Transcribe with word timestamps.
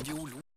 Radio 0.00 0.16
Lo. 0.16 0.49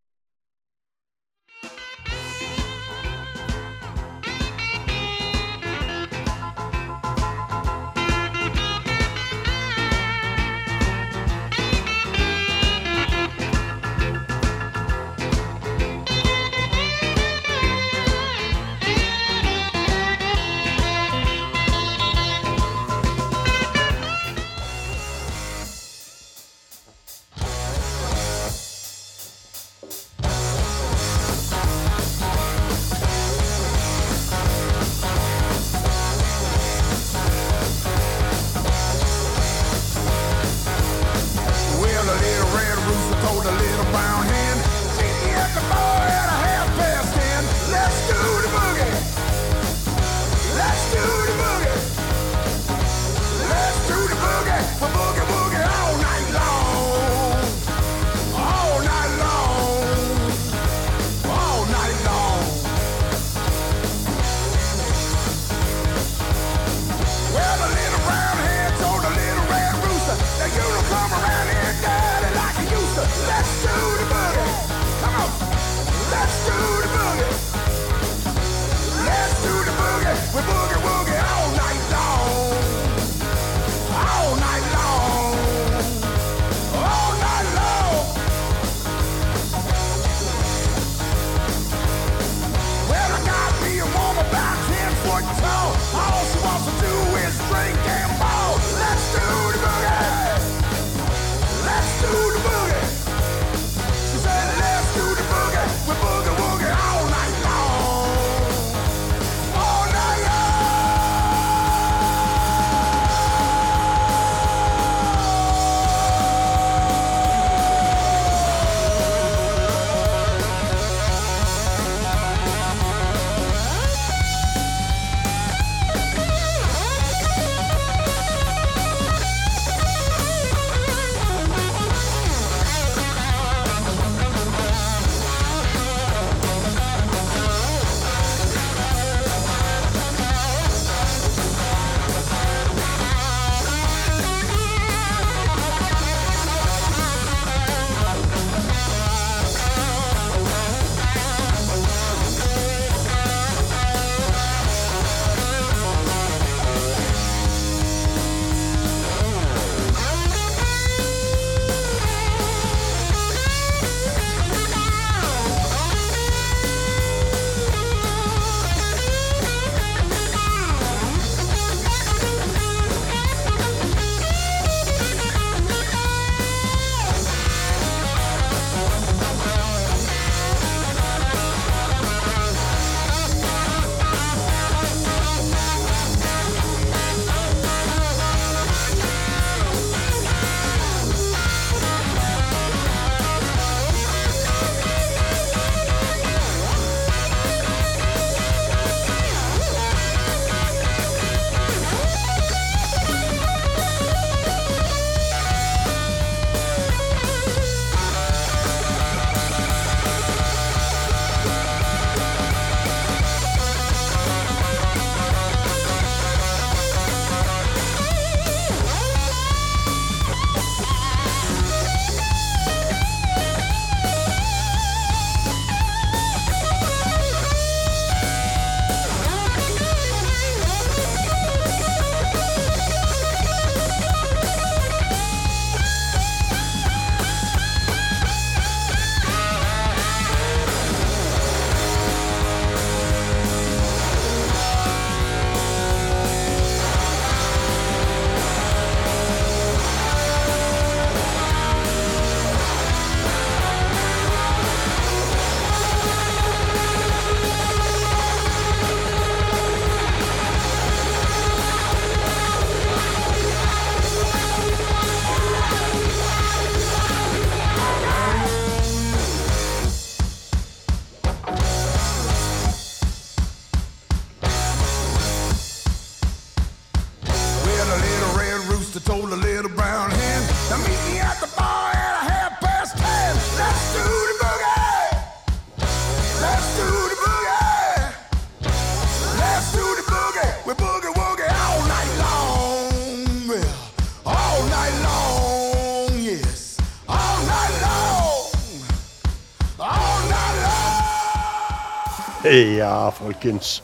Ja, 302.83 303.09
folkens. 303.15 303.77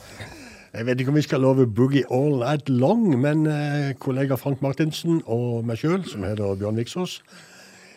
Jeg 0.73 0.85
vet 0.85 0.99
ikke 0.99 1.11
om 1.13 1.15
vi 1.15 1.21
skal 1.23 1.39
love 1.39 1.67
Boogie 1.67 2.03
All 2.11 2.41
Night 2.41 2.67
Long, 2.69 3.05
men 3.19 3.45
eh, 3.47 3.93
kollega 3.99 4.35
Frank 4.35 4.59
Martinsen 4.61 5.21
og 5.23 5.63
meg 5.65 5.79
sjøl, 5.79 6.03
som 6.09 6.25
heter 6.27 6.57
Bjørn 6.59 6.75
Viksås, 6.81 7.13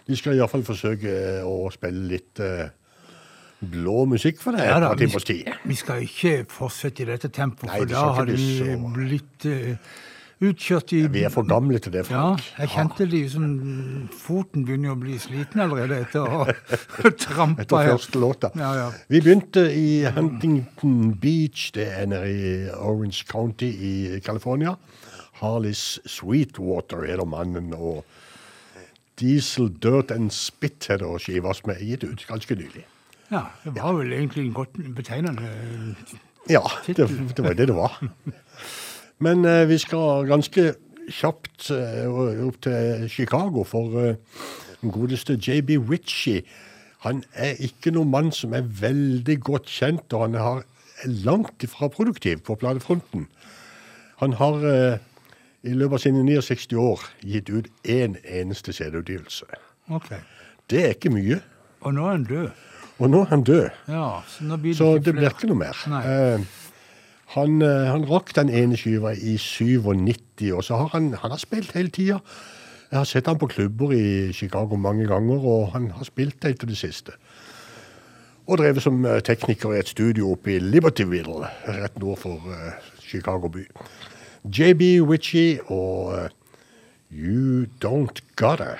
vi 0.06 0.18
skal 0.20 0.38
iallfall 0.38 0.62
forsøke 0.62 1.10
eh, 1.10 1.42
å 1.42 1.66
spille 1.74 2.06
litt 2.12 2.38
eh, 2.38 2.70
blå 3.74 4.04
musikk 4.12 4.38
for 4.44 4.54
deg 4.54 4.70
Ja 4.70 4.78
da, 4.84 4.92
vi, 4.94 5.10
vi 5.10 5.80
skal 5.80 6.06
ikke 6.06 6.36
fortsette 6.50 7.02
i 7.02 7.10
dette 7.10 7.32
tempoet, 7.34 7.72
Nei, 7.72 7.82
for 7.82 7.90
det 7.90 7.98
da 7.98 8.06
har 8.20 8.30
det 8.30 8.38
blitt 8.94 9.48
eh, 9.50 9.92
utkjørt 10.42 10.92
i 10.96 11.00
Vi 11.12 11.22
er 11.26 11.32
for 11.32 11.46
gamle 11.48 11.78
til 11.82 11.94
det, 11.94 12.04
Ja, 12.10 12.32
jeg 12.58 12.72
kjente 12.74 13.06
liksom 13.08 13.44
Foten 14.16 14.64
begynner 14.66 14.94
å 14.94 14.98
bli 15.00 15.18
sliten 15.22 15.62
allerede 15.64 16.00
etter 16.02 16.24
å 16.26 16.42
ha 16.42 16.56
trampa 17.24 17.62
Etter 17.64 17.92
første 17.92 18.22
låta. 18.22 18.50
Ja, 18.58 18.72
ja. 18.78 18.88
Vi 19.12 19.20
begynte 19.22 19.66
i 19.70 20.02
Huntington 20.16 21.14
Beach, 21.22 21.70
det 21.76 21.86
er 21.92 22.10
nede 22.10 22.32
i 22.32 22.52
Orange 22.74 23.24
County 23.30 23.70
i 23.72 23.94
California. 24.24 24.76
Harleys 25.42 25.98
Sweetwater 26.06 27.06
heter 27.06 27.26
mannen, 27.26 27.72
og 27.74 28.04
Diesel 29.20 29.70
Dirt 29.82 30.10
and 30.14 30.30
Spit 30.34 30.88
heter 30.90 31.18
skiva 31.22 31.54
som 31.54 31.72
er 31.74 31.82
gitt 31.82 32.04
ut 32.06 32.26
ganske 32.28 32.56
nylig. 32.58 32.84
ja, 33.30 33.46
det 33.64 33.78
var 33.78 33.94
vel 33.98 34.12
egentlig 34.12 34.46
en 34.48 34.54
godt 34.56 34.78
betegnende 34.96 35.48
Ja, 36.50 36.62
det, 36.86 36.96
det 37.36 37.44
var 37.44 37.54
det 37.54 37.68
det 37.70 37.76
var. 37.76 37.98
Men 39.22 39.46
eh, 39.46 39.68
vi 39.70 39.78
skal 39.78 40.26
ganske 40.30 40.72
kjapt 41.12 41.70
eh, 41.74 42.10
opp 42.46 42.60
til 42.66 43.08
Chicago, 43.10 43.64
for 43.68 43.96
eh, 44.02 44.18
den 44.82 44.92
godeste 44.94 45.38
JB 45.38 45.76
Ritchie 45.90 46.42
han 47.02 47.24
er 47.34 47.58
ikke 47.58 47.90
noen 47.94 48.12
mann 48.12 48.28
som 48.34 48.52
er 48.54 48.62
veldig 48.62 49.40
godt 49.42 49.70
kjent, 49.70 50.12
og 50.14 50.28
han 50.28 50.36
er 50.38 50.60
langt 51.26 51.64
ifra 51.66 51.88
produktiv 51.90 52.44
på 52.46 52.54
platefronten. 52.60 53.26
Han 54.22 54.36
har 54.38 54.62
eh, 54.70 55.00
i 55.66 55.74
løpet 55.74 55.98
av 55.98 56.02
sine 56.04 56.22
69 56.22 56.78
år 56.78 57.02
gitt 57.26 57.50
ut 57.50 57.70
én 57.82 58.14
eneste 58.22 58.74
CD-utgivelse. 58.76 59.48
Ok. 59.90 60.12
Det 60.70 60.84
er 60.84 60.94
ikke 60.94 61.10
mye. 61.10 61.40
Og 61.82 61.96
nå 61.96 62.06
er 62.06 62.14
han 62.14 62.28
død. 62.28 62.62
Og 63.02 63.10
nå 63.10 63.24
er 63.24 63.30
han 63.32 63.42
død. 63.50 63.64
Ja, 63.90 64.06
så 64.30 64.56
blir 64.62 64.70
det 64.70 64.78
Så 64.78 64.90
ikke 64.94 65.04
det 65.08 65.16
blir 65.18 65.34
ikke 65.34 65.50
noe 65.50 65.62
mer. 65.64 65.84
Nei. 65.90 66.02
Han, 67.32 67.62
eh, 67.64 67.88
han 67.88 68.04
rakk 68.08 68.34
den 68.36 68.50
ene 68.52 68.76
skiva 68.76 69.14
i 69.16 69.38
97, 69.40 70.50
og 70.52 70.64
så 70.66 70.76
har 70.82 70.90
han, 70.92 71.12
han 71.22 71.32
har 71.32 71.40
spilt 71.40 71.72
hele 71.72 71.88
tida. 71.88 72.18
Jeg 72.90 72.98
har 72.98 73.08
sett 73.08 73.26
han 73.30 73.38
på 73.40 73.48
klubber 73.48 73.94
i 73.96 74.32
Chicago 74.36 74.76
mange 74.76 75.06
ganger, 75.08 75.40
og 75.40 75.70
han 75.72 75.90
har 75.96 76.04
spilt 76.04 76.44
helt 76.44 76.60
til 76.60 76.68
det 76.68 76.76
siste. 76.76 77.16
Og 78.46 78.58
drevet 78.58 78.84
som 78.84 79.04
eh, 79.06 79.22
tekniker 79.24 79.72
i 79.72 79.80
et 79.80 79.88
studio 79.88 80.34
oppe 80.34 80.56
i 80.56 80.60
Libertyville, 80.60 81.48
rett 81.68 81.98
nord 82.02 82.20
for 82.20 82.52
eh, 82.52 82.90
Chicago 83.00 83.48
by. 83.48 83.64
JB 84.44 85.00
Witchie 85.08 85.62
og 85.70 86.28
You 87.12 87.64
Don't 87.84 88.20
Gotta. 88.36 88.74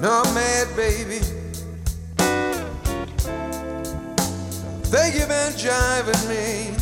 No, 0.00 0.22
I'm 0.24 0.34
mad, 0.34 0.74
baby. 0.76 1.18
Think 4.88 5.14
you've 5.14 5.28
been 5.28 5.52
jiving 5.52 6.26
me. 6.26 6.74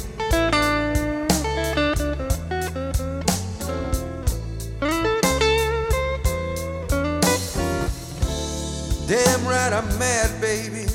Damn 9.08 9.48
right, 9.48 9.72
I'm 9.72 9.98
mad, 9.98 10.40
baby. 10.40 10.86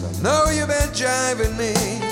I 0.00 0.22
know 0.22 0.46
you've 0.50 0.68
been 0.68 0.88
jiving 0.94 1.54
me. 1.58 2.05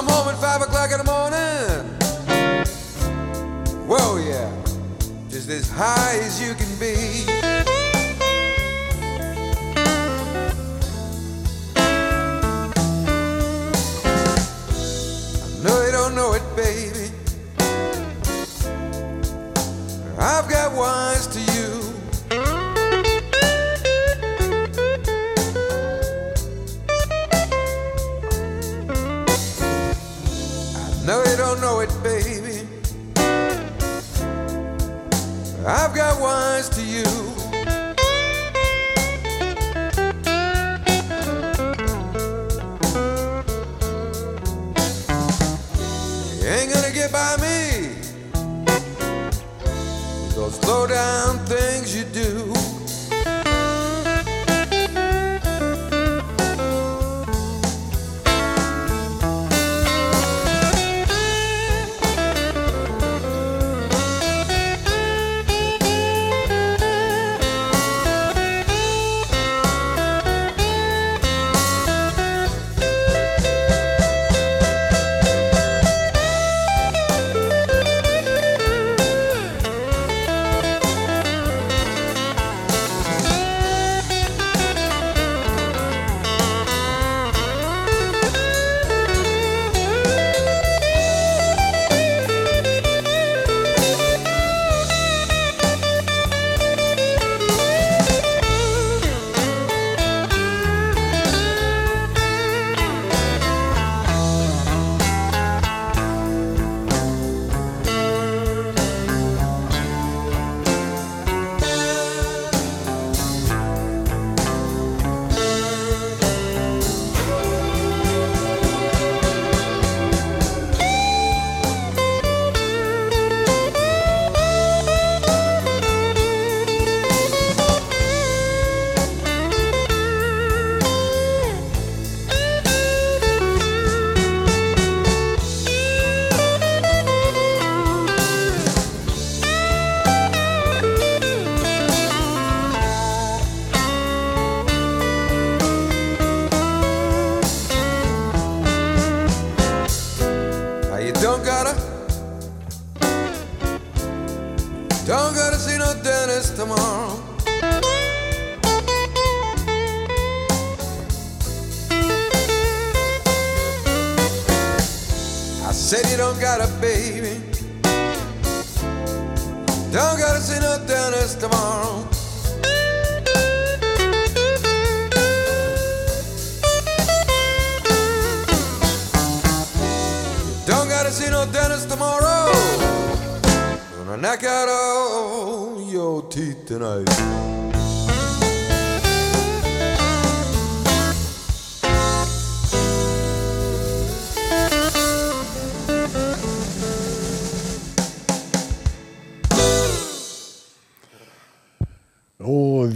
Come 0.00 0.08
home 0.08 0.28
at 0.28 0.40
five 0.40 0.62
o'clock 0.62 0.90
in 0.92 0.98
the 0.98 1.04
morning. 1.04 1.84
Whoa, 3.86 4.16
yeah, 4.16 4.50
just 5.28 5.50
as 5.50 5.68
high 5.68 6.18
as 6.22 6.40
you 6.40 6.54
can 6.54 6.78
be. 6.78 7.26
I 15.36 15.62
know 15.62 15.84
you 15.84 15.92
don't 15.92 16.14
know 16.14 16.32
it, 16.32 16.56
baby. 16.56 17.10
I've 20.18 20.48
got 20.48 20.72
wines 20.72 21.19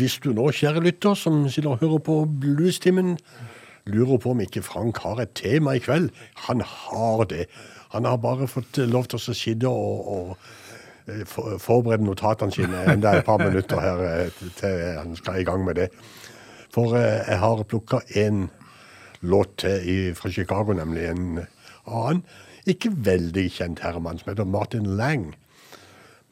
hvis 0.05 0.19
du 0.21 0.33
nå, 0.37 0.51
kjære 0.53 0.83
lytter, 0.85 1.15
som 1.17 1.47
sitter 1.49 1.73
og 1.73 1.81
hører 1.81 2.03
på 2.05 2.19
Bluestimen, 2.41 3.15
lurer 3.89 4.19
på 4.21 4.35
om 4.35 4.43
ikke 4.45 4.63
Frank 4.65 4.99
har 5.05 5.23
et 5.23 5.33
tema 5.39 5.75
i 5.77 5.81
kveld, 5.85 6.11
han 6.47 6.61
har 6.65 7.25
det. 7.31 7.47
Han 7.95 8.05
har 8.09 8.19
bare 8.21 8.49
fått 8.51 8.81
lov 8.91 9.07
til 9.09 9.21
å 9.21 9.35
sitte 9.37 9.71
og, 9.71 10.09
og 10.13 11.09
eh, 11.09 11.23
for- 11.29 11.57
forberede 11.63 12.05
notatene 12.05 12.53
sine 12.53 12.81
enda 12.93 13.13
et 13.17 13.27
par 13.29 13.39
minutter 13.41 13.81
her 13.81 14.03
eh, 14.09 14.41
til 14.59 14.81
han 14.99 15.15
skal 15.17 15.41
i 15.41 15.47
gang 15.49 15.65
med 15.65 15.79
det. 15.81 15.89
For 16.75 16.97
eh, 16.99 17.23
jeg 17.29 17.39
har 17.45 17.63
plukka 17.71 18.03
en 18.25 18.49
låt 19.25 19.57
til 19.63 20.11
fra 20.19 20.33
Chicago, 20.35 20.75
nemlig 20.77 21.07
en 21.13 21.29
annen, 21.87 22.25
ikke 22.69 22.91
veldig 23.07 23.47
kjent 23.53 23.81
herremann 23.85 24.19
som 24.21 24.33
heter 24.33 24.49
Martin 24.49 24.91
Lang. 24.99 25.31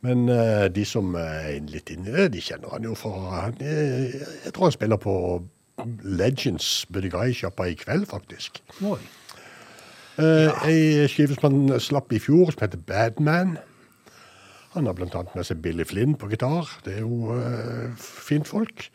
Men 0.03 0.27
eh, 0.33 0.67
de 0.75 0.85
som 0.89 1.15
er 1.19 1.61
litt 1.71 1.93
inni 1.95 2.11
det, 2.11 2.33
de 2.35 2.43
kjenner 2.43 2.75
han 2.75 2.87
jo 2.87 2.95
for 2.99 3.29
han, 3.31 3.59
eh, 3.63 4.17
Jeg 4.45 4.55
tror 4.55 4.67
han 4.67 4.75
spiller 4.75 4.99
på 5.03 5.15
Legends 6.03 6.87
Buddy 6.91 7.11
Guy-sjappa 7.13 7.69
i 7.71 7.77
kveld, 7.79 8.09
faktisk. 8.11 8.63
Oi. 8.83 9.01
Uh, 10.19 10.51
Ei 10.69 11.07
skive 11.09 11.39
som 11.39 11.47
han 11.47 11.81
slapp 11.81 12.13
i 12.13 12.21
fjor, 12.21 12.51
som 12.53 12.67
heter 12.67 12.83
Badman. 12.87 13.57
Han 14.75 14.87
har 14.87 15.01
annet 15.01 15.33
med 15.37 15.47
seg 15.49 15.63
Billy 15.65 15.87
Flynn 15.89 16.19
på 16.19 16.29
gitar. 16.29 16.69
Det 16.85 16.99
er 16.99 17.07
jo 17.07 17.33
uh, 17.33 17.95
fint 17.97 18.49
folk. 18.49 18.91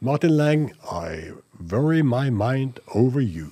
Martin 0.00 0.36
Lang, 0.36 0.72
I 0.84 1.32
worry 1.70 2.02
my 2.02 2.30
mind 2.30 2.80
over 2.94 3.20
you. 3.20 3.50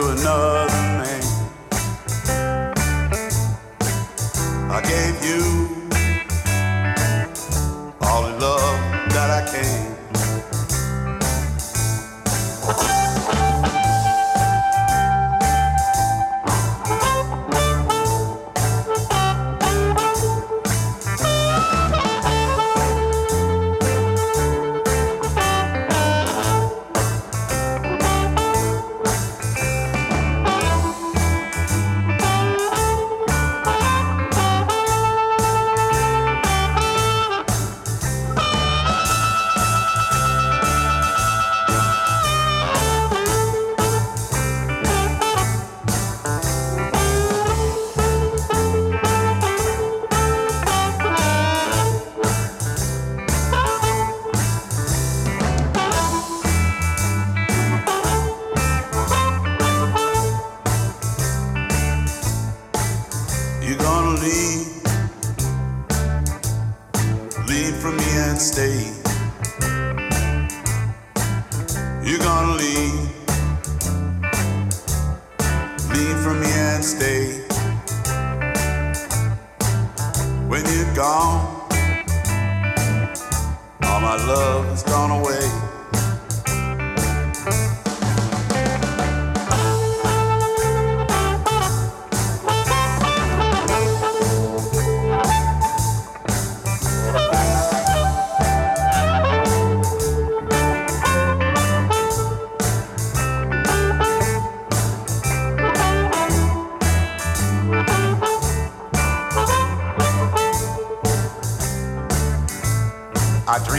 To 0.00 0.10
another 0.10 0.47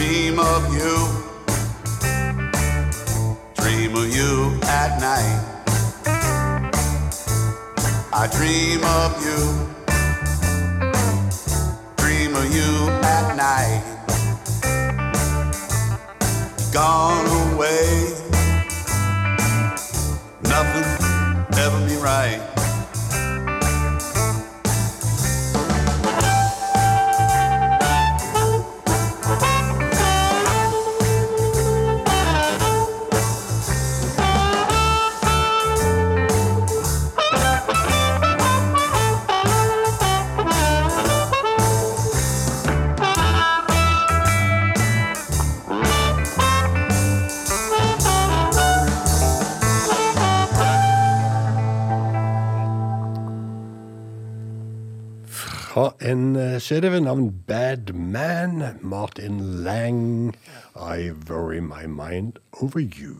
dream 0.00 0.38
of 0.38 0.72
you, 0.72 0.96
dream 3.56 3.94
of 3.94 4.08
you 4.16 4.58
at 4.62 4.98
night. 4.98 5.40
I 8.10 8.26
dream 8.32 8.82
of 8.82 9.22
you, 9.22 9.69
en 56.70 56.76
eh, 56.76 56.82
CD 56.82 56.90
ved 56.90 57.00
navn 57.00 57.42
Bad 57.46 57.92
Man, 57.92 58.78
Martin 58.80 59.64
Lang, 59.64 60.34
I 60.76 61.10
Worry 61.28 61.60
My 61.60 61.86
Mind 61.86 62.32
Over 62.52 62.80
You. 62.80 63.16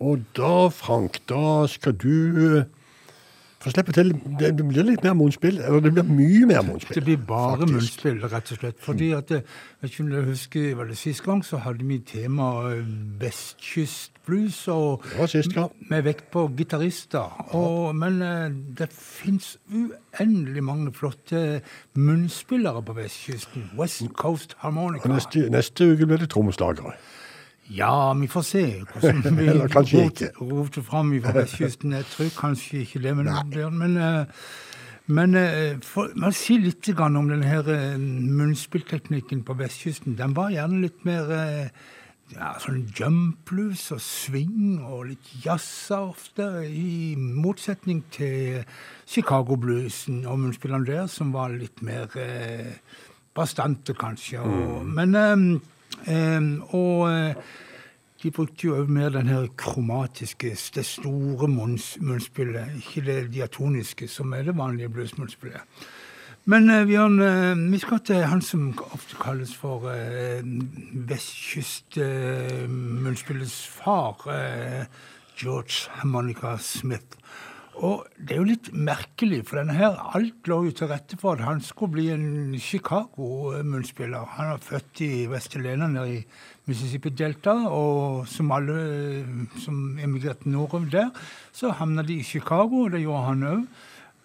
Og 0.00 0.18
da, 0.36 0.68
Frank, 0.68 1.20
da 1.28 1.66
skal 1.66 1.92
du 1.92 2.64
eh, 3.60 3.68
å 3.68 3.72
slippe 3.74 3.92
til 3.92 4.12
Det 4.40 4.56
det 4.56 4.64
blir 4.68 4.84
litt 4.84 5.02
mer 5.04 5.12
munnspill. 5.14 5.58
Eller 5.60 5.80
det 5.80 5.92
blir 5.92 6.04
mye 6.08 6.46
mer 6.46 6.62
munnspill. 6.64 6.94
Det 6.94 7.04
blir 7.04 7.16
bare 7.28 7.58
faktisk. 7.58 7.74
munnspill, 7.74 8.20
rett 8.32 8.52
og 8.52 8.58
slett. 8.58 8.78
Fordi 8.80 9.10
at, 9.16 9.30
eh, 9.30 9.42
jeg 9.82 9.90
dere 10.10 10.24
husker, 10.24 10.74
var 10.76 10.84
det 10.86 10.96
Sist 10.96 11.22
gang 11.24 11.42
så 11.44 11.58
hadde 11.60 11.84
vi 11.84 11.98
tema 11.98 12.48
eh, 12.72 12.84
vestkystblues, 13.20 14.68
og 14.68 15.04
gang. 15.54 15.70
med 15.90 16.04
vekt 16.04 16.30
på 16.30 16.48
gitarister. 16.56 17.54
Og- 17.54 17.94
Men 17.94 18.22
eh, 18.22 18.48
det 18.78 18.88
fins 18.92 19.58
uendelig 19.70 20.62
mange 20.62 20.92
flotte 20.92 21.60
munnspillere 21.96 22.82
på 22.82 22.94
vestkysten. 22.94 23.70
West 23.76 24.02
Coast 24.16 24.54
Harmonica. 24.58 25.08
Neste, 25.08 25.50
neste 25.50 25.84
uke 25.92 26.06
blir 26.06 26.16
det 26.18 26.30
trommeslagere. 26.30 26.94
Ja, 27.70 28.12
vi 28.18 28.26
får 28.30 28.42
se 28.46 28.64
hvordan 28.92 29.22
vi 29.38 29.46
Eller 29.52 29.68
kanskje 29.70 30.02
rot- 30.04 30.24
ikke. 30.24 30.32
roter 30.50 30.82
fram 30.82 31.12
fra 31.22 31.36
vestkysten. 31.42 31.92
Jeg 31.98 32.08
tror 32.10 32.32
kanskje 32.40 32.82
ikke 32.84 33.02
det, 33.04 33.14
men, 33.16 33.30
men, 33.78 33.96
eh, 33.96 34.42
men 35.06 35.34
eh, 35.38 35.78
for, 35.82 36.10
man 36.16 36.32
si 36.36 36.58
litt 36.58 36.88
om 36.98 37.28
denne 37.30 37.46
her 37.46 37.68
eh, 37.70 37.96
munnspillteknikken 37.98 39.44
på 39.46 39.54
vestkysten. 39.60 40.18
Den 40.18 40.34
var 40.36 40.50
gjerne 40.54 40.82
litt 40.82 41.04
mer 41.06 41.30
ja, 42.34 42.52
sånn 42.62 42.84
jump 42.94 43.40
blues 43.50 43.88
og 43.94 44.00
swing 44.04 44.78
og 44.86 45.08
litt 45.10 45.30
jazza 45.44 46.00
ofte, 46.10 46.46
i 46.66 47.14
motsetning 47.18 48.02
til 48.14 48.60
Chicago-bluesen 49.10 50.22
og 50.30 50.38
munnspillene 50.44 50.86
der, 50.86 51.06
som 51.10 51.32
var 51.34 51.54
litt 51.54 51.82
mer 51.86 52.06
eh, 52.20 52.70
bastante, 53.36 53.94
kanskje. 53.98 54.42
Og, 54.42 54.86
Men 54.86 55.14
eh, 55.18 55.32
eh, 55.34 55.76
Og 56.08 57.12
eh, 57.12 57.34
de 58.22 58.30
brukte 58.30 58.66
jo 58.66 58.86
mer 58.88 59.08
den 59.08 59.26
her 59.28 59.46
kromatiske, 59.56 60.56
det 60.74 60.86
store 60.86 61.48
munns- 61.48 61.98
munnspillet, 62.00 62.66
ikke 62.76 63.00
det 63.06 63.32
diatoniske, 63.34 64.08
som 64.08 64.32
er 64.32 64.42
det 64.42 64.56
vanlige 64.56 64.88
bluesmunnspillet. 64.88 65.60
Men 66.44 66.70
eh, 66.70 66.86
Bjørn, 66.86 67.20
eh, 67.20 67.72
vi 67.72 67.78
skal 67.78 67.98
til 68.04 68.24
han 68.24 68.42
som 68.42 68.78
ofte 68.92 69.16
kalles 69.20 69.56
for 69.56 69.90
eh, 69.92 70.42
vestkystmunnspillets 71.08 73.66
far, 73.68 74.28
eh, 74.32 74.84
George 75.36 75.90
Harmonica 76.00 76.56
Smith. 76.58 77.16
Og 77.80 78.04
det 78.18 78.34
er 78.34 78.40
jo 78.42 78.48
litt 78.50 78.68
merkelig, 78.76 79.40
for 79.48 79.60
denne 79.60 79.76
her, 79.78 79.94
alt 80.12 80.48
lå 80.50 80.58
jo 80.66 80.72
til 80.76 80.90
rette 80.90 81.16
for 81.20 81.38
at 81.38 81.46
han 81.46 81.62
skulle 81.64 81.94
bli 81.94 82.06
en 82.12 82.56
Chicago-munnspiller. 82.60 84.34
Han 84.36 84.52
er 84.52 84.64
født 84.64 85.00
i 85.06 85.10
Vest-Helena 85.30 85.88
nede 85.88 86.18
i 86.18 86.24
Mississippi-delta, 86.68 87.54
og 87.72 88.26
som 88.28 88.52
alle 88.52 88.76
eh, 89.22 89.30
som 89.64 89.96
emigrerte 89.96 90.52
nordover 90.52 90.90
der, 90.92 91.08
så 91.56 91.72
havna 91.78 92.04
de 92.04 92.18
i 92.20 92.26
Chicago, 92.26 92.84
og 92.84 92.92
det 92.92 93.00
gjorde 93.06 93.24
han 93.30 93.48
òg. 93.54 93.64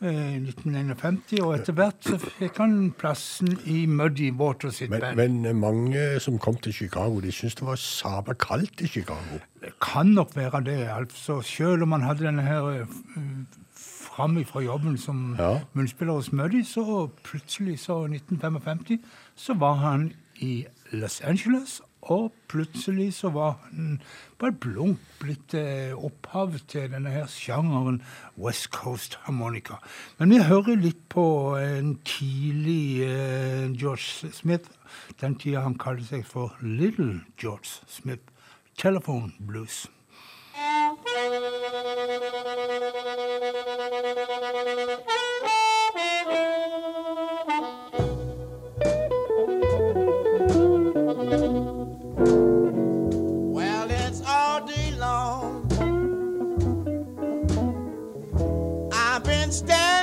I 0.02 0.12
1951, 0.44 1.40
og 1.42 1.54
etter 1.56 1.74
hvert 1.78 2.04
så 2.04 2.18
fikk 2.20 2.58
han 2.60 2.92
plassen 3.00 3.54
i 3.72 3.86
Muddy 3.88 4.28
Water 4.36 4.70
sitt 4.76 4.90
Men, 4.92 5.00
band. 5.02 5.16
men 5.16 5.46
eh, 5.46 5.56
mange 5.56 6.20
som 6.20 6.36
kom 6.40 6.58
til 6.62 6.74
Chicago, 6.76 7.22
de 7.24 7.32
syntes 7.32 7.56
det 7.56 7.66
var 7.66 7.80
sabla 7.80 8.34
kaldt 8.36 8.82
i 8.84 8.88
Chicago. 8.92 9.40
Det 9.64 9.72
kan 9.82 10.12
nok 10.12 10.36
være 10.36 10.62
det. 10.68 10.78
altså 10.92 11.40
Selv 11.42 11.84
om 11.88 11.92
han 11.96 12.02
hadde 12.02 12.26
denne 12.28 12.42
her 12.44 12.86
fram 12.86 14.36
framifrå 14.36 14.62
jobben 14.64 14.98
som 14.98 15.36
Ja. 15.40 15.60
munnspiller 15.74 16.14
hos 16.14 16.32
Muddy, 16.32 16.64
så 16.64 17.10
plutselig, 17.24 17.80
så 17.80 18.06
i 18.06 18.16
1955, 18.20 19.00
så 19.36 19.54
var 19.54 19.74
han 19.74 20.12
i 20.40 20.66
Los 20.92 21.22
Angeles. 21.22 21.82
Og 22.06 22.30
plutselig 22.48 23.16
så 23.18 23.32
var 23.34 23.56
han 23.64 23.98
et 24.46 24.60
blunk 24.62 25.02
blitt 25.18 25.56
opphav 25.98 26.54
til 26.70 26.92
denne 26.94 27.10
her 27.10 27.26
sjangeren 27.32 27.98
West 28.38 28.70
Coast 28.76 29.18
Harmonica. 29.26 29.80
Men 30.20 30.30
vi 30.30 30.44
hører 30.46 30.78
litt 30.78 31.02
på 31.10 31.26
en 31.58 31.96
tidlig 32.06 33.02
eh, 33.08 33.74
George 33.74 34.30
Smith. 34.32 34.70
Den 35.22 35.40
tida 35.42 35.66
han 35.66 35.80
kalte 35.82 36.06
seg 36.12 36.30
for 36.30 36.54
Little 36.62 37.24
George 37.42 37.82
Smith. 37.90 38.30
Telephone 38.78 39.34
Blues. 39.40 39.88
Well, 40.56 40.96
stand. 59.52 59.95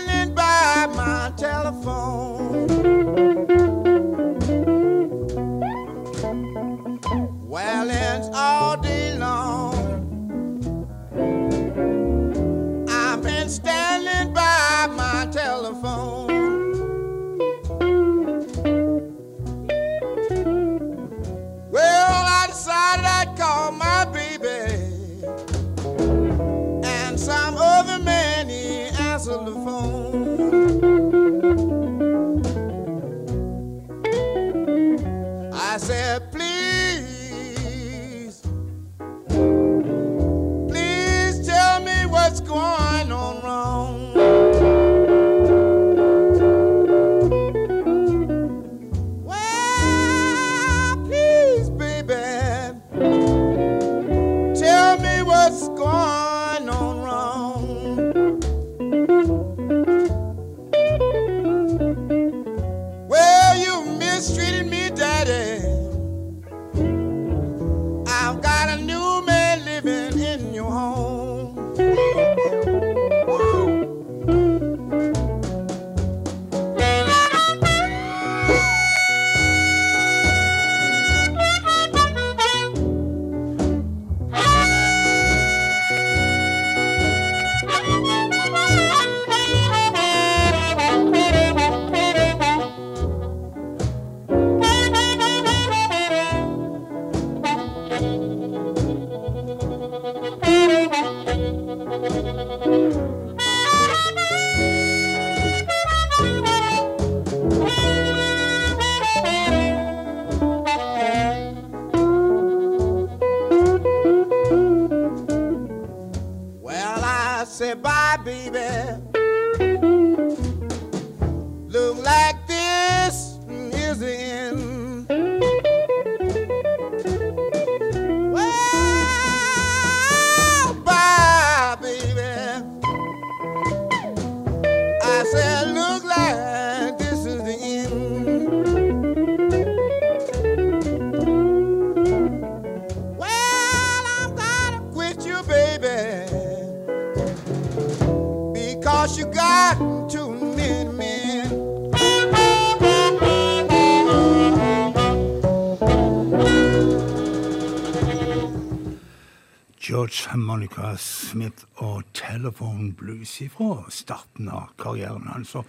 Smith 161.33 161.65
og 161.81 162.03
Telephone 162.13 162.91
Blues 162.93 163.39
fra 163.55 163.87
starten 163.89 164.51
av 164.53 164.73
karrieren 164.81 165.31
hans. 165.33 165.55
Og 165.57 165.65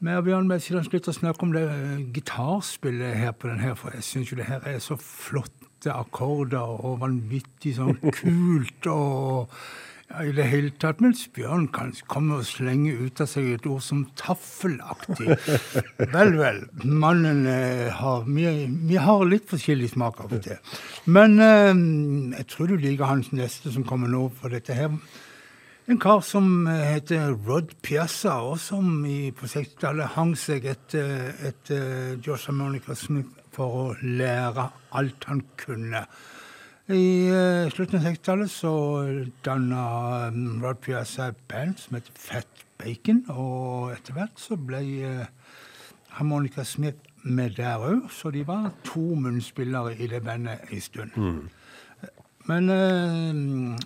vi 0.00 0.14
og 0.16 0.24
Bjørn 0.24 0.48
Messiland 0.48 0.88
slutter 0.88 1.12
å 1.12 1.18
snakke 1.18 1.44
om 1.44 1.52
det 1.52 1.66
gitarspillet 2.16 3.18
her 3.20 3.34
på 3.36 3.50
den 3.50 3.60
her, 3.60 3.76
for 3.76 3.92
jeg 3.92 4.06
syns 4.06 4.32
jo 4.32 4.38
det 4.40 4.48
her 4.48 4.64
er 4.64 4.80
så 4.80 4.96
flotte 4.96 5.92
akkorder 5.92 6.80
og 6.80 7.02
vanvittig 7.02 7.74
sånn 7.76 7.98
kult 8.00 8.88
og 8.88 9.52
ja, 10.10 10.24
i 10.26 10.32
det 10.34 10.46
hele 10.50 10.72
tatt. 10.82 11.00
Mens 11.02 11.22
Bjørn 11.34 11.68
kan 11.74 11.92
komme 12.10 12.40
og 12.40 12.48
slenge 12.48 12.92
ut 12.98 13.22
av 13.22 13.28
seg 13.30 13.52
et 13.54 13.66
ord 13.70 13.82
som 13.84 14.02
taffelaktig. 14.18 15.36
Vel, 16.14 16.34
vel. 16.40 16.60
Mannen 16.82 17.44
eh, 17.46 17.88
har 17.94 18.26
vi, 18.26 18.46
vi 18.90 18.98
har 18.98 19.24
litt 19.28 19.46
forskjellig 19.50 19.92
smak 19.94 20.22
av 20.24 20.34
og 20.34 20.44
til. 20.44 20.58
Men 21.06 21.38
eh, 21.44 21.72
jeg 22.40 22.48
tror 22.50 22.72
du 22.72 22.78
liker 22.80 23.10
hans 23.10 23.30
neste 23.36 23.72
som 23.72 23.86
kommer 23.86 24.10
nå, 24.10 24.26
for 24.40 24.52
dette 24.52 24.76
her 24.76 24.94
en 25.90 25.98
kar 25.98 26.20
som 26.22 26.68
eh, 26.70 26.84
heter 26.96 27.32
Rod 27.46 27.72
Piazza, 27.82 28.36
og 28.46 28.60
som 28.62 29.04
i, 29.08 29.32
på 29.34 29.48
60-tallet 29.50 30.14
hang 30.16 30.36
seg 30.38 30.68
etter, 30.70 31.32
et, 31.48 31.72
Josh 32.22 32.52
Monica 32.54 32.94
Smith 32.98 33.40
for 33.54 33.78
å 33.80 33.86
lære 34.02 34.68
alt 34.98 35.26
han 35.30 35.42
kunne. 35.58 36.04
I 36.90 37.30
uh, 37.30 37.70
slutten 37.70 38.00
av 38.00 38.06
60-tallet 38.08 38.50
så 38.50 38.72
danna 39.46 39.82
um, 40.28 40.58
Rod 40.62 40.80
Piazza 40.82 41.28
et 41.30 41.38
band 41.50 41.78
som 41.78 41.98
het 41.98 42.10
Fat 42.18 42.64
Bacon, 42.80 43.22
og 43.30 43.92
etter 43.94 44.16
hvert 44.16 44.40
så 44.40 44.58
ble 44.58 44.80
uh, 45.06 45.52
Harmonica 46.16 46.64
Smith 46.66 46.98
med 47.22 47.58
der 47.60 47.78
òg, 47.78 48.08
så 48.10 48.32
de 48.34 48.42
var 48.48 48.72
to 48.86 49.14
munnspillere 49.14 49.94
i 50.00 50.08
det 50.10 50.22
bandet 50.26 50.66
en 50.70 50.80
stund. 50.80 51.14
Men 52.48 52.70
uh, 52.70 53.78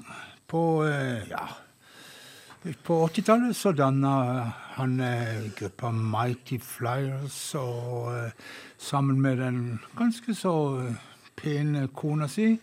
på 0.49 0.64
ja, 1.29 1.45
på 2.64 3.03
80-tallet 3.07 3.57
så 3.57 3.73
danna 3.77 4.12
han 4.75 5.01
eh, 5.01 5.51
gruppa 5.59 5.90
Mighty 5.93 6.59
Flyers, 6.59 7.55
og 7.55 8.14
eh, 8.17 8.31
sammen 8.79 9.21
med 9.21 9.37
den 9.37 9.81
ganske 9.99 10.35
så 10.35 10.55
eh, 10.81 10.95
pene 11.44 11.87
kona 11.94 12.28
si, 12.33 12.54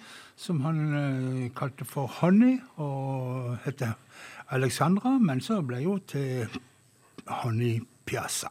som 0.41 0.61
han 0.65 0.81
eh, 0.97 1.49
kalte 1.55 1.85
for 1.85 2.09
Honey, 2.19 2.57
og 2.81 3.59
heter 3.67 3.93
Alexandra, 4.51 5.15
men 5.21 5.39
så 5.45 5.61
ble 5.63 5.83
hun 5.85 6.01
til 6.09 6.49
Honey 7.29 7.77
Piazza. 8.09 8.49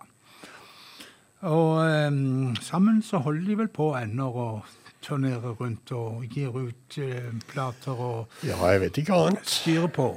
Og 1.51 1.81
eh, 1.83 2.21
sammen 2.63 3.03
så 3.03 3.19
holder 3.25 3.47
de 3.51 3.59
vel 3.65 3.73
på 3.75 3.91
ennå 3.99 4.29
og 4.31 4.77
turnerer 5.01 5.55
rundt 5.57 5.89
og 5.97 6.27
gir 6.29 6.53
ut 6.53 6.99
eh, 7.01 7.31
plater 7.49 7.97
og 7.97 8.43
Ja, 8.45 8.59
jeg 8.69 8.83
vet 8.83 8.99
ikke 9.01 9.17
annet. 9.17 9.49
styrer 9.49 9.89
på. 9.97 10.11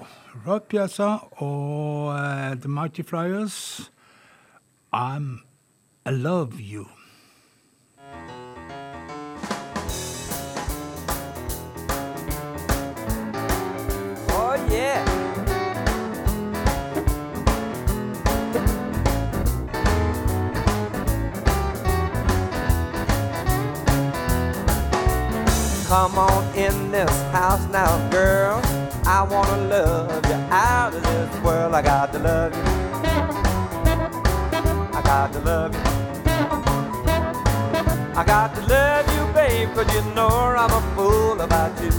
Rock 0.48 0.68
Piazza 0.74 1.14
og 1.40 2.12
eh, 2.18 2.58
The 2.60 2.68
Mighty 2.70 3.02
Flyers. 3.08 3.90
I'm 4.94 5.40
I 6.06 6.12
love 6.12 6.60
you. 6.60 6.86
Come 25.94 26.18
on 26.18 26.44
in 26.56 26.90
this 26.90 27.22
house 27.32 27.68
now, 27.68 28.10
girl. 28.10 28.60
I 29.06 29.22
wanna 29.30 29.58
love 29.68 30.26
you 30.26 30.34
out 30.50 30.96
of 30.96 31.04
this 31.04 31.44
world. 31.44 31.76
I 31.76 31.84
got 31.84 32.12
to 32.14 32.18
love 32.18 32.52
you. 32.56 32.64
I 34.98 35.02
got 35.04 35.32
to 35.34 35.40
love 35.42 35.76
you. 35.76 35.82
I 38.20 38.24
got 38.26 38.56
to 38.56 38.62
love 38.62 39.06
you, 39.14 39.34
babe, 39.36 39.70
cause 39.76 39.94
you 39.94 40.02
know 40.16 40.30
I'm 40.30 40.72
a 40.72 40.82
fool 40.96 41.40
about 41.40 41.80
you. 41.80 41.92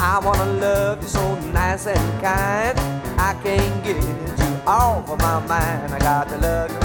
I 0.00 0.20
wanna 0.24 0.46
love 0.60 1.02
you 1.02 1.08
so 1.08 1.34
nice 1.50 1.88
and 1.88 2.22
kind. 2.22 2.78
I 3.18 3.34
can't 3.42 3.82
get 3.82 4.00
you 4.00 4.60
off 4.64 5.10
of 5.10 5.18
my 5.18 5.40
mind. 5.44 5.92
I 5.92 5.98
got 5.98 6.28
to 6.28 6.36
love 6.38 6.70
you. 6.70 6.78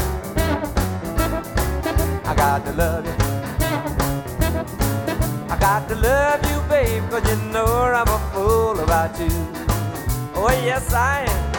I 2.25 2.33
got 2.33 2.65
to 2.65 2.71
love 2.71 3.05
you. 3.05 3.22
Got 5.63 5.87
to 5.87 5.95
love 5.95 6.43
you, 6.51 6.59
babe, 6.67 7.09
cause 7.09 7.25
you 7.29 7.37
know 7.53 7.65
I'm 7.65 8.09
a 8.09 8.19
fool 8.33 8.77
about 8.81 9.17
you. 9.17 9.29
Oh, 10.35 10.49
yes, 10.61 10.93
I 10.93 11.23
am. 11.23 11.53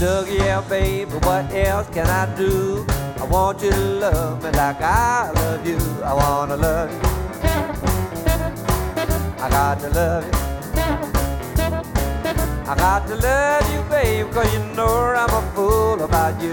Look 0.00 0.28
here, 0.28 0.62
baby, 0.70 1.12
what 1.26 1.52
else 1.52 1.90
can 1.90 2.06
I 2.06 2.34
do? 2.36 2.86
I 3.24 3.26
want 3.26 3.62
you 3.62 3.70
to 3.70 3.76
love 3.78 4.44
me 4.44 4.50
like 4.50 4.82
I 4.82 5.30
love 5.30 5.66
you. 5.66 5.78
I 6.04 6.12
wanna 6.12 6.58
love 6.58 6.92
you. 6.92 7.00
I 9.42 9.48
got 9.48 9.80
to 9.80 9.88
love 9.88 10.24
you. 10.26 10.32
I 12.70 12.74
got 12.76 13.06
to 13.08 13.16
love 13.16 13.72
you, 13.72 13.82
babe, 13.88 14.30
cause 14.30 14.52
you 14.52 14.60
know 14.76 15.14
I'm 15.16 15.30
a 15.30 15.40
fool 15.54 16.02
about 16.02 16.38
you. 16.42 16.52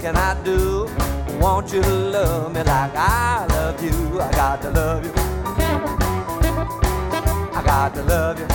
Can 0.00 0.16
I 0.16 0.34
do? 0.42 0.88
Want 1.38 1.72
you 1.72 1.82
to 1.82 1.88
love 1.94 2.54
me 2.54 2.62
like 2.62 2.92
I 2.96 3.46
love 3.50 3.82
you. 3.84 4.20
I 4.20 4.30
got 4.32 4.62
to 4.62 4.70
love 4.70 5.04
you. 5.04 5.12
I 7.52 7.62
got 7.64 7.94
to 7.94 8.02
love 8.02 8.38
you. 8.40 8.46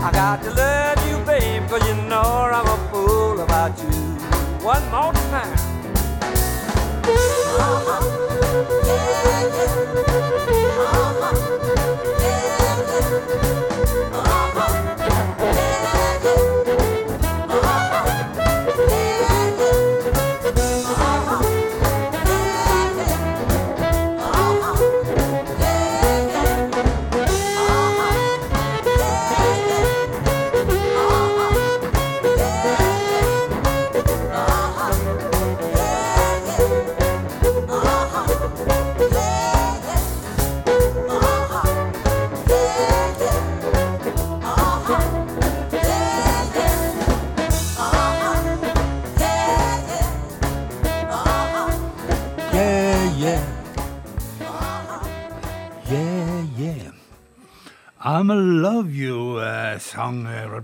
I 0.00 0.10
got 0.12 0.42
to 0.42 0.50
love 0.50 1.08
you, 1.08 1.24
babe, 1.24 1.68
cause 1.68 1.86
you 1.88 1.94
know 2.08 2.50
I'm 2.52 2.66
a 2.66 2.76
fool 2.90 3.40
about 3.40 3.78
you. 3.78 3.90
One 4.64 4.82
more 4.90 5.12
time. 5.30 5.56
eh, 7.06 7.18
Rod 10.78 11.23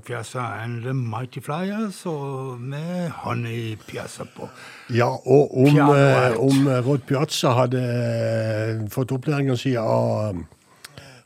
Piazza 0.01 0.43
and 0.63 0.83
The 0.83 0.95
Mighty 0.95 1.41
Flyers, 1.41 2.07
og 2.07 2.61
med 2.61 3.11
Honey 3.11 3.77
Piazza 3.87 4.25
på. 4.37 4.49
Ja, 4.95 5.09
og 5.09 5.59
om, 5.59 5.77
eh, 5.77 6.39
om 6.41 6.69
Rod 6.87 6.99
Piazza 7.07 7.55
hadde 7.57 7.83
eh, 7.83 8.89
fått 8.91 9.13
opplæringa 9.13 9.57
si 9.57 9.77
av, 9.77 10.37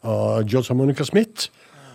av 0.02 0.42
George 0.48 0.74
Monica 0.74 1.04
Smith, 1.04 1.50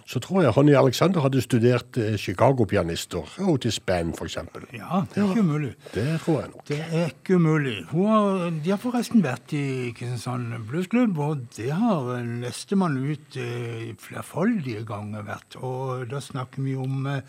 så 0.09 0.19
tror 0.19 0.41
jeg 0.41 0.53
Honey 0.55 0.73
Alexander 0.73 1.21
hadde 1.21 1.41
studert 1.41 1.97
eh, 2.01 2.15
Chicago-pianister. 2.17 3.27
Otis 3.45 3.79
Band, 3.79 4.15
eksempel. 4.23 4.63
Ja, 4.73 5.03
det 5.13 5.21
er 5.21 5.29
ikke 5.29 5.43
umulig. 5.45 5.73
Det 5.93 6.05
tror 6.23 6.39
jeg 6.39 6.49
nok. 6.49 6.63
Det 6.67 6.79
er 6.81 7.11
ikke 7.11 7.35
umulig. 7.35 7.75
Har, 7.91 8.49
de 8.49 8.71
har 8.73 8.81
forresten 8.81 9.21
vært 9.23 9.53
i 9.53 9.91
Kristiansand 9.93 10.55
Bluesklubb, 10.69 11.19
og 11.21 11.43
det 11.57 11.69
har 11.77 12.09
nestemann 12.25 12.97
ut 12.97 13.37
eh, 13.37 13.91
flerfoldige 14.01 14.81
ganger 14.89 15.27
vært. 15.29 15.59
Og 15.61 16.09
da 16.09 16.23
snakker 16.25 16.65
vi 16.65 16.73
om 16.73 17.05
eh, 17.05 17.21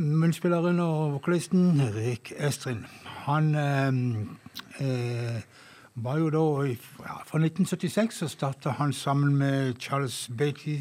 munnspilleren 0.00 0.80
og 0.80 1.18
vokalisten 1.18 1.76
Rick 1.92 2.32
Estrin. 2.38 2.86
Han 3.26 3.52
eh, 3.52 4.00
eh, 4.80 5.44
var 5.98 6.18
jo 6.22 6.32
da 6.32 6.42
ja, 6.72 7.20
Fra 7.26 7.40
1976 7.42 8.22
så 8.22 8.32
starta 8.32 8.78
han 8.80 8.92
sammen 8.96 9.36
med 9.36 9.76
Charles 9.82 10.30
Beatty 10.32 10.80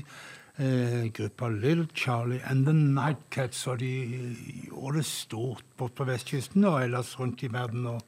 eh, 0.60 1.08
gruppa 1.14 1.50
Little 1.50 1.88
Charlie 1.94 2.42
and 2.46 2.66
The 2.66 2.74
Nightcats, 2.74 3.68
og 3.68 3.80
de 3.80 4.36
gjorde 4.68 4.98
det 4.98 5.06
stort 5.06 5.64
bort 5.78 5.96
på 5.96 6.08
vestkysten 6.10 6.66
og 6.66 6.84
ellers 6.84 7.20
rundt 7.20 7.44
i 7.44 7.54
verden. 7.54 7.86
og 7.86 8.02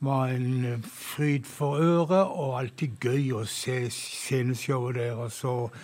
var 0.00 0.26
en 0.32 0.64
eh, 0.64 0.82
fryd 0.82 1.44
for 1.44 1.76
øret 1.76 2.32
og 2.32 2.58
alltid 2.60 3.00
gøy 3.00 3.32
å 3.36 3.44
se 3.48 3.82
sceneshowet 3.92 4.96
deres. 4.96 5.42
Og 5.44 5.74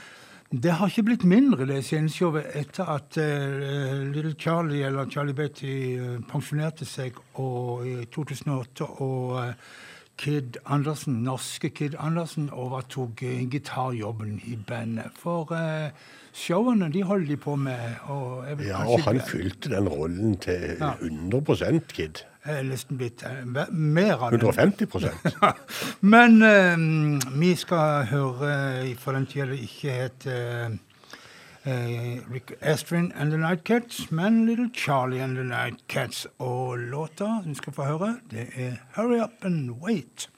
det 0.50 0.76
har 0.78 0.88
ikke 0.88 1.04
blitt 1.10 1.26
mindre, 1.28 1.66
det 1.68 1.82
sceneshowet, 1.84 2.46
etter 2.56 2.88
at 2.88 3.18
uh, 3.18 4.06
Little 4.06 4.36
Charlie, 4.38 4.84
eller 4.86 5.10
Charlie 5.10 5.34
Betty, 5.34 5.98
uh, 5.98 6.20
pensjonerte 6.30 6.86
seg 6.86 7.18
og, 7.34 7.82
i 7.86 8.06
2008. 8.14 8.86
og 9.02 9.40
eh, 9.42 9.74
Kid 10.16 10.57
Andersen, 10.64 11.22
norske 11.24 11.68
Kid 11.70 11.94
Andersen 11.98 12.48
overtok 12.52 13.22
eh, 13.22 13.42
gitarjobben 13.52 14.38
i 14.48 14.57
bandet. 14.68 15.12
For 15.20 15.52
uh, 15.52 15.90
showene 16.33 16.88
de 16.92 17.02
holder 17.05 17.26
de 17.26 17.37
på 17.37 17.57
med. 17.57 17.98
Og 18.09 18.62
Ja, 18.64 18.85
og 18.88 19.00
han 19.05 19.20
fylte 19.20 19.68
den 19.74 19.88
rollen 19.88 20.37
til 20.40 20.76
Ja. 20.81 20.94
100% 21.02 21.92
Kid. 21.92 22.24
nesten 22.64 22.96
blitt 22.96 23.22
eh, 23.26 23.44
mer 23.70 24.16
av 24.22 24.31
den. 24.31 24.40
150 24.40 24.87
Men 26.00 26.42
eh, 26.42 26.76
vi 27.38 27.55
skal 27.55 28.07
høre, 28.07 28.94
for 28.98 29.12
den 29.12 29.26
tida 29.26 29.46
det 29.50 29.59
ikke 29.66 29.90
het 29.90 30.26
eh, 30.31 30.76
eh, 31.66 32.20
Rick 32.33 32.59
Estrin 32.61 33.12
and 33.14 33.31
The 33.33 33.38
Nightcats, 33.38 34.11
men 34.11 34.46
Little 34.46 34.70
Charlie 34.74 35.20
and 35.20 35.37
The 35.37 35.44
Nightcats. 35.44 36.26
Og 36.38 36.79
låta 36.79 37.42
vi 37.46 37.55
skal 37.55 37.72
få 37.72 37.83
høre, 37.83 38.16
det 38.31 38.48
er 38.57 38.76
Hurry 38.94 39.20
Up 39.22 39.44
and 39.44 39.70
Wait. 39.70 40.31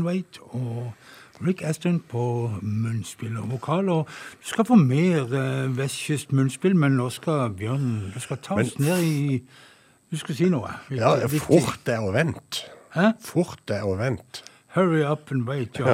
Wait 0.00 0.38
og 0.56 0.92
Rick 1.44 1.62
Aston 1.62 2.00
på 2.08 2.22
munnspill 2.62 3.36
og 3.36 3.50
vokal. 3.50 3.88
Og 3.92 4.06
du 4.08 4.46
skal 4.48 4.64
få 4.64 4.74
mer 4.80 5.26
eh, 5.28 5.68
vestkyst 5.76 6.32
munnspill, 6.32 6.74
men 6.78 6.96
nå 6.96 7.10
skal 7.10 7.50
Bjørn 7.58 8.12
Du 8.14 8.20
skal 8.20 8.36
ta 8.42 8.54
oss 8.54 8.78
Men- 8.78 8.88
ned 8.88 9.02
i 9.02 9.42
Du 10.12 10.16
skal 10.16 10.34
si 10.36 10.48
noe? 10.52 10.68
Ja, 10.90 11.14
fort 11.28 11.88
er 11.88 12.00
å 12.04 12.10
vent. 12.12 12.64
Hæ? 12.92 13.12
Fort 13.24 13.70
er 13.72 13.82
å 13.88 13.94
vent. 13.96 14.42
Hurry 14.74 15.02
up 15.04 15.30
and 15.30 15.48
wait, 15.48 15.78
ja. 15.78 15.84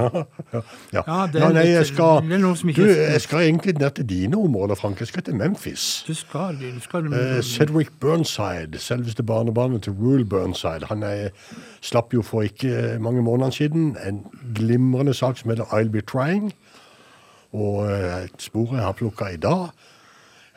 Ja. 0.52 0.60
Ja, 1.06 1.26
det 1.26 1.40
er 1.40 1.46
ja, 1.46 1.48
nei, 1.52 1.62
litt- 1.64 1.72
jeg 1.72 1.86
skal, 1.86 2.20
det 2.30 2.38
noe 2.40 2.56
som 2.56 2.70
du, 2.70 2.82
jeg 2.86 3.20
skal 3.24 3.40
egentlig 3.42 3.74
ned 3.78 3.90
til 3.96 4.06
dine 4.08 4.38
områder, 4.38 4.78
Frank. 4.78 5.00
Jeg 5.00 5.08
skal 5.10 5.22
til 5.26 5.34
Memphis. 5.34 6.04
Du 6.06 6.14
skal, 6.14 6.54
du 6.60 6.78
skal 6.80 7.08
uh, 7.10 7.40
Cedric 7.42 7.90
Burnside, 8.00 8.78
selveste 8.78 9.22
barnebarnet 9.26 9.82
til 9.82 9.92
Rule 9.98 10.24
Burnside, 10.24 10.86
han 10.92 11.02
er, 11.02 11.28
slapp 11.80 12.14
jo 12.14 12.22
for 12.22 12.42
ikke 12.46 12.98
mange 13.02 13.22
måneder 13.22 13.50
siden 13.50 13.96
en 14.06 14.22
glimrende 14.54 15.14
sak 15.14 15.38
som 15.38 15.50
heter 15.50 15.64
I'll 15.74 15.90
Be 15.90 16.00
Trying. 16.00 16.52
Og 17.52 17.76
uh, 17.82 18.24
et 18.24 18.38
spor 18.38 18.74
jeg 18.74 18.84
har 18.84 18.92
plukka 18.92 19.32
i 19.34 19.36
dag, 19.42 19.68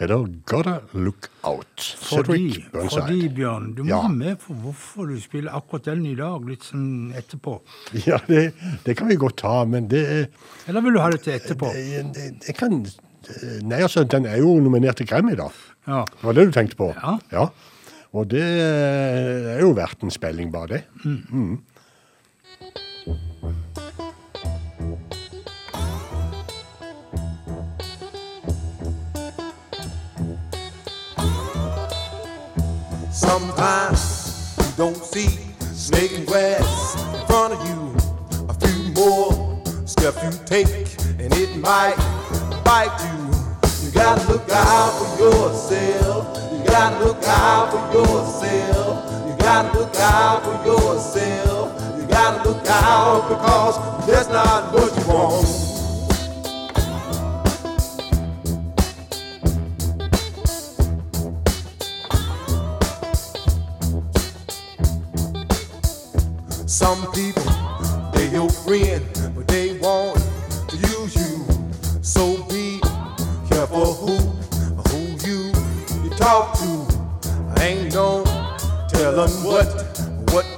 heter 0.02 0.26
Gotta 0.50 0.74
Look 0.94 1.30
Out. 1.48 1.86
Fordi, 2.02 2.50
fordi, 2.74 3.20
Bjørn, 3.38 3.72
du 3.78 3.84
må 3.84 3.90
Ja. 3.90 4.02
ha 4.06 4.10
med 4.12 4.40
for 4.42 4.54
hvorfor 4.64 5.08
du 5.12 5.20
spiller 5.22 5.56
akkurat 5.58 5.86
den 5.92 6.06
i 6.10 6.16
dag, 6.16 6.44
litt 6.50 6.66
sånn 6.68 7.14
etterpå. 7.18 7.60
Ja, 8.10 8.20
det, 8.28 8.54
det 8.86 8.98
kan 8.98 9.08
vi 9.12 9.16
godt 9.22 9.38
ta, 9.44 9.64
men 9.66 9.88
det 9.92 10.04
er 10.10 10.28
Eller 10.68 10.82
vil 10.86 10.94
du 10.98 11.00
ha 11.04 11.10
det 11.14 11.22
til 11.26 11.38
etterpå? 11.38 11.72
Jeg 11.76 12.56
kan 12.58 12.82
Nei, 13.62 13.78
altså, 13.86 14.02
den 14.10 14.26
er 14.26 14.40
jo 14.42 14.56
nominert 14.60 14.98
til 14.98 15.06
Grammy, 15.08 15.36
da. 15.38 15.46
Ja. 15.88 16.00
Det 16.10 16.26
var 16.26 16.34
det 16.34 16.46
du 16.50 16.56
tenkte 16.56 16.76
på? 16.80 16.88
Ja. 16.98 17.18
ja. 17.32 17.44
Og 18.18 18.26
det 18.34 18.42
er 18.44 19.62
jo 19.62 19.70
verdt 19.78 20.02
en 20.04 20.12
spilling, 20.12 20.50
bare 20.52 20.68
det. 20.74 20.80
Mm. 21.06 21.60
Sometimes 33.32 34.58
you 34.58 34.65
don't 34.76 34.98
see 34.98 35.30
snake 35.72 36.28
grass 36.28 37.02
in 37.15 37.26
front 37.28 37.54
of 37.54 37.65
you. 37.65 37.96
A 38.50 38.54
few 38.54 38.91
more 38.91 39.63
steps 39.86 40.22
you 40.22 40.32
take, 40.46 40.67
and 41.17 41.34
it 41.36 41.56
might 41.56 41.96
bite 42.65 42.91
you. 43.08 43.86
You 43.86 43.91
gotta 43.94 44.30
look 44.30 44.50
out 44.52 44.91
for 45.00 45.24
yourself. 45.24 46.38
You 46.52 46.65
gotta 46.65 47.06
look 47.06 47.24
out 47.24 47.72
for 47.72 47.98
yourself. 47.98 49.30
You 49.30 49.38
gotta 49.38 49.80
look 49.80 49.96
out 49.96 50.44
for 50.44 50.67
yourself. 50.67 52.02
You 52.02 52.08
gotta 52.08 52.50
look 52.50 52.67
out 52.67 53.30
because 53.30 54.08
that's 54.08 54.28
not 54.28 54.74
what 54.74 54.94
you 54.94 55.08
want. 55.08 55.61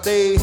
They, 0.03 0.37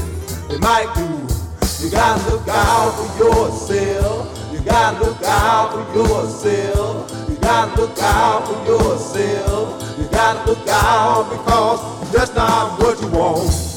they 0.48 0.58
might 0.58 0.90
do. 0.94 1.84
You 1.84 1.90
gotta 1.90 2.30
look 2.30 2.48
out 2.48 2.92
for 2.92 3.24
yourself. 3.24 4.52
You 4.52 4.60
gotta 4.60 5.04
look 5.04 5.22
out 5.22 5.72
for 5.72 5.98
yourself. 5.98 7.28
You 7.28 7.36
gotta 7.36 7.80
look 7.80 7.98
out 7.98 8.46
for 8.46 8.64
yourself. 8.66 9.98
You 9.98 10.04
gotta 10.06 10.50
look 10.50 10.66
out 10.68 11.30
because 11.30 12.12
that's 12.12 12.34
not 12.34 12.78
what 12.80 13.00
you 13.00 13.08
want. 13.08 13.69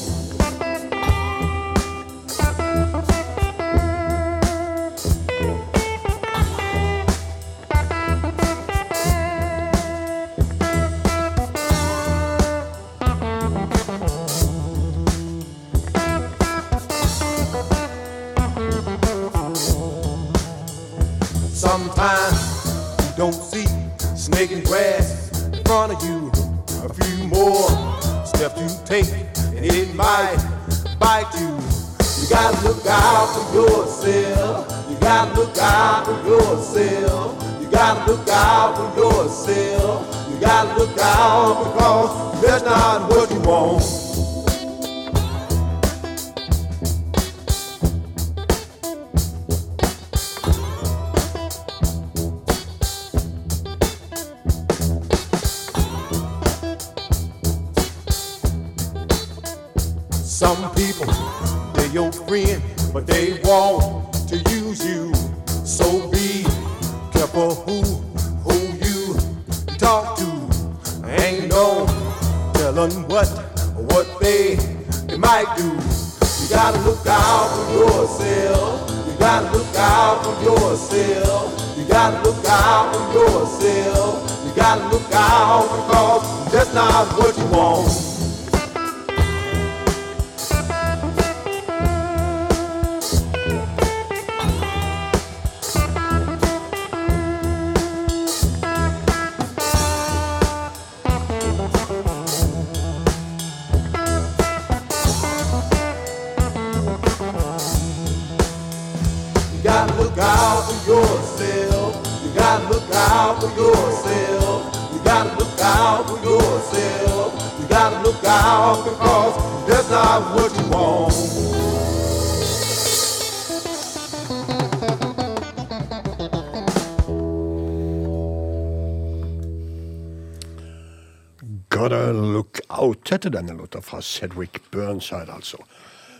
Fra 133.84 134.02
Cedric 134.02 134.62
Burnside, 134.72 135.32
altså. 135.34 135.60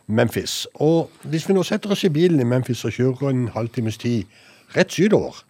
Memphis. 0.06 0.66
Og 0.74 1.10
hvis 1.22 1.48
vi 1.48 1.54
nå 1.56 1.62
setter 1.64 1.90
oss 1.94 2.04
i 2.04 2.12
bilen 2.12 2.40
i 2.40 2.44
Memphis 2.48 2.84
og 2.84 2.92
kjører 2.92 3.30
en 3.30 3.48
halvtimes 3.54 3.98
tid 3.98 4.24
rett 4.76 4.92
sydover, 4.92 5.40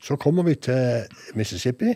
så 0.00 0.16
kommer 0.16 0.42
vi 0.46 0.54
til 0.54 1.04
Mississippi, 1.34 1.94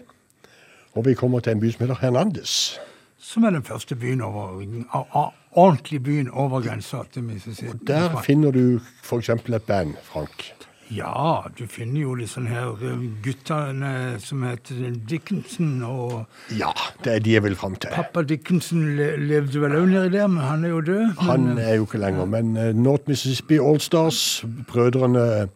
og 0.93 1.07
vi 1.07 1.15
kommer 1.15 1.41
til 1.41 1.53
en 1.53 1.61
by 1.61 1.71
som 1.73 1.87
heter 1.87 2.01
Hernandez. 2.03 2.79
Som 3.23 3.45
er 3.45 3.51
den 3.55 3.63
første 3.63 3.97
byen 3.97 4.21
over, 4.21 5.33
ordentlig 5.53 6.03
byen 6.03 6.29
over 6.31 6.61
grensa 6.61 7.05
til 7.13 7.23
Mississippi. 7.23 7.71
Og 7.71 7.87
Der 7.87 8.23
finner 8.23 8.51
du 8.51 8.81
f.eks. 9.03 9.29
et 9.29 9.63
band, 9.63 9.95
Frank, 10.03 10.53
Ja, 10.93 11.45
du 11.57 11.63
finner 11.71 12.03
jo 12.03 12.15
disse 12.19 12.41
her 12.45 12.75
eh, 12.85 13.05
guttene 13.25 13.93
som 14.21 14.43
heter 14.45 14.91
Dickinson 15.09 15.79
og 15.87 16.27
Ja, 16.59 16.73
det 17.05 17.15
er 17.15 17.23
de 17.25 17.33
jeg 17.37 17.45
vil 17.47 17.57
fram 17.57 17.77
til. 17.81 17.93
Pappa 17.95 18.23
Dickinson 18.29 18.83
levde 18.99 19.63
vel 19.63 19.77
òg 19.79 19.87
nedi 19.93 20.11
der, 20.19 20.27
men 20.29 20.45
han 20.45 20.65
er 20.69 20.75
jo 20.75 20.81
død. 20.85 21.15
Han 21.23 21.47
Men, 21.53 21.59
er 21.63 21.75
jo 21.79 21.87
ikke 21.87 22.01
lenger, 22.03 22.27
men 22.35 22.57
eh, 22.61 22.73
North 22.77 23.09
Mississippi 23.09 23.61
Allstars, 23.63 24.43
brødrene 24.69 25.49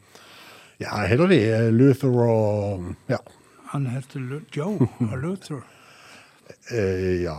Ja, 0.81 1.03
heter 1.09 1.27
de 1.33 1.39
eh, 1.51 1.69
Luther 1.73 2.13
og 2.29 2.95
Ja. 3.13 3.19
han 3.73 3.87
heter 3.93 4.41
Joe 4.57 4.89
og 5.11 5.19
Luther. 5.23 5.61
eh, 6.71 7.23
ja. 7.23 7.37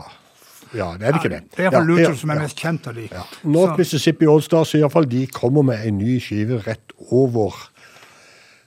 ja, 0.75 0.91
det 0.99 1.07
er 1.07 1.11
det 1.11 1.21
ikke 1.23 1.29
det. 1.33 1.41
Det 1.55 1.59
er 1.59 1.69
iallfall 1.69 1.87
Luther 1.87 2.09
ja, 2.11 2.15
som 2.19 2.29
er 2.29 2.35
ja. 2.35 2.41
mest 2.45 2.59
kjent 2.61 2.87
av 2.87 2.95
de. 2.99 3.07
Ja. 3.11 3.23
North 3.43 3.73
Så- 3.73 3.77
Mississippi 3.77 4.25
Allstars 4.29 4.75
i 4.75 4.81
alle 4.81 4.91
fall, 4.93 5.05
de 5.09 5.25
kommer 5.27 5.63
med 5.63 5.85
en 5.87 5.97
ny 5.97 6.19
skive 6.19 6.59
rett 6.67 6.93
over 7.11 7.53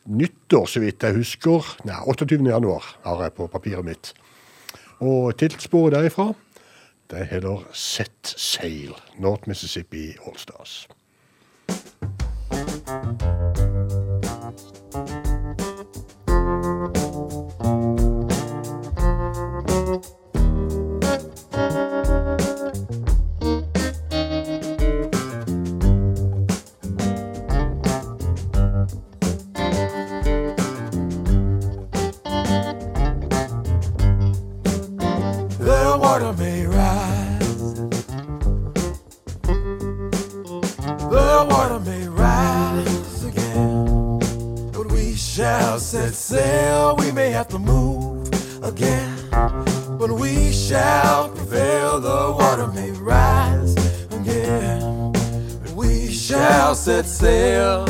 nyttår, 0.09 0.67
så 0.67 0.83
vidt 0.83 1.03
jeg 1.05 1.17
husker. 1.19 1.67
Nei, 1.89 1.99
28. 2.07 2.41
januar 2.49 2.87
har 3.05 3.25
jeg 3.27 3.37
på 3.37 3.49
papiret 3.53 3.87
mitt. 3.87 4.13
Og 5.01 5.33
tittelsporet 5.41 5.97
derifra, 5.97 6.31
det 7.11 7.27
heter 7.33 7.65
Set 7.75 8.35
Sail. 8.37 8.95
North 9.19 9.49
Mississippi 9.49 10.13
Allstars. 10.27 10.85
Set 46.11 46.41
sail. 46.41 46.97
We 46.97 47.13
may 47.13 47.31
have 47.31 47.47
to 47.49 47.59
move 47.59 48.29
again. 48.65 49.17
But 49.31 50.11
we 50.13 50.53
shall 50.53 51.29
prevail. 51.29 52.01
The 52.01 52.33
water 52.37 52.67
may 52.69 52.91
rise 52.93 53.75
again. 54.11 55.13
But 55.63 55.71
we 55.73 56.11
shall 56.11 56.75
set 56.75 57.07
sail. 57.07 57.85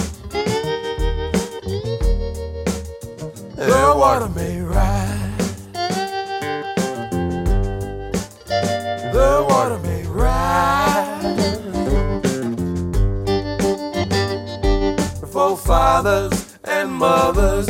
The 3.56 3.94
water 3.96 4.28
may 4.28 4.60
rise. 4.60 5.16
the 9.12 9.46
water 9.48 9.78
may 9.78 10.02
rise. 10.06 10.50
For 15.32 15.56
fathers 15.56 16.56
and 16.64 16.92
mothers, 16.92 17.69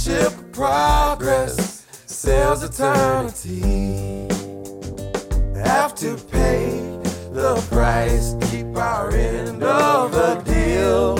ghost 0.00 0.06
ship 0.06 0.38
of 0.38 0.52
progress 0.52 1.86
sails 2.06 2.62
eternity. 2.62 4.28
Have 5.54 5.94
to 5.96 6.16
pay 6.30 6.68
the 7.32 7.64
price, 7.70 8.34
keep 8.50 8.76
our 8.76 9.10
end 9.10 9.62
of 9.62 10.12
the 10.12 10.34
deal. 10.44 11.18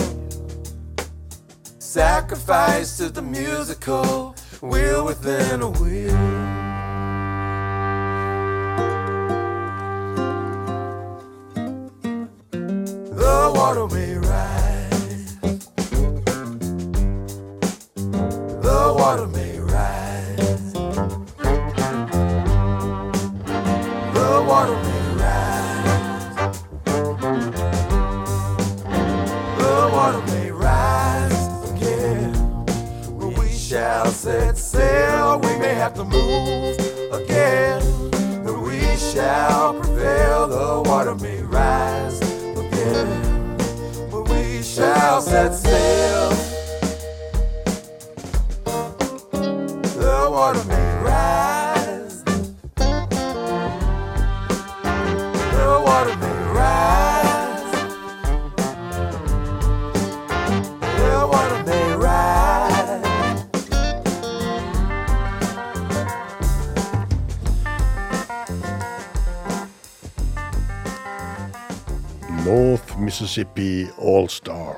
Sacrifice 1.79 2.97
to 2.97 3.09
the 3.09 3.21
musical 3.21 4.35
wheel 4.61 5.05
within 5.05 5.61
a 5.61 5.69
wheel. 5.69 6.60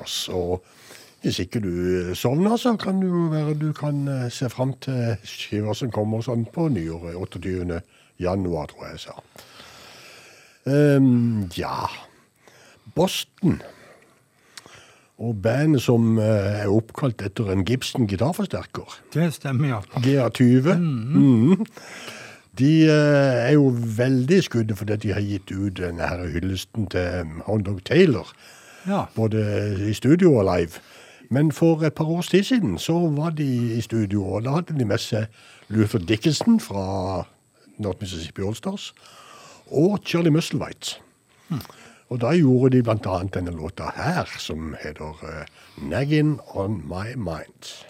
Stars. 0.04 0.28
Og 0.28 0.64
hvis 1.22 1.38
ikke 1.38 1.60
du 1.60 2.14
sovner, 2.14 2.56
så 2.56 2.76
kan 2.76 3.00
det 3.00 3.08
jo 3.08 3.28
være 3.32 3.54
du 3.58 3.72
kan 3.72 4.08
eh, 4.08 4.30
se 4.30 4.48
fram 4.50 4.74
til 4.80 5.16
skiva 5.24 5.74
som 5.74 5.90
kommer 5.90 6.22
sånn 6.22 6.46
på 6.52 6.68
nyåret. 6.68 7.16
28. 7.16 7.80
januar, 8.20 8.66
tror 8.66 8.84
jeg 8.84 8.98
jeg 8.98 9.06
sa. 9.08 9.20
Um, 10.64 11.50
ja 11.56 11.88
Boston. 12.94 13.58
Og 15.18 15.36
bandet 15.42 15.82
som 15.84 16.18
eh, 16.18 16.64
er 16.64 16.72
oppkalt 16.72 17.22
etter 17.22 17.50
en 17.52 17.64
Gibson 17.64 18.08
gitarforsterker. 18.08 19.00
Det 19.14 19.32
stemmer, 19.34 19.68
ja. 19.68 19.80
GA20. 20.00 20.74
Mhm. 20.74 21.66
De 22.54 22.84
eh, 22.86 23.48
er 23.48 23.52
jo 23.56 23.72
veldig 23.74 24.36
i 24.38 24.44
skuddet 24.46 24.78
fordi 24.78 24.96
de 25.02 25.14
har 25.14 25.24
gitt 25.26 25.50
ut 25.50 25.74
denne 25.80 26.06
hyllesten 26.30 26.86
til 26.86 27.32
Hound 27.48 27.64
Dog 27.66 27.80
Taylor. 27.84 28.30
Ja. 28.86 29.04
Både 29.14 29.40
i 29.90 29.94
studio 29.94 30.36
og 30.36 30.58
live. 30.58 30.82
Men 31.30 31.52
for 31.52 31.82
et 31.82 31.94
par 31.94 32.04
års 32.04 32.28
tid 32.28 32.42
siden 32.42 32.78
så 32.78 32.92
var 32.92 33.30
de 33.30 33.76
i 33.76 33.80
studio, 33.80 34.24
og 34.24 34.44
da 34.44 34.50
hadde 34.58 34.78
de 34.78 34.84
med 34.84 34.98
seg 34.98 35.26
Luther 35.68 35.98
Dickinson 35.98 36.60
fra 36.60 37.24
North 37.78 38.00
Mississippi 38.00 38.42
Allstars 38.42 38.92
og 39.70 39.98
Charlie 40.04 40.30
Musselwhite. 40.30 41.00
Og 42.08 42.20
da 42.20 42.34
gjorde 42.36 42.76
de 42.76 42.90
annet 42.90 43.34
denne 43.34 43.50
låta 43.50 43.90
her, 43.96 44.28
som 44.38 44.76
heter 44.82 45.16
uh, 45.24 45.44
'Naggin' 45.78 46.38
On 46.54 46.82
My 46.84 47.16
Mind'. 47.16 47.84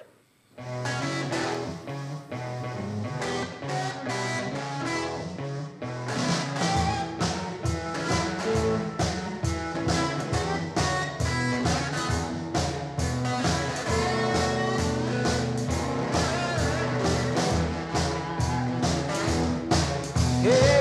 Yeah. 20.44 20.73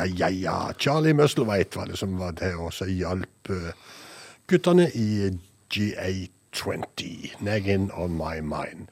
Ja, 0.00 0.06
ja, 0.06 0.28
ja, 0.28 0.28
ja. 0.28 0.72
Charlie 0.78 1.12
Musselwhite 1.12 1.76
var 1.76 1.84
det 1.84 1.98
som 1.98 2.18
var 2.18 2.30
der 2.30 2.56
og 2.56 2.72
så 2.72 2.86
hjalp 2.88 3.50
eh, 3.50 3.72
guttene 4.48 4.86
i 4.94 5.28
GA20, 5.74 7.36
Naggin 7.40 7.90
on 7.94 8.16
my 8.16 8.40
mind. 8.40 8.88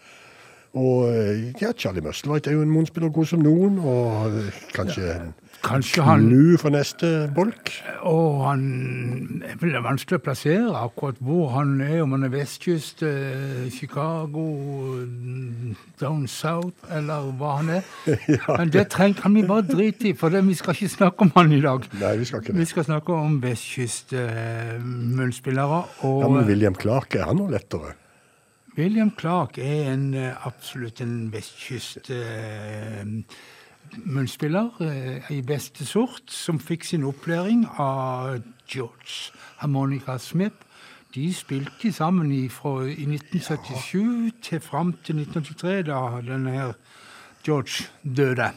Og 0.73 1.09
eh, 1.15 1.63
ja, 1.63 1.73
Charlie 1.73 2.05
Musselwhite 2.05 2.51
er 2.51 2.55
jo 2.55 2.63
en 2.63 2.71
munnspiller 2.71 3.09
god 3.09 3.27
som 3.27 3.41
noen, 3.41 3.79
og 3.79 4.37
eh, 4.37 4.61
kanskje 4.75 5.15
en 5.15 5.33
Kanskje 5.65 6.03
han 6.07 6.27
knu 6.29 6.57
for 6.61 6.71
neste 6.71 7.09
bolk. 7.35 7.73
Og 8.07 8.45
han 8.45 8.63
er 9.43 9.59
vel 9.61 9.75
vanskelig 9.83 10.21
å 10.21 10.23
plassere 10.23 10.71
akkurat 10.79 11.19
hvor 11.25 11.51
han 11.57 11.77
er, 11.83 11.99
om 12.05 12.15
han 12.15 12.29
er 12.29 12.33
vestkyst, 12.33 13.03
eh, 13.03 13.67
Chicago, 13.75 14.45
down 16.01 16.27
south, 16.31 16.87
eller 16.95 17.31
hva 17.41 17.57
han 17.59 17.73
er. 17.79 17.93
Men 18.61 18.73
det 18.75 18.87
trenger, 18.95 19.23
kan 19.23 19.35
vi 19.35 19.45
bare 19.49 19.67
drite 19.67 20.13
i, 20.13 20.15
for 20.19 20.35
det, 20.35 20.45
vi 20.47 20.57
skal 20.59 20.77
ikke 20.77 20.95
snakke 20.95 21.27
om 21.27 21.33
han 21.37 21.53
i 21.53 21.61
dag. 21.65 21.91
Nei, 21.99 22.17
vi 22.23 22.31
skal 22.31 22.45
ikke 22.45 22.59
Vi 22.59 22.71
skal 22.71 22.89
snakke 22.89 23.19
om 23.19 23.39
vestkyst 23.43 24.15
eh, 24.15 24.77
Ja, 24.79 26.29
men 26.29 26.47
William 26.47 26.75
Clark, 26.79 27.15
er 27.19 27.27
han 27.33 27.43
noe 27.43 27.51
lettere? 27.53 27.97
William 28.79 29.11
Clark 29.19 29.59
er 29.59 29.93
en, 29.93 30.15
eh, 30.15 30.47
absolutt 30.47 31.01
en 31.03 31.33
vestkyst 31.33 32.11
eh, 32.15 33.03
munnspiller 34.05 34.71
eh, 34.81 35.31
i 35.37 35.41
beste 35.43 35.87
sort, 35.87 36.31
som 36.31 36.61
fikk 36.61 36.85
sin 36.85 37.05
opplæring 37.05 37.67
av 37.79 38.41
George 38.69 39.33
Harmonica 39.59 40.19
Smith. 40.19 40.57
De 41.15 41.35
spilte 41.35 41.93
sammen 41.93 42.33
i, 42.33 42.49
fra, 42.49 42.83
i 42.85 43.07
1977 43.09 44.33
til 44.43 44.61
fram 44.61 44.93
til 45.05 45.23
1983, 45.25 45.87
da 45.89 46.03
denne 46.27 46.51
her 46.51 46.73
George 47.45 47.89
døde. 48.05 48.53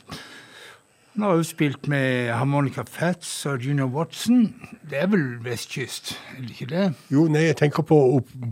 Han 1.13 1.23
har 1.23 1.33
jo 1.35 1.43
spilt 1.43 1.87
med 1.91 2.31
Harmonica 2.31 2.83
Fats 2.87 3.45
og 3.45 3.59
Junior 3.59 3.87
Watson. 3.87 4.55
Det 4.89 5.01
er 5.01 5.07
vel 5.11 5.25
vestkyst, 5.43 6.13
er 6.37 6.41
det 6.41 6.53
ikke 6.55 6.67
det? 6.69 6.85
Jo, 7.11 7.25
nei, 7.27 7.41
jeg 7.49 7.57
tenker 7.59 7.83
på 7.83 7.97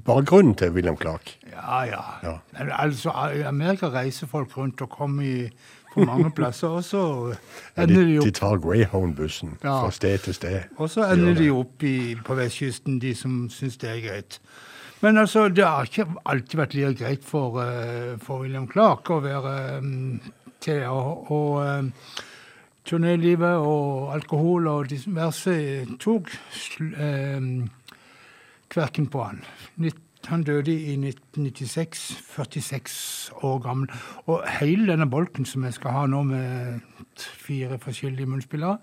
bakgrunnen 0.05 0.57
til 0.59 0.73
William 0.75 0.97
Clark. 0.99 1.37
Ja, 1.53 1.79
ja. 1.87 2.01
Ja. 2.23 2.33
Altså, 2.75 3.13
I 3.35 3.45
Amerika 3.47 3.87
reiser 3.93 4.27
folk 4.27 4.57
rundt 4.57 4.81
og 4.81 4.89
kommer 4.89 5.23
i, 5.23 5.47
på 5.93 6.05
mange 6.05 6.31
plasser, 6.31 6.67
og 6.79 6.83
så 6.83 7.03
ender 7.77 8.03
de, 8.05 8.17
de 8.19 8.25
de 8.25 8.31
tar 8.31 8.57
Greyhound-bussen 8.61 9.57
Ja. 9.63 9.79
fra 9.83 9.91
sted 9.91 10.17
til 10.23 10.33
sted. 10.33 10.59
og 10.77 10.89
så 10.89 11.07
ender 11.13 11.33
de 11.35 11.49
opp 11.51 11.83
i, 11.83 12.15
på 12.25 12.35
vestkysten, 12.37 12.99
de 13.01 13.13
som 13.15 13.49
syns 13.49 13.77
det 13.77 13.89
er 13.89 14.01
greit. 14.07 14.39
Men 15.01 15.17
altså, 15.17 15.47
det 15.49 15.63
har 15.63 15.83
ikke 15.87 16.05
alltid 16.25 16.57
vært 16.59 16.73
like 16.75 16.99
greit 17.03 17.23
for, 17.23 17.61
eh, 17.63 18.17
for 18.19 18.41
William 18.43 18.67
Clark 18.67 19.09
å 19.09 19.21
være 19.23 19.77
um, 19.79 20.19
til 20.59 20.81
å, 20.83 21.25
å 21.31 21.39
um, 21.79 21.93
Turnélivet 22.89 23.59
og 23.61 24.13
alkohol 24.15 24.67
og 24.67 24.87
diverse 24.89 25.53
tok 26.01 26.29
sl- 26.51 26.95
um, 27.37 27.69
kverken 28.73 29.07
på 29.13 29.23
han. 29.23 29.41
Nitt- 29.77 30.01
Han 30.27 30.43
døde 30.43 30.73
i 30.73 30.93
1996, 30.97 32.23
46 32.35 33.31
år 33.43 33.59
gammel. 33.63 33.89
Og 34.27 34.43
hele 34.59 34.89
denne 34.91 35.09
bolken 35.09 35.45
som 35.45 35.63
jeg 35.63 35.77
skal 35.77 35.95
ha 35.95 36.05
nå 36.11 36.23
med 36.27 36.81
fire 37.17 37.79
forskjellige 37.79 38.29
munnspillere, 38.29 38.77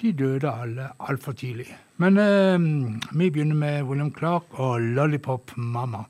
de 0.00 0.12
døde 0.16 0.48
alle 0.48 0.86
altfor 1.00 1.32
tidlig. 1.36 1.68
Men 2.00 2.16
eh, 2.18 3.10
vi 3.12 3.28
begynner 3.30 3.58
med 3.58 3.82
William 3.90 4.14
Clark 4.14 4.56
og 4.62 4.80
Lollipop 4.80 5.52
Mama. 5.56 6.06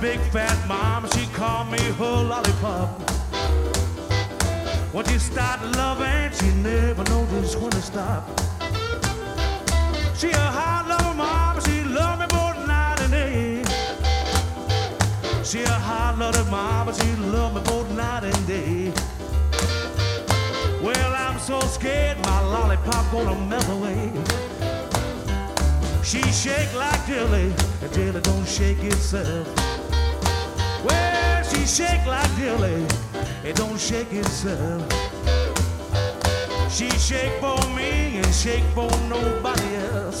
Big 0.00 0.20
fat 0.30 0.56
mom, 0.68 1.08
she 1.10 1.26
called 1.34 1.70
me 1.70 1.78
her 1.78 2.22
lollipop. 2.22 2.88
When 4.92 5.04
she 5.06 5.18
start 5.18 5.60
loving, 5.76 6.30
she 6.38 6.54
never 6.62 7.02
knows 7.04 7.56
when 7.56 7.70
to 7.70 7.82
stop. 7.82 8.28
She 10.16 10.30
a 10.30 10.50
hot 10.58 10.86
lover 10.88 11.14
mama, 11.14 11.60
she 11.62 11.82
love 11.82 12.20
me 12.20 12.26
both 12.28 12.66
night 12.66 13.00
and 13.00 13.12
day. 13.12 13.62
She 15.42 15.62
a 15.62 15.68
hot 15.68 16.16
lover 16.18 16.48
mama, 16.50 16.94
she 16.94 17.16
love 17.16 17.54
me 17.54 17.60
both 17.62 17.90
night 17.90 18.24
and 18.24 18.46
day. 18.46 18.92
Well, 20.80 21.14
I'm 21.14 21.38
so 21.40 21.60
scared 21.60 22.18
my 22.24 22.40
lollipop 22.40 23.10
gonna 23.10 23.34
melt 23.46 23.68
away. 23.68 24.12
She 26.04 26.22
shake 26.32 26.72
like 26.74 27.04
jelly, 27.06 27.52
and 27.82 27.92
jelly 27.92 28.20
don't 28.20 28.46
shake 28.46 28.82
itself. 28.84 29.77
Well, 30.84 31.42
she 31.44 31.66
shake 31.66 32.04
like 32.06 32.30
jelly, 32.36 32.86
it 33.44 33.56
don't 33.56 33.78
shake 33.78 34.12
itself. 34.12 34.82
She 36.70 36.88
shake 36.90 37.32
for 37.40 37.58
me 37.74 38.18
and 38.18 38.32
shake 38.34 38.64
for 38.74 38.90
nobody 39.08 39.74
else. 39.92 40.20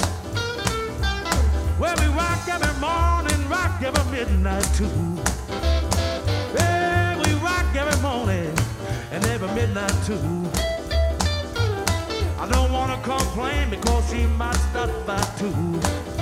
Well, 1.78 1.94
we 2.00 2.06
rock 2.08 2.48
every 2.48 2.74
morning, 2.80 3.48
rock 3.48 3.80
every 3.82 4.10
midnight 4.10 4.66
too. 4.74 4.90
Yeah, 6.54 7.16
we 7.22 7.32
rock 7.34 7.66
every 7.76 8.00
morning 8.02 8.52
and 9.12 9.24
every 9.26 9.48
midnight 9.54 9.94
too. 10.04 10.50
I 12.40 12.48
don't 12.50 12.72
wanna 12.72 13.00
complain 13.02 13.70
because 13.70 14.10
she 14.10 14.26
might 14.26 14.56
start 14.56 14.90
fight 15.06 15.28
too. 15.38 16.17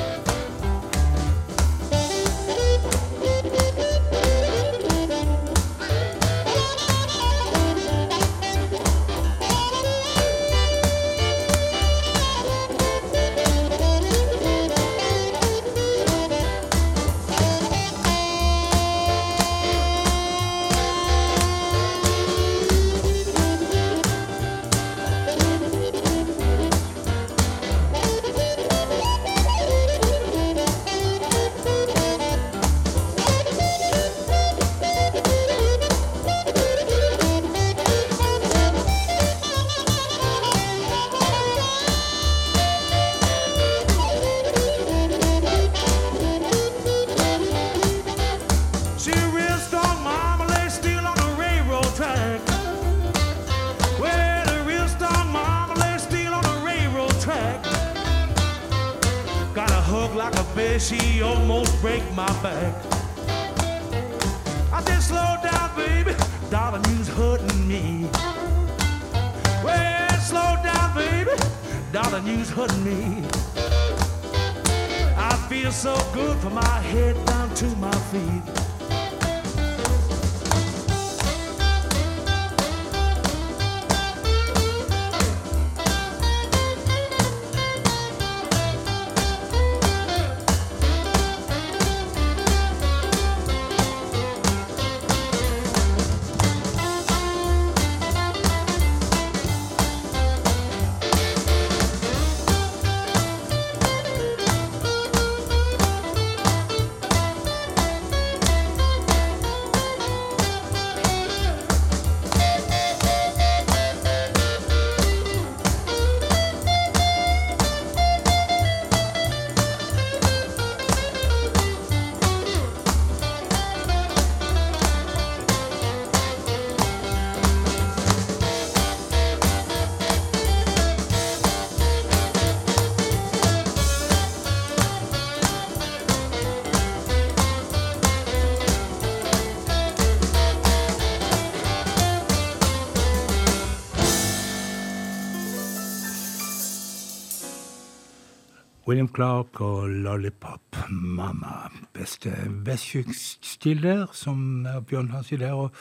William 148.96 149.14
Clark 149.14 149.60
og 149.60 149.88
Lollipop 149.88 150.76
Mama. 150.90 151.68
Beste 151.92 152.30
vestkyst-stil 152.64 153.82
der, 153.82 154.06
som 154.16 154.64
Bjørn 154.88 155.10
har 155.12 155.20
sittet 155.22 155.50
her 155.50 155.58
og 155.66 155.74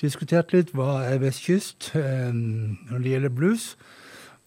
diskutert 0.00 0.50
litt. 0.50 0.72
Hva 0.74 1.04
er 1.06 1.20
vestkyst 1.22 1.92
eh, 1.94 2.34
når 2.34 3.04
det 3.04 3.12
gjelder 3.12 3.34
blues? 3.38 3.68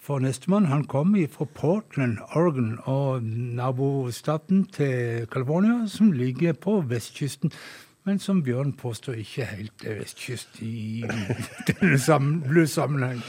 For 0.03 0.20
nestemann 0.20 0.67
han 0.67 0.84
kom 0.84 1.15
fra 1.32 1.47
Portland, 1.47 2.17
Oregon, 2.36 2.76
og 2.84 3.24
nabostaten 3.24 4.65
til 4.65 5.24
California, 5.32 5.88
som 5.88 6.11
ligger 6.11 6.59
på 6.59 6.82
vestkysten. 6.91 7.55
Men 8.03 8.20
som 8.20 8.43
Bjørn 8.43 8.74
påstår 8.74 9.13
ikke 9.24 9.47
helt 9.47 9.88
er 9.88 10.01
vestkyst 10.01 10.59
i 10.59 11.05
denne 11.72 11.95
sam- 11.95 12.41
blues-sammenheng. 12.43 13.24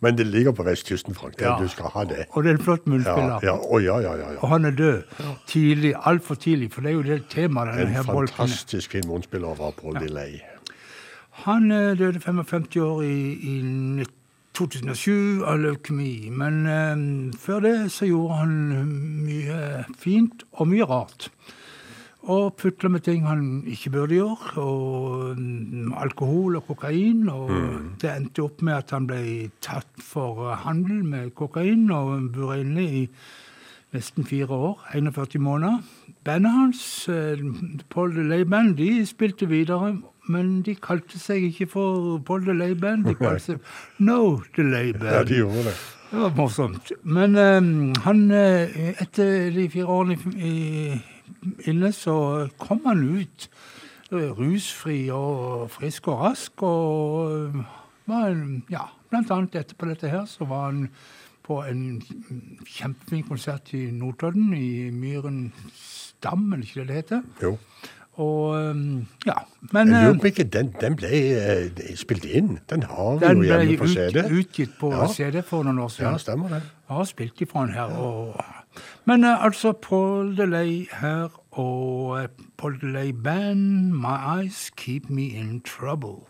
Men 0.00 0.18
det 0.18 0.26
ligger 0.26 0.52
på 0.52 0.62
vestkysten, 0.62 1.14
Frank. 1.14 1.38
Det, 1.38 1.44
Ja. 1.44 1.56
Du 1.58 1.68
skal 1.68 1.84
ha 1.94 2.04
det. 2.04 2.26
Og 2.30 2.44
det 2.44 2.50
er 2.50 2.54
en 2.54 2.62
flott 2.62 2.86
munnspiller. 2.86 3.40
ja, 3.42 3.56
ja, 3.80 3.98
ja, 4.00 4.12
ja, 4.16 4.32
ja. 4.32 4.38
Og 4.38 4.48
han 4.48 4.64
er 4.64 4.70
død 4.70 5.02
tidlig, 5.46 5.94
altfor 6.04 6.34
tidlig, 6.34 6.72
for 6.72 6.80
det 6.80 6.90
er 6.90 6.94
jo 6.94 7.02
det 7.02 7.24
temaet 7.30 7.68
denne 7.74 7.82
En 7.82 7.88
her 7.88 8.00
er. 8.00 8.04
fantastisk 8.04 8.90
fin 8.90 9.08
munnspiller 9.08 9.54
var 9.58 9.70
Paul 9.70 9.94
Delay. 9.94 10.38
Han 11.44 11.70
eh, 11.70 11.98
døde 11.98 12.20
55 12.20 12.76
år 12.76 13.02
i, 13.02 13.32
i 13.32 14.04
2007 14.54 15.44
av 15.46 15.58
leukemi. 15.62 16.30
Men 16.30 16.66
um, 16.66 17.32
før 17.38 17.60
det 17.60 17.76
så 17.94 18.06
gjorde 18.08 18.34
han 18.40 18.54
mye 19.26 19.84
fint 19.98 20.42
og 20.52 20.68
mye 20.68 20.84
rart. 20.88 21.28
Og 22.28 22.56
putler 22.60 22.92
med 22.92 23.00
ting 23.06 23.24
han 23.24 23.62
ikke 23.66 23.90
burde 23.90 24.18
gjøre. 24.18 24.60
Og 24.60 25.38
mm, 25.38 25.94
alkohol 25.96 26.58
og 26.60 26.66
kokain. 26.66 27.24
Og 27.32 27.50
det 28.02 28.10
endte 28.12 28.44
opp 28.44 28.62
med 28.62 28.74
at 28.82 28.92
han 28.92 29.08
ble 29.08 29.22
tatt 29.64 29.88
for 30.04 30.50
eh, 30.50 30.58
handel 30.66 31.04
med 31.08 31.32
kokain 31.38 31.88
og 31.90 32.28
burde 32.34 32.60
inne 32.60 32.84
i 32.84 33.02
nesten 33.96 34.28
fire 34.28 34.52
år. 34.52 34.84
41 34.92 35.40
måneder. 35.40 35.80
Bandet 36.24 36.52
hans, 36.52 37.08
eh, 37.08 37.40
Paul 37.88 38.12
DeLay 38.16 38.44
Band, 38.44 38.76
de 38.76 39.06
spilte 39.06 39.48
videre. 39.48 39.96
Men 40.28 40.60
de 40.62 40.74
kalte 40.76 41.16
seg 41.18 41.48
ikke 41.48 41.66
for 41.72 42.18
Paul 42.18 42.44
DeLay 42.44 42.74
Band, 42.76 43.08
de 43.08 43.14
kalte 43.16 43.54
seg 43.54 43.60
No 44.10 44.42
Delay 44.56 44.92
Band. 44.92 45.14
Ja, 45.14 45.22
de 45.24 45.40
gjorde 45.40 45.70
det. 45.70 45.78
Det 46.10 46.20
var 46.20 46.34
morsomt. 46.36 46.92
Men 47.02 47.36
um, 47.36 47.94
han, 48.04 48.30
etter 48.30 49.48
de 49.52 49.64
fire 49.72 49.86
årene 49.86 50.16
i, 50.36 50.52
i, 50.92 51.17
inne, 51.66 51.92
så 51.92 52.48
kom 52.58 52.80
han 52.86 53.02
ut 53.20 53.48
eh, 54.12 54.30
rusfri 54.38 55.08
og 55.14 55.68
frisk 55.74 56.08
og 56.12 56.22
rask. 56.24 56.62
Og 56.62 57.32
eh, 57.32 57.60
var 58.08 58.34
ja, 58.72 58.86
blant 59.10 59.30
annet 59.34 59.58
etterpå 59.62 59.88
dette 59.90 60.10
her, 60.12 60.24
så 60.30 60.48
var 60.48 60.70
han 60.70 60.88
på 61.48 61.62
en 61.64 61.84
kjempefin 62.68 63.22
konsert 63.24 63.70
i 63.76 63.86
Notodden, 63.96 64.50
i 64.52 64.90
Myren 64.92 65.46
Stam, 65.74 66.50
eller 66.52 66.64
ikke 66.66 66.82
det 66.82 66.88
det 66.90 66.98
heter. 67.02 67.22
Jo. 67.42 67.54
Og 68.18 68.56
eh, 68.58 68.82
ja. 69.28 69.36
Men 69.72 69.92
Jeg 69.94 70.04
lurer 70.08 70.18
på 70.20 70.26
ikke 70.32 70.44
den, 70.50 70.72
den 70.80 70.96
ble 70.98 71.10
spilt 71.96 72.24
inn. 72.26 72.56
Den 72.70 72.82
har 72.90 73.18
vi 73.20 73.26
den 73.26 73.36
jo 73.36 73.44
ble 73.44 73.58
hjemme 73.62 73.76
på 73.78 73.86
ut, 73.86 73.94
CD. 73.94 74.24
utgitt 74.40 74.72
på 74.80 74.90
Ja. 74.92 75.06
CD 75.12 75.42
for 75.46 75.62
noen 75.68 75.78
år 75.84 75.92
siden. 75.94 76.16
Ja, 76.16 76.18
stemmer 76.24 76.48
det. 76.56 76.62
Jeg 76.88 76.96
har 76.96 77.04
spilt 77.12 77.40
ifra 77.46 77.66
den 77.68 77.76
her. 77.78 77.94
Og, 78.02 78.40
men 79.04 79.24
eh, 79.24 79.44
altså 79.44 79.72
Paul 79.72 80.36
Delay 80.36 80.88
her 81.00 81.28
og 81.58 82.22
eh, 82.22 82.28
Paul 82.56 82.80
Delay 82.80 83.10
Band, 83.10 83.92
My 83.92 84.40
Eyes 84.40 84.70
Keep 84.76 85.10
Me 85.10 85.22
In 85.22 85.60
Trouble. 85.60 86.28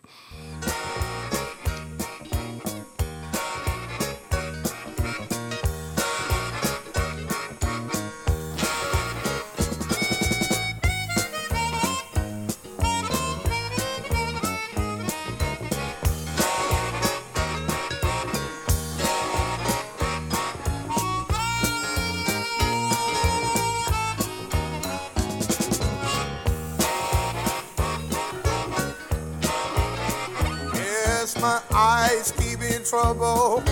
Trouble. 32.89 33.63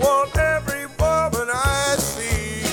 Want 0.00 0.36
every 0.36 0.86
woman 0.98 1.48
I 1.48 1.94
see. 1.96 2.66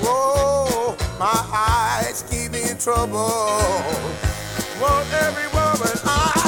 Whoa, 0.00 0.96
my 1.18 1.38
eyes 1.52 2.24
keep 2.30 2.52
me 2.52 2.70
in 2.70 2.78
trouble. 2.78 3.28
Want 4.80 5.12
every 5.12 5.48
woman 5.48 5.98
I 6.06 6.39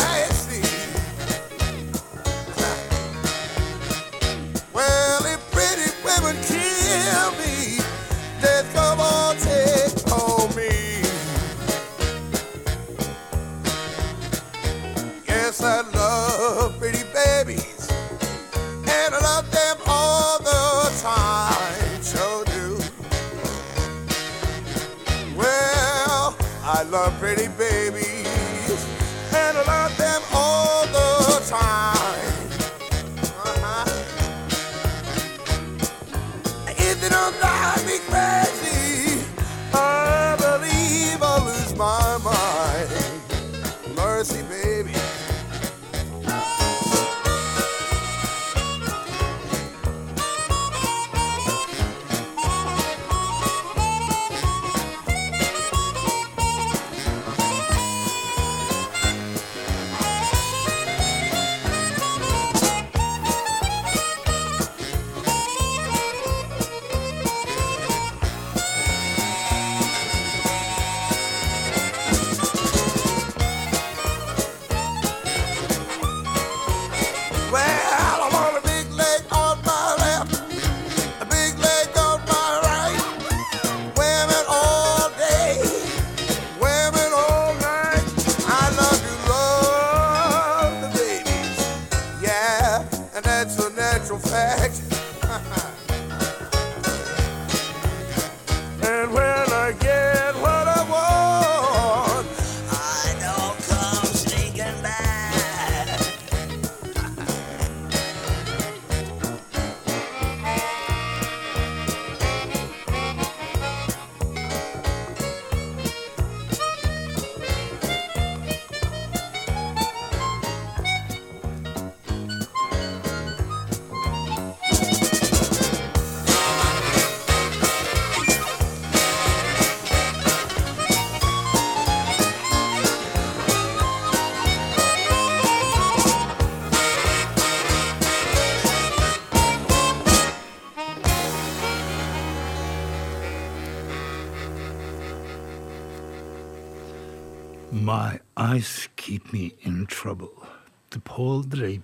Paul 151.12 151.44
Delay 151.50 151.80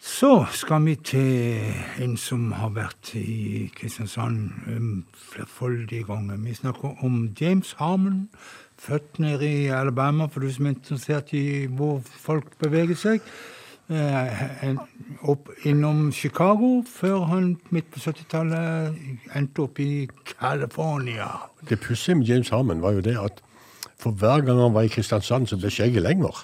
Så 0.00 0.46
skal 0.52 0.84
vi 0.84 0.94
til 0.94 1.74
en 2.02 2.16
som 2.16 2.52
har 2.52 2.72
vært 2.74 3.12
i 3.14 3.68
Kristiansand 3.76 4.50
um, 4.66 5.04
flerfoldige 5.14 6.04
ganger. 6.08 6.40
Vi 6.42 6.54
snakker 6.54 7.04
om 7.04 7.28
James 7.40 7.76
Harmon, 7.78 8.28
født 8.78 9.18
nede 9.18 9.46
i 9.46 9.66
Alabama, 9.66 10.26
for 10.26 10.40
du 10.40 10.50
som 10.52 10.66
er 10.66 10.74
interessert 10.74 11.32
i 11.32 11.66
hvor 11.66 12.02
folk 12.02 12.58
beveger 12.58 12.98
seg. 12.98 13.20
Eh, 13.88 14.74
opp 15.22 15.48
innom 15.64 16.10
Chicago, 16.12 16.82
før 16.82 17.24
han 17.30 17.54
midt 17.70 17.86
på 17.94 18.02
70-tallet 18.02 18.98
endte 19.38 19.64
opp 19.64 19.78
i 19.80 20.08
California. 20.34 21.30
Det 21.68 21.78
pussige 21.80 22.18
med 22.18 22.26
James 22.26 22.50
Harmon 22.50 22.82
var 22.82 22.98
jo 22.98 23.06
det 23.06 23.16
at 23.22 23.42
for 23.98 24.10
hver 24.10 24.42
gang 24.46 24.60
han 24.60 24.74
var 24.74 24.86
i 24.86 24.90
Kristiansand, 24.92 25.46
så 25.46 25.56
ble 25.56 25.70
skjegget 25.70 26.02
lenger. 26.02 26.42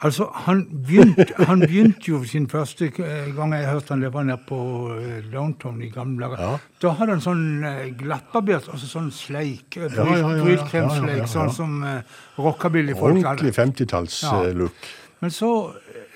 Altså, 0.00 0.30
han 0.46 0.62
begynte, 0.86 1.26
han 1.44 1.60
begynte 1.60 2.08
jo 2.08 2.22
sin 2.24 2.46
første 2.48 2.86
eh, 2.88 3.26
gang 3.36 3.52
jeg 3.52 3.66
hørte 3.68 3.92
han 3.92 4.00
løpe 4.00 4.22
nede 4.24 4.38
på 4.48 4.60
eh, 4.94 5.18
Downtown 5.32 5.82
i 5.84 5.90
gamle 5.92 6.24
dager. 6.24 6.40
Ja. 6.40 6.54
Da 6.80 6.92
hadde 6.96 7.16
han 7.18 7.24
sånn 7.24 7.42
eh, 7.68 7.82
glattbarbert, 8.00 8.70
altså 8.72 8.88
sånn 8.88 9.10
sleik, 9.12 9.76
brylkremsleik, 9.76 11.26
sånn 11.28 11.52
som 11.52 11.82
uh, 11.84 11.98
rockabillyfolk 12.40 13.18
hadde. 13.18 13.26
Ordentlig 13.26 13.52
50-talls-look. 13.58 14.88
Men 15.20 15.34
så 15.36 15.50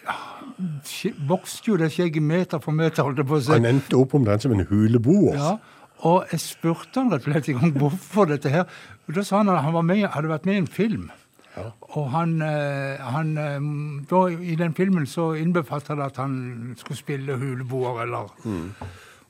eh, 0.09 1.13
vokste 1.29 1.75
jo 1.75 1.77
det 1.81 1.91
skjegget 1.93 2.25
meter 2.25 2.63
for 2.65 2.77
meter, 2.77 3.05
holdt 3.05 3.21
jeg 3.21 3.29
på 3.29 3.37
å 3.37 3.43
si. 3.45 3.53
Han 3.53 3.69
endte 3.69 3.99
opp 4.01 4.17
omtrent 4.17 4.47
som 4.47 4.55
en 4.57 4.65
huleboer. 4.71 5.37
Ja, 5.37 5.59
og 6.09 6.33
jeg 6.33 6.41
spurte 6.41 7.03
han 7.03 7.13
rett 7.13 7.29
og 7.29 7.35
slett 7.35 7.53
en 7.53 7.61
gang 7.61 7.77
hvorfor 7.85 8.33
dette 8.33 8.53
her. 8.53 8.65
Og 9.05 9.13
Da 9.19 9.27
sa 9.29 9.43
han 9.43 9.53
at 9.53 9.61
han 9.65 9.77
var 9.77 9.85
med, 9.85 10.07
hadde 10.09 10.33
vært 10.33 10.49
med 10.49 10.57
i 10.57 10.63
en 10.65 10.71
film. 10.73 11.11
Og 11.95 12.11
han, 12.11 12.43
eh, 12.43 12.99
han 13.01 13.37
eh, 13.39 13.61
da, 14.11 14.21
I 14.27 14.57
den 14.59 14.75
filmen 14.75 15.07
så 15.07 15.33
innbefatter 15.39 15.95
det 15.95 16.05
at 16.11 16.17
han 16.19 16.75
skulle 16.81 16.99
spille 16.99 17.37
huleboer, 17.39 18.03
eller 18.03 18.33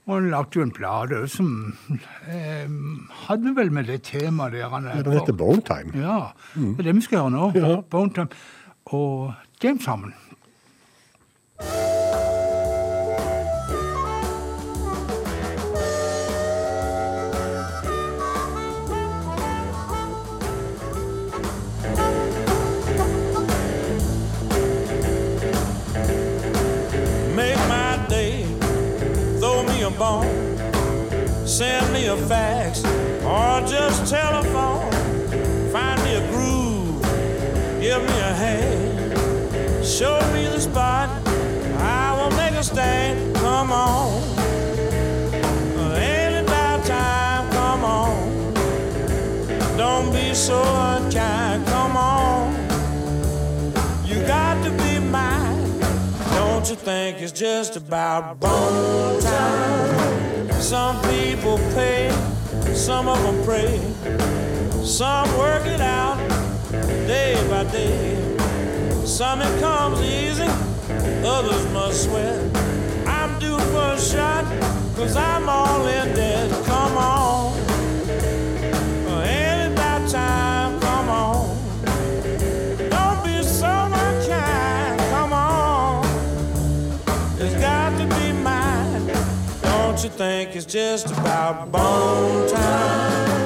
Og 0.07 0.15
han 0.15 0.31
lagde 0.31 0.59
jo 0.59 0.63
en 0.63 0.73
plate 0.73 1.23
som 1.33 1.51
eh, 2.29 2.69
hadde 3.27 3.55
vel 3.57 3.73
med 3.73 3.89
det 3.89 4.03
temaet 4.09 4.53
der. 4.53 4.69
Han, 4.69 4.85
Ja, 4.85 5.03
Den 5.03 5.13
heter 5.13 5.33
Bone 5.33 5.63
Time. 5.65 5.93
Ja, 5.97 6.19
det 6.55 6.79
er 6.79 6.91
det 6.91 6.97
vi 6.97 7.01
skal 7.01 7.19
gjøre 7.19 7.31
nå. 7.31 7.51
Ja. 7.57 7.81
Bone 7.91 8.13
Time. 8.13 8.29
Og 8.85 9.33
James 9.63 9.87
Harmon. 9.87 10.15
Make 11.61 12.04
me 32.05 32.11
a 32.11 32.17
fax, 32.29 32.85
or 33.25 33.67
just 33.67 34.11
telephone. 34.11 34.91
Find 35.73 36.03
me 36.05 36.17
a 36.17 36.29
groove, 36.31 37.01
give 37.81 38.03
me 38.03 38.19
a 38.31 38.35
hand, 38.45 39.87
show 39.87 40.21
me 40.35 40.45
the 40.45 40.61
spot. 40.61 41.09
I 41.79 42.15
will 42.19 42.37
make 42.37 42.53
a 42.53 42.63
stand. 42.63 43.35
Come 43.37 43.73
on, 43.73 44.23
time? 46.85 47.51
Come 47.53 47.85
on, 47.85 48.55
don't 49.79 50.13
be 50.13 50.35
so 50.35 50.61
unkind. 50.61 51.67
Come 51.67 51.97
on, 51.97 52.53
you 54.05 54.17
got 54.27 54.63
to 54.65 54.71
be 54.83 54.99
mine. 54.99 55.81
Don't 56.35 56.69
you 56.69 56.77
think 56.77 57.23
it's 57.23 57.33
just 57.33 57.77
about 57.77 58.41
bone 58.41 59.23
time? 59.23 60.34
Some 60.65 60.97
people 61.03 61.59
pay, 61.75 62.11
some 62.73 63.07
of 63.07 63.23
them 63.23 63.45
pray, 63.45 63.79
some 64.83 65.29
work 65.37 65.67
it 65.67 65.83
out 65.83 66.17
day 67.07 67.37
by 67.51 67.65
day. 67.71 68.17
Some 69.05 69.43
it 69.43 69.61
comes 69.61 70.01
easy, 70.01 70.49
others 71.23 71.71
must 71.71 72.05
sweat. 72.05 72.41
I'm 73.07 73.39
due 73.39 73.59
for 73.59 73.93
a 73.93 74.01
shot, 74.01 74.47
cause 74.97 75.17
I'm 75.17 75.51
all 75.51 75.87
in 75.87 76.15
debt. 76.17 76.51
Come 76.65 76.97
on, 76.97 77.34
you 90.05 90.11
think 90.11 90.55
it's 90.55 90.67
just 90.67 91.07
about 91.07 91.73
bone 91.73 92.47
time? 92.51 93.44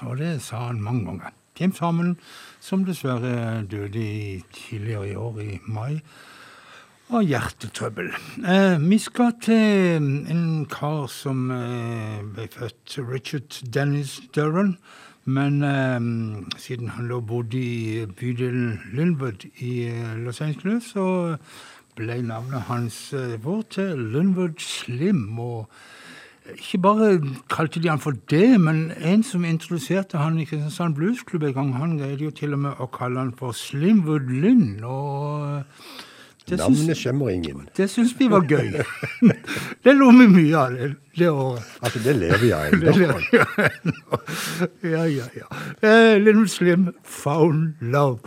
Og 0.00 0.18
det 0.18 0.34
sa 0.42 0.66
han 0.68 0.82
mange 0.82 1.04
ganger. 1.06 1.32
James 1.60 1.78
Hammond, 1.78 2.16
som 2.60 2.84
dessverre 2.84 3.62
døde 3.70 4.00
i 4.00 4.42
tidligere 4.52 5.10
i 5.10 5.14
år, 5.14 5.40
i 5.40 5.58
mai, 5.66 6.00
av 7.12 7.26
hjertetrøbbel. 7.28 8.08
Eh, 8.48 8.78
vi 8.80 8.98
skal 8.98 9.34
til 9.44 10.00
en 10.32 10.44
kar 10.72 11.06
som 11.12 11.50
eh, 11.52 12.22
ble 12.24 12.48
født, 12.48 12.98
Richard 13.10 13.60
Dennis 13.74 14.20
Duran. 14.34 14.76
Men 15.24 15.62
eh, 15.62 16.00
siden 16.58 16.88
han 16.96 17.06
lå 17.06 17.20
bodde 17.20 17.58
i 17.58 18.06
bydelen 18.06 18.80
Lundwood 18.92 19.44
i 19.54 19.86
eh, 19.86 20.16
Los 20.18 20.40
Angeles, 20.40 20.90
så 20.96 21.36
ble 21.94 22.22
navnet 22.26 22.66
hans 22.66 23.12
eh, 23.12 23.36
vår 23.44 23.62
til 23.70 23.98
Lundwood 24.16 24.58
Slim. 24.58 25.38
og 25.38 25.68
ikke 26.56 26.78
bare 26.82 27.08
kalte 27.52 27.80
de 27.82 27.90
han 27.90 28.00
for 28.02 28.16
det, 28.30 28.60
men 28.60 28.90
en 28.98 29.22
som 29.26 29.44
introduserte 29.48 30.20
han 30.20 30.38
i 30.40 30.46
Kristiansand 30.48 30.96
Bluesklubb 30.98 31.44
en 31.48 31.56
gang, 31.56 31.74
han 31.78 31.98
greide 32.00 32.24
jo 32.26 32.32
til 32.34 32.56
og 32.56 32.64
med 32.66 32.80
å 32.80 32.88
kalle 32.92 33.20
han 33.22 33.34
for 33.38 33.56
Slimwood 33.56 34.30
Lynn. 34.30 34.80
Og 34.84 35.62
Det 36.48 36.58
Navnet 36.58 36.98
skjemmer 36.98 37.30
ingen. 37.30 37.68
det 37.76 37.86
syns 37.90 38.14
vi 38.18 38.26
var 38.30 38.42
gøy. 38.50 38.82
Det 39.84 39.94
lo 39.94 40.10
vi 40.10 40.26
mye 40.26 40.56
av 40.58 40.74
det, 40.74 40.88
det 41.18 41.30
året. 41.30 41.66
Altså, 41.82 41.98
det 42.02 42.16
lever 42.18 42.46
jeg 42.48 42.72
ennå. 42.72 44.18
Ja, 44.82 45.04
ja, 45.06 45.26
ja. 45.38 45.48
Uh, 45.82 46.18
Little 46.22 46.48
Slim, 46.48 46.90
Found 47.04 47.74
Love. 47.80 48.18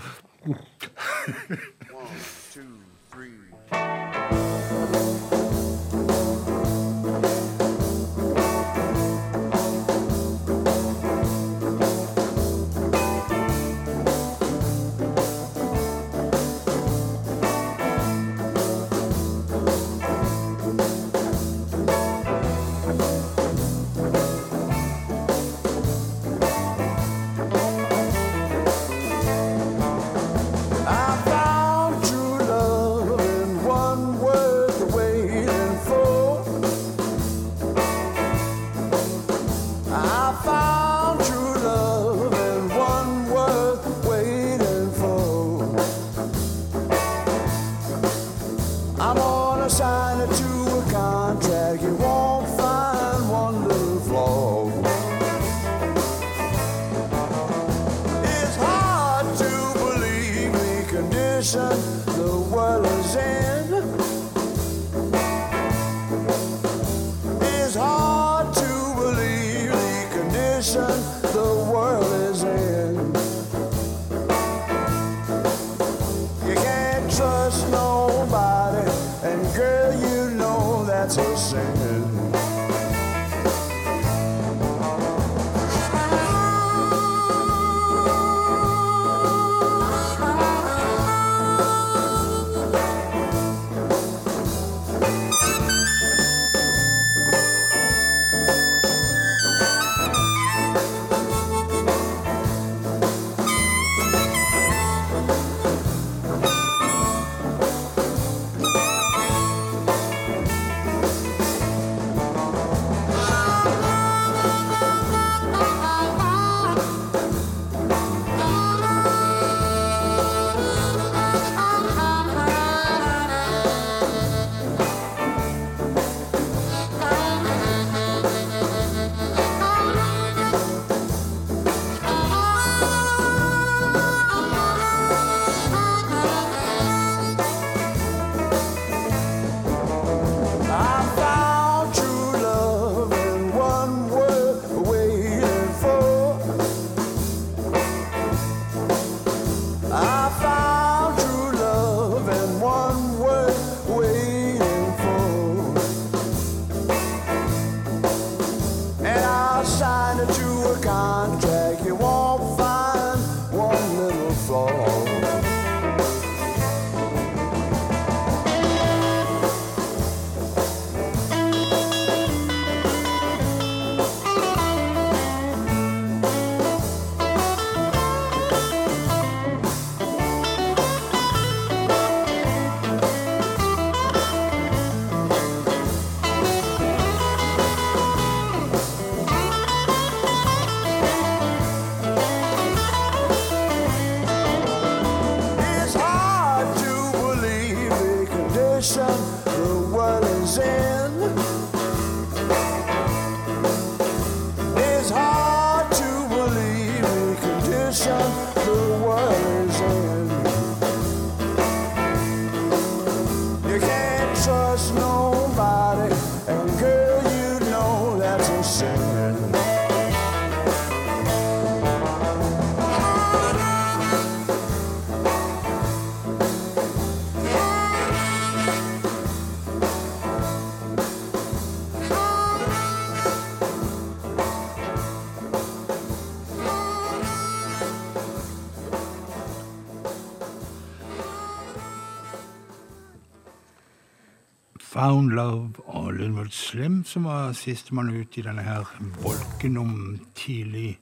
Found 245.05 245.31
Love 245.31 245.69
og 245.85 246.13
Lundvold 246.13 246.49
Slim, 246.49 247.03
som 247.05 247.27
var 247.29 247.51
sistemann 247.53 248.07
ut 248.09 248.37
i 248.39 248.41
denne 248.41 248.63
her 248.65 248.87
bolken 249.21 249.75
om 249.77 249.91
tidlig 250.33 250.95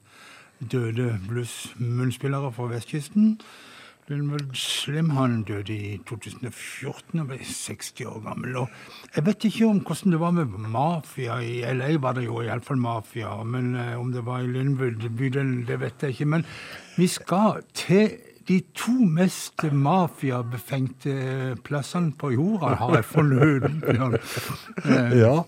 døde 0.60 1.06
blues-munnspillere 1.24 2.50
fra 2.52 2.66
vestkysten. 2.68 3.38
Lundvold 4.12 4.50
Slim 4.60 5.14
han 5.16 5.38
døde 5.48 5.72
i 5.72 5.94
2014 6.10 7.22
og 7.22 7.30
ble 7.30 7.38
60 7.48 8.04
år 8.10 8.20
gammel. 8.26 8.58
Og 8.66 9.16
jeg 9.16 9.24
vet 9.30 9.48
ikke 9.48 9.70
om 9.70 9.80
hvordan 9.80 10.12
det 10.12 10.20
var 10.20 10.36
med 10.36 10.58
mafia. 10.76 11.40
I 11.40 11.64
LA 11.72 11.94
var 11.96 12.18
det 12.18 12.26
jo 12.26 12.42
iallfall 12.44 12.84
mafia. 12.84 13.32
Men 13.42 13.72
eh, 13.72 13.96
om 14.00 14.12
det 14.12 14.26
var 14.26 14.44
i 14.44 14.52
Lundvold 14.52 15.08
bydelen, 15.16 15.62
det 15.64 15.80
vet 15.80 16.04
jeg 16.04 16.18
ikke. 16.18 16.32
Men 16.36 16.44
vi 16.98 17.08
skal 17.08 17.64
til 17.72 18.18
de 18.48 18.60
to 18.76 18.92
mest 18.92 19.62
mafiabefengte 19.72 21.56
plassene 21.64 22.12
på 22.18 22.30
jorda, 22.34 22.74
har 22.80 22.94
jeg. 22.98 23.04
Eh, 24.84 25.18
Ja, 25.24 25.42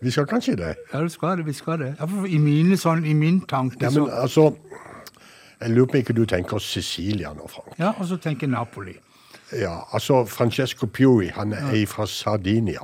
vi 0.00 0.10
skal 0.10 0.26
kanskje 0.30 0.56
det. 0.56 0.74
Ja, 0.92 1.02
vi 1.02 1.08
skal 1.10 1.38
det. 1.38 1.46
Vi 1.46 1.52
skal 1.52 1.78
det. 1.78 1.92
I 2.28 2.38
mine 2.38 2.76
sånn, 2.78 3.04
i 3.06 3.14
min 3.14 3.40
tanke 3.50 3.82
Ja, 3.82 3.90
så 3.90 4.04
men 4.04 4.14
altså, 4.14 4.44
jeg 5.60 5.70
lurer 5.74 5.86
på 5.90 5.96
ikke 6.02 6.14
du 6.14 6.24
tenker 6.30 6.58
Sicilia 6.62 7.32
nå, 7.34 7.48
Frank. 7.50 7.74
Ja, 7.78 7.92
og 7.98 8.06
så 8.06 8.16
tenker 8.22 8.46
Napoli. 8.50 8.94
Ja, 9.58 9.78
altså 9.92 10.24
Francesco 10.28 10.86
Piui, 10.86 11.30
han 11.34 11.52
er 11.56 11.84
fra 11.88 12.06
Sardinia, 12.06 12.82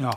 Ja, 0.00 0.10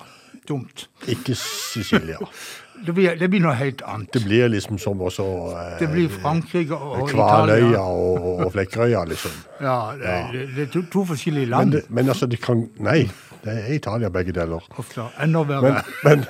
dumt. 0.50 0.88
ikke 1.08 1.36
Sicilia. 1.36 2.18
Det 2.86 2.94
blir, 2.94 3.16
det 3.20 3.30
blir 3.32 3.42
noe 3.42 3.54
helt 3.58 3.82
annet. 3.88 4.12
Det 4.14 4.22
blir 4.26 4.50
liksom 4.52 4.78
som 4.82 5.00
også 5.02 5.24
eh, 5.56 5.76
Det 5.80 5.88
blir 5.90 6.10
Frankrike 6.12 6.76
og 6.76 7.08
Kvaløya 7.10 7.58
Italia. 7.62 7.84
og, 7.86 8.42
og 8.46 8.52
Flekkerøya, 8.54 9.06
liksom. 9.10 9.32
Ja, 9.64 9.78
det, 9.98 10.16
det, 10.34 10.48
det 10.56 10.66
er 10.68 10.74
to, 10.76 10.82
to 10.92 11.06
forskjellige 11.14 11.48
Men, 11.48 11.56
land. 11.56 11.72
det, 11.80 11.84
men 11.90 12.10
altså, 12.12 12.28
det 12.30 12.42
kan 12.44 12.66
Nei, 12.84 13.06
det 13.46 13.54
er 13.54 13.74
Italia 13.76 14.10
begge 14.10 14.34
deler. 14.34 14.64
Ofte. 14.82 15.06
Enda 15.22 15.44
Men, 15.46 15.62
verre. 15.64 15.84
men, 16.04 16.26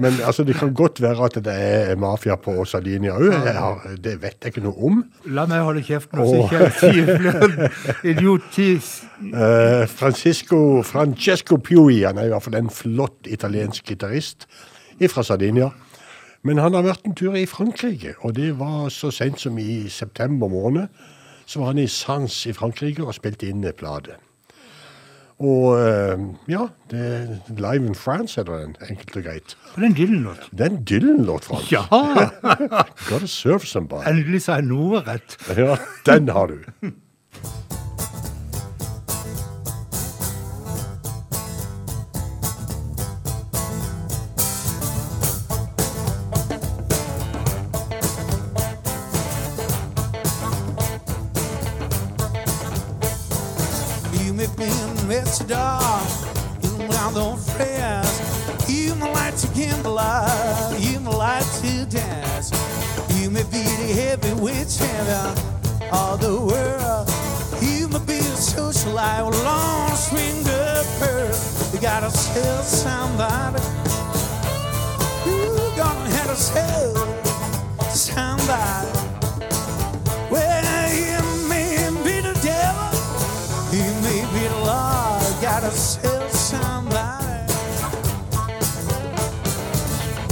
men 0.00 0.20
altså, 0.26 0.44
det 0.48 0.56
kan 0.56 0.72
godt 0.74 1.00
være 1.04 1.24
at 1.28 1.38
det 1.44 1.54
er 1.54 1.96
mafia 2.00 2.36
på 2.40 2.54
Sardinia 2.64 3.12
òg. 3.20 3.96
Det 4.00 4.14
vet 4.22 4.38
jeg 4.40 4.54
ikke 4.54 4.64
noe 4.64 4.86
om. 4.90 5.02
La 5.36 5.44
meg 5.50 5.60
holde 5.66 5.82
kjeft 5.84 6.12
nå, 6.16 6.24
så 6.24 6.44
ikke 6.44 6.62
jeg 6.64 6.74
sier 6.80 8.14
idiotis. 8.16 8.90
Eh, 9.20 9.82
Francisco, 9.84 10.80
Francesco 10.82 11.58
Piui 11.60 11.98
han 12.06 12.16
er 12.16 12.30
i 12.30 12.32
hvert 12.32 12.40
fall 12.46 12.54
en 12.56 12.70
flott 12.72 13.28
italiensk 13.28 13.84
gitarist 13.92 14.46
fra 15.08 15.22
Sardinia. 15.24 15.70
Men 16.42 16.58
han 16.58 16.74
har 16.76 16.84
vært 16.84 17.04
en 17.04 17.14
tur 17.16 17.36
i 17.36 17.46
Frankrike, 17.48 18.14
og 18.20 18.34
det 18.36 18.54
var 18.58 18.88
så 18.92 19.10
sent 19.12 19.40
som 19.40 19.58
i 19.60 19.88
september 19.88 20.48
måned. 20.48 20.88
Så 21.46 21.60
var 21.60 21.72
han 21.72 21.82
i 21.82 21.88
Sans 21.90 22.46
i 22.46 22.52
Frankrike 22.52 23.04
og 23.04 23.16
spilte 23.16 23.48
inn 23.48 23.64
en 23.64 23.76
plate. 23.76 24.16
Og 25.40 25.80
eh, 25.80 26.20
ja, 26.52 26.66
det, 26.92 27.40
Live 27.56 27.86
in 27.86 27.94
France 27.94 28.40
heter 28.40 28.60
den, 28.60 28.76
enkelt 28.90 29.16
og 29.16 29.24
greit. 29.24 29.56
Og 29.74 29.84
en 29.84 29.96
Dylan-låt. 29.96 30.50
Det 30.52 30.66
er 30.66 30.74
en 30.74 30.82
Dylan-låt, 30.84 31.48
Frans. 31.48 31.72
Ja! 31.72 31.84
Gotta 33.08 33.26
serve 33.26 33.64
somebody. 33.66 34.04
Endelig 34.10 34.44
sa 34.44 34.60
jeg 34.60 34.68
noe 34.68 35.00
rett. 35.08 35.38
Ja, 35.56 35.80
den 36.06 36.28
har 36.36 36.52
du. 36.52 36.92
The 64.10 64.26
heavyweight 64.26 64.68
champion 64.68 65.38
of 65.92 66.20
the 66.20 66.34
world, 66.34 67.08
you 67.62 67.86
may 67.88 67.98
be 68.06 68.18
a 68.18 68.34
socialite 68.34 69.30
long 69.44 69.94
swinger 69.94 70.82
pearl. 70.98 71.34
You 71.72 71.80
gotta 71.80 72.10
tell 72.10 72.62
somebody, 72.62 73.62
you 75.26 75.54
gonna 75.76 76.10
have 76.10 76.26
to 76.26 76.52
tell 76.52 76.94
somebody. 77.90 78.90
Well, 80.30 80.92
you 80.92 81.48
may 81.48 81.90
be 82.02 82.20
the 82.20 82.34
devil. 82.42 82.90
You 83.70 83.86
may 84.02 84.22
be 84.34 84.48
the 84.48 84.60
Lord, 84.64 85.40
gotta 85.40 85.70
sell 85.70 86.28
somebody. 86.30 87.52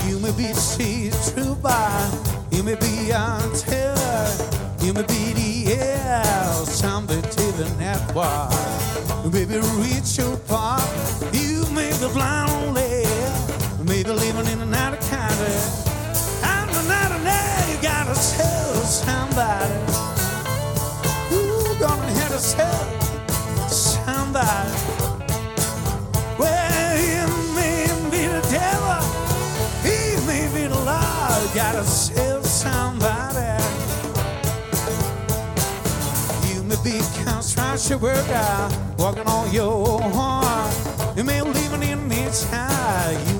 You 0.08 0.18
may 0.18 0.32
be 0.32 0.52
the 0.52 1.32
true 1.32 1.54
by, 1.56 2.27
you 2.58 2.64
may 2.64 2.74
be 2.74 3.12
on 3.12 3.52
terror, 3.52 4.26
you 4.80 4.92
may 4.92 5.02
be 5.02 5.32
the 5.32 5.74
air, 5.74 6.24
somebody 6.64 7.22
living 7.36 7.78
that 7.78 8.02
war. 8.12 8.50
You 9.22 9.30
may 9.30 9.44
be 9.44 9.58
rich 9.78 10.18
or 10.18 10.36
poor, 10.48 10.80
you 11.32 11.64
may 11.70 11.92
be 11.92 12.12
blind 12.12 12.50
or 12.50 12.72
left, 12.72 13.78
you 13.78 13.84
may 13.84 14.02
be 14.02 14.10
living 14.10 14.52
in 14.52 14.60
another 14.60 14.96
country. 14.96 15.54
And 16.42 16.68
another 16.68 17.22
day, 17.22 17.76
you 17.76 17.80
gotta 17.80 18.14
tell 18.14 18.74
somebody. 18.82 19.87
Construction 37.78 38.00
worker, 38.00 38.68
working 38.98 39.26
on 39.28 39.52
your 39.52 40.00
horn. 40.00 41.16
You 41.16 41.22
may 41.22 41.40
live 41.42 41.74
in 41.74 42.08
midtown, 42.08 43.14
you 43.28 43.37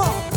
come 0.00 0.24
on. 0.24 0.29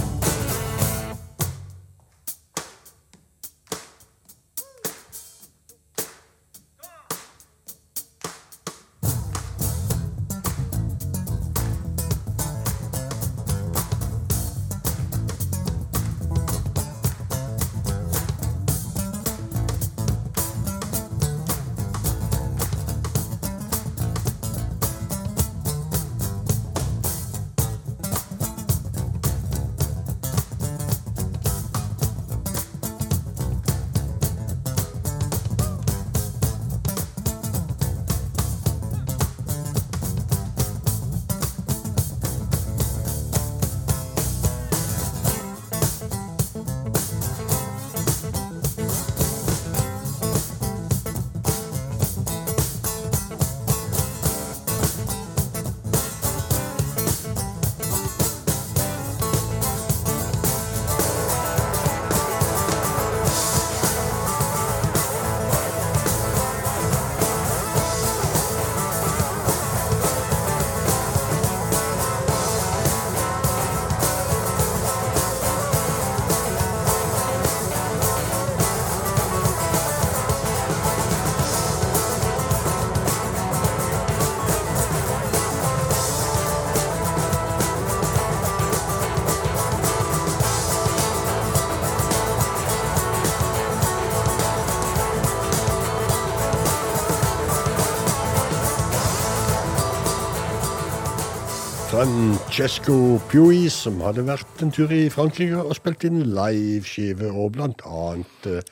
Francesco 102.03 103.17
Piui, 103.31 103.69
som 103.71 104.01
hadde 104.03 104.25
vært 104.27 104.59
en 104.59 104.71
tur 104.75 104.91
i 104.91 105.05
Frankrike 105.13 105.61
og 105.61 105.71
spilt 105.77 106.03
inn 106.03 106.17
liveskive, 106.35 107.29
og 107.31 107.53
blant 107.55 107.79
annet 107.87 108.47
eh, 108.49 108.65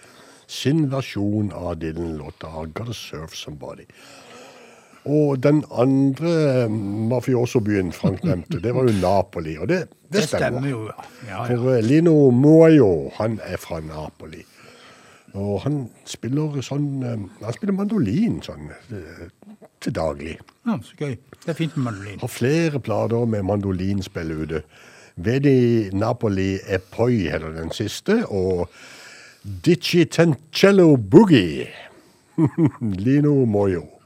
sin 0.51 0.81
versjon 0.91 1.53
av 1.55 1.77
Dylan-låta 1.79 2.49
'Gotta 2.51 2.91
Serve 2.91 3.31
Somebody'. 3.31 3.87
Og 5.05 5.39
den 5.43 5.63
andre 5.71 6.33
eh, 6.65 6.75
mafiosobyen 7.13 7.93
Frank 7.95 8.25
nevnte, 8.27 8.59
det 8.59 8.75
var 8.75 8.89
jo 8.89 8.97
Napoli. 8.99 9.55
Og 9.57 9.69
det, 9.69 9.79
det, 9.79 10.11
Det 10.11 10.27
stemmer. 10.27 10.59
stemmer 10.59 10.69
jo, 10.69 10.83
ja. 10.91 11.07
ja, 11.29 11.31
ja. 11.31 11.47
For 11.47 11.77
uh, 11.77 11.79
Lino 11.87 12.29
Muoio, 12.35 13.11
han 13.15 13.39
er 13.47 13.55
fra 13.57 13.79
Napoli. 13.79 14.43
Og 15.39 15.61
han 15.63 15.85
spiller 16.03 16.59
sånn 16.59 16.89
uh, 16.99 17.45
Han 17.45 17.55
spiller 17.55 17.79
mandolin 17.79 18.41
sånn 18.43 18.67
til 19.81 19.95
daglig. 19.95 20.37
ja. 20.67 20.77
Så 20.83 20.95
gøy. 20.97 21.15
Det 21.41 21.49
er 21.49 21.57
fint 21.57 21.77
med 21.77 21.83
mandolin. 21.83 22.19
Har 22.19 22.27
flere 22.27 22.79
plater 22.79 23.25
med 23.25 23.43
mandolinspill 23.43 24.31
ute. 24.43 24.61
Vedi 25.15 25.89
Napoli 25.93 26.55
Epoi 26.67 26.89
poi 26.91 27.17
heter 27.29 27.51
den 27.55 27.71
siste, 27.71 28.25
og 28.27 28.69
Dicitencello 29.65 30.95
Boogie. 30.95 31.67
Lino 33.05 33.45
Moyo. 33.45 34.00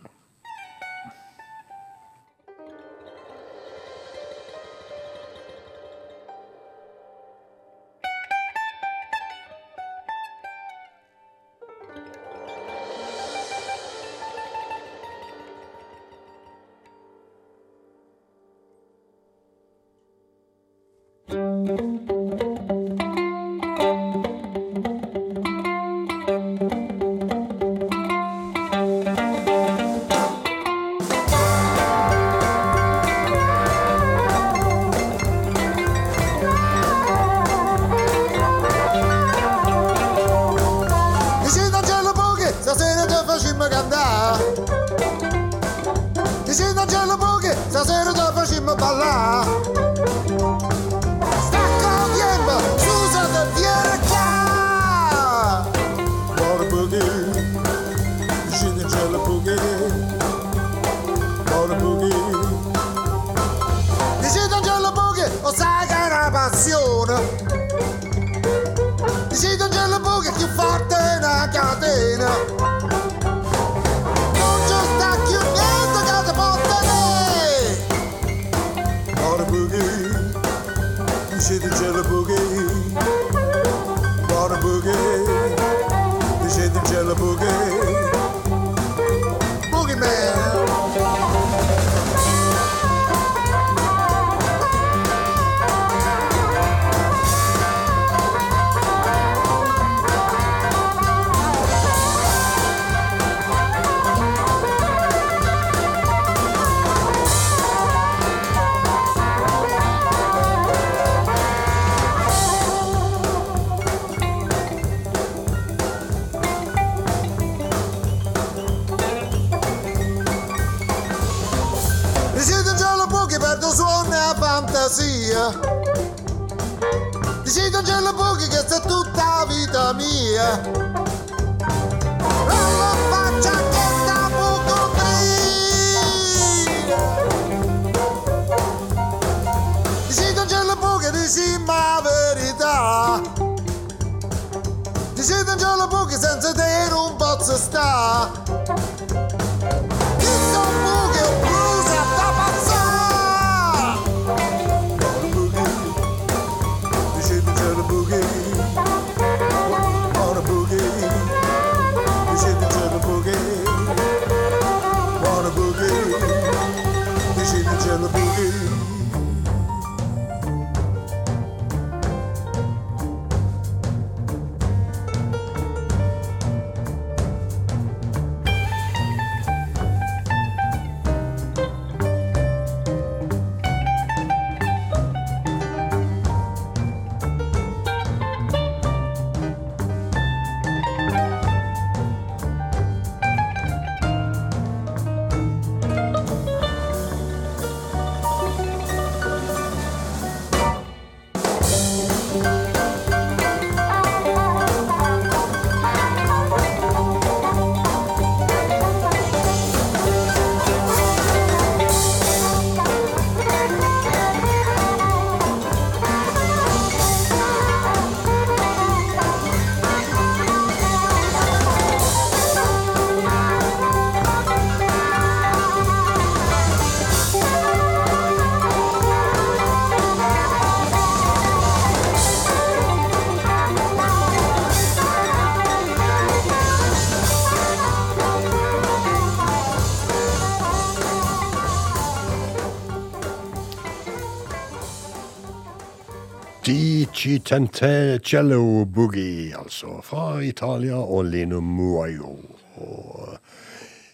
Dicitencello 247.46 248.86
Boogie, 248.86 249.54
altså. 249.58 250.00
Fra 250.04 250.40
Italia 250.42 250.96
og 250.98 251.26
Lino 251.30 251.60
Muayo. 251.62 252.40
Og 252.82 253.38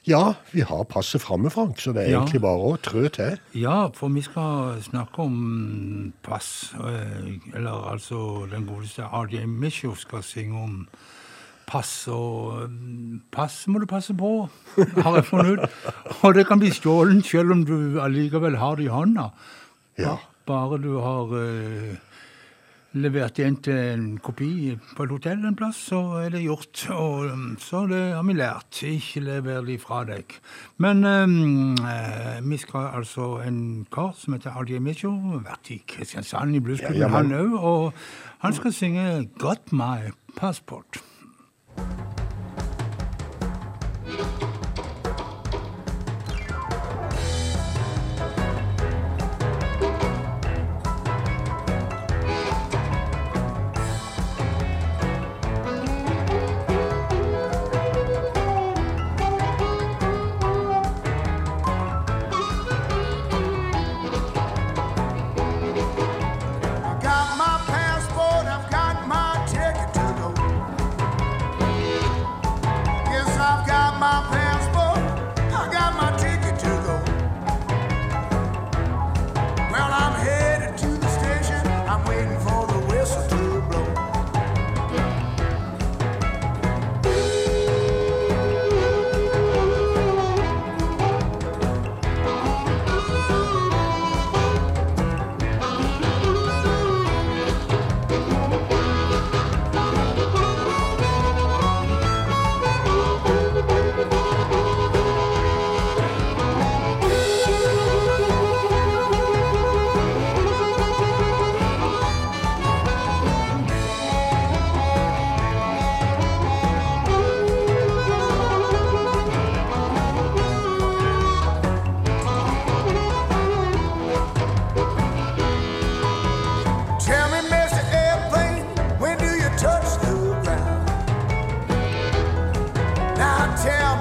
ja, 0.08 0.34
vi 0.52 0.62
har 0.68 0.84
passet 0.90 1.22
framme, 1.24 1.50
Frank, 1.50 1.80
så 1.80 1.94
det 1.94 2.04
er 2.08 2.12
Ja. 2.12 2.20
egentlig 2.22 2.42
bare 2.42 2.60
å 2.74 2.78
trø 2.82 3.08
til. 3.10 3.38
Ja, 3.56 3.88
for 3.94 4.10
vi 4.10 4.22
skal 4.22 4.82
snakke 4.82 5.20
om 5.20 6.14
pass. 6.24 6.74
eh, 6.74 7.56
Eller 7.56 7.72
altså 7.92 8.48
den 8.52 8.66
godeste 8.66 9.04
RJ 9.04 9.46
Mischoff 9.48 10.00
skal 10.00 10.22
synge 10.24 10.64
om 10.64 10.88
pass 11.68 12.08
og 12.08 12.70
Pass 13.32 13.66
må 13.68 13.80
du 13.80 13.86
passe 13.86 14.14
på, 14.14 14.50
har 15.02 15.16
jeg 15.16 15.26
funnet 15.26 15.60
ut. 15.60 15.70
Og 16.24 16.34
det 16.34 16.46
kan 16.48 16.60
bli 16.60 16.70
stjålet 16.70 17.24
selv 17.26 17.52
om 17.52 17.64
du 17.66 17.98
allikevel 18.02 18.58
har 18.58 18.76
det 18.76 18.86
i 18.86 18.88
hånda. 18.90 19.32
Ja. 19.98 20.18
Bare 20.46 20.78
du 20.82 21.00
har 21.00 21.28
eh, 22.94 23.00
levert 23.00 23.40
inn 23.40 23.58
til 23.64 23.78
en 23.94 24.06
kopi 24.24 24.76
på 24.96 25.06
et 25.06 25.14
hotell 25.14 25.46
en 25.48 25.56
plass, 25.56 25.80
så 25.92 26.00
er 26.22 26.30
det 26.36 26.44
gjort. 26.44 26.86
Og 26.96 27.32
um, 27.32 27.46
så 27.60 27.86
det 27.90 28.02
har 28.16 28.26
vi 28.28 28.34
lært. 28.38 28.82
Ikke 28.88 29.24
lever 29.26 29.62
de 29.68 29.78
fra 29.82 30.04
deg. 30.08 30.36
Men 30.84 31.06
um, 31.06 31.76
eh, 31.88 32.42
vi 32.44 32.58
skal 32.58 32.92
altså 33.02 33.42
en 33.46 33.86
kar 33.92 34.14
som 34.18 34.36
heter 34.36 34.58
Aldi 34.58 34.80
Micho, 34.80 35.12
vært 35.46 35.72
i 35.72 35.82
Kristiansand 35.88 36.56
i 36.56 36.64
Bluesklubben, 36.64 37.02
Ja, 37.02 37.12
han 37.16 37.32
òg. 37.32 37.56
Og 37.60 37.94
han 38.40 38.54
skal 38.54 38.74
synge 38.74 39.30
'Got 39.38 39.72
My 39.72 40.12
Passport'. 40.38 41.02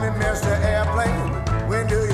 Me, 0.01 0.09
Mr. 0.25 0.49
Airplane, 0.65 1.69
when 1.69 1.87
do 1.87 1.97
you 1.97 2.10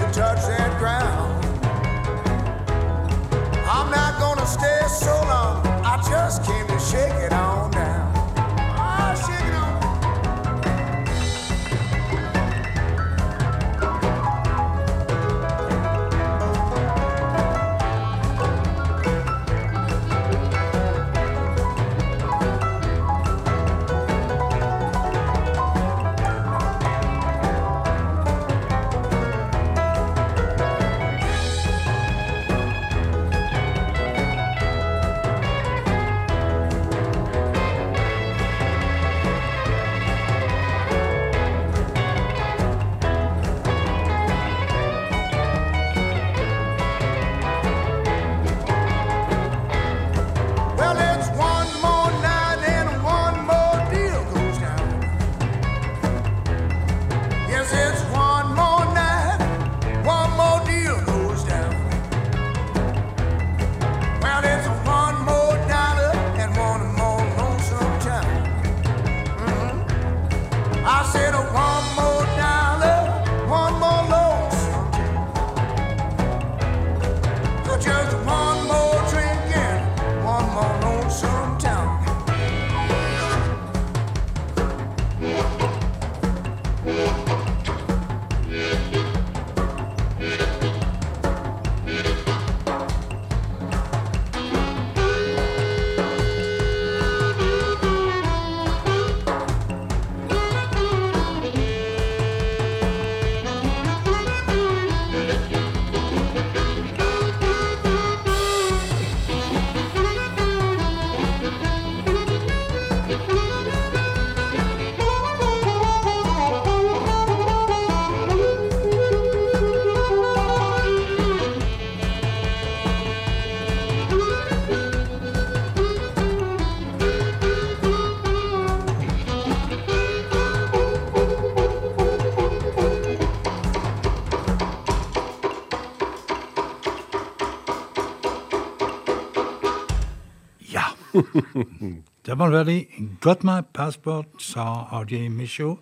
Det 142.27 142.35
var 142.39 142.51
veldig 142.51 142.81
Got 143.23 143.45
my 143.47 143.61
passport, 143.75 144.27
sa 144.43 144.65
RJ 145.05 145.29
Misho. 145.31 145.77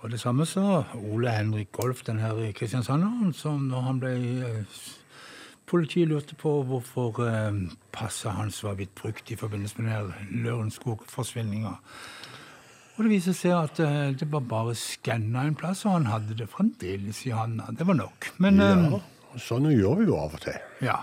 Og 0.00 0.10
det 0.12 0.20
samme 0.20 0.44
sa 0.46 0.84
Ole 0.94 1.32
Henrik 1.32 1.72
Golf, 1.72 2.04
den 2.06 2.20
her 2.22 2.36
kristiansanderen, 2.54 3.32
som 3.34 3.64
når 3.70 3.86
han 3.86 4.00
ble 4.02 4.12
eh, 4.46 4.80
Politiet 5.68 6.08
lurte 6.08 6.32
på 6.40 6.52
hvorfor 6.64 7.18
eh, 7.26 7.56
passet 7.92 8.32
hans 8.32 8.62
var 8.64 8.76
blitt 8.78 8.94
brukt 8.96 9.28
i 9.32 9.36
forbindelse 9.36 9.82
med 9.84 10.12
den 10.14 10.44
Lørenskog-forsvinninga. 10.46 11.74
Og 12.96 13.04
det 13.04 13.10
viser 13.12 13.36
seg 13.36 13.52
at 13.58 13.80
eh, 13.84 14.14
det 14.16 14.30
var 14.32 14.46
bare 14.48 14.72
skanna 14.78 15.44
en 15.48 15.58
plass, 15.58 15.84
og 15.84 15.92
han 15.98 16.08
hadde 16.08 16.38
det 16.38 16.48
fremdeles 16.52 17.20
i 17.28 17.34
handa. 17.36 17.68
Det 17.76 17.84
var 17.88 17.98
nok. 18.00 18.30
Men 18.44 18.60
eh, 18.64 18.86
Ja, 18.92 19.02
sånn 19.44 19.68
gjør 19.72 20.00
vi 20.00 20.08
jo 20.08 20.16
av 20.20 20.38
og 20.38 20.44
til. 20.46 20.56
ja. 20.84 21.02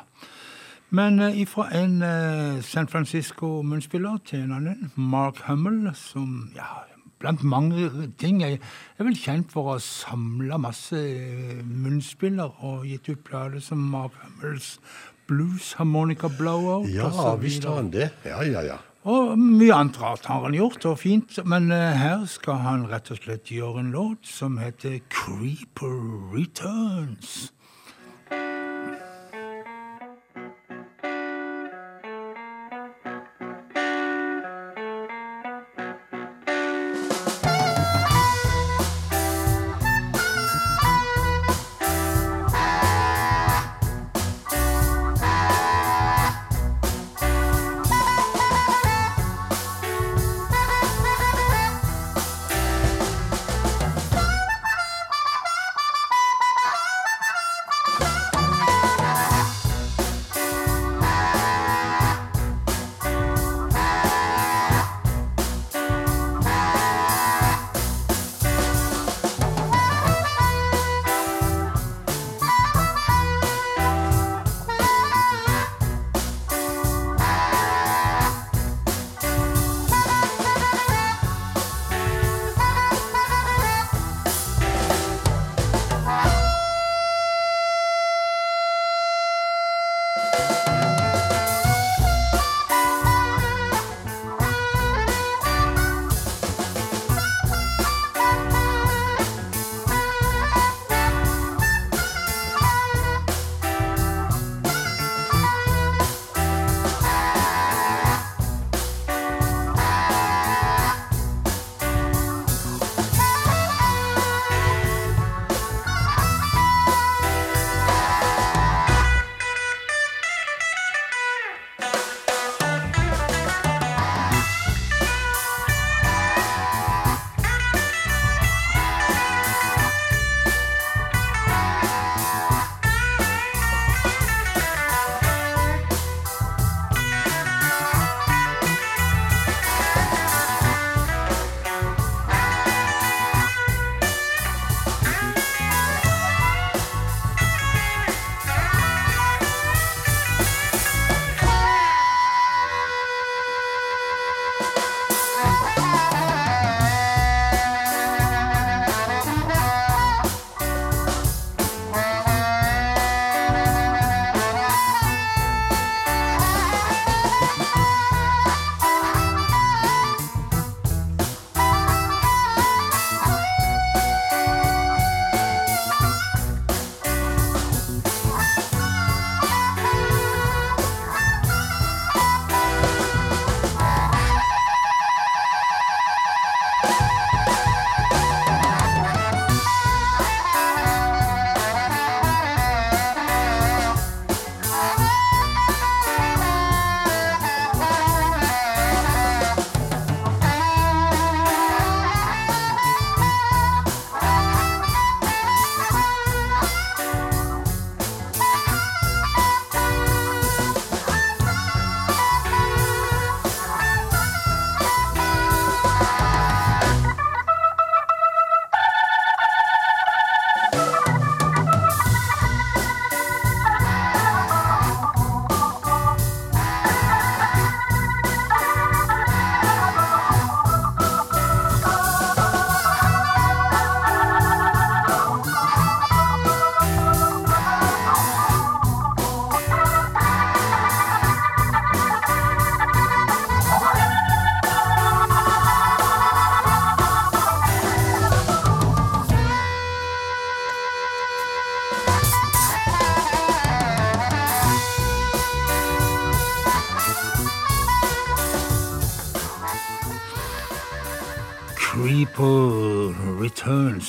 Men 0.96 1.20
uh, 1.20 1.40
ifra 1.42 1.66
en 1.76 2.02
eh, 2.06 2.64
San 2.64 2.88
Francisco-munnspiller 2.88 4.20
til 4.26 4.46
en 4.46 4.54
annen, 4.56 4.92
Mark 4.96 5.42
Hummel, 5.48 5.90
som 5.98 6.52
ja, 6.56 6.86
blant 7.20 7.44
mange 7.44 7.90
ting. 8.20 8.44
er, 8.44 8.58
er 8.98 9.08
vel 9.08 9.18
kjent 9.20 9.52
for 9.52 9.66
å 9.66 9.76
ha 9.76 9.82
samla 9.84 10.60
masse 10.62 10.96
eh, 11.00 11.60
munnspiller 11.66 12.64
og 12.64 12.86
gitt 12.88 13.10
ut 13.10 13.24
plater 13.28 13.64
som 13.64 13.82
Mark 13.92 14.16
Hummels 14.24 14.78
Blues 15.28 15.74
Harmonica 15.80 16.30
Blowout. 16.30 16.88
Ja, 16.94 17.10
visst 17.42 17.66
har 17.66 17.82
han 17.82 17.92
det. 17.92 18.12
Ja, 18.28 18.44
ja, 18.46 18.62
ja. 18.64 18.78
Og 19.06 19.36
mye 19.38 19.74
annet 19.74 20.00
rart 20.02 20.26
har 20.26 20.46
han 20.48 20.56
gjort, 20.58 20.86
og 20.90 21.00
fint. 21.02 21.38
Men 21.46 21.70
eh, 21.74 21.98
her 21.98 22.24
skal 22.30 22.62
han 22.64 22.88
rett 22.90 23.12
og 23.14 23.20
slett 23.22 23.52
gjøre 23.54 23.84
en 23.84 23.92
låt 23.94 24.30
som 24.30 24.58
heter 24.62 25.02
Creeper 25.14 26.00
Returns. 26.34 27.52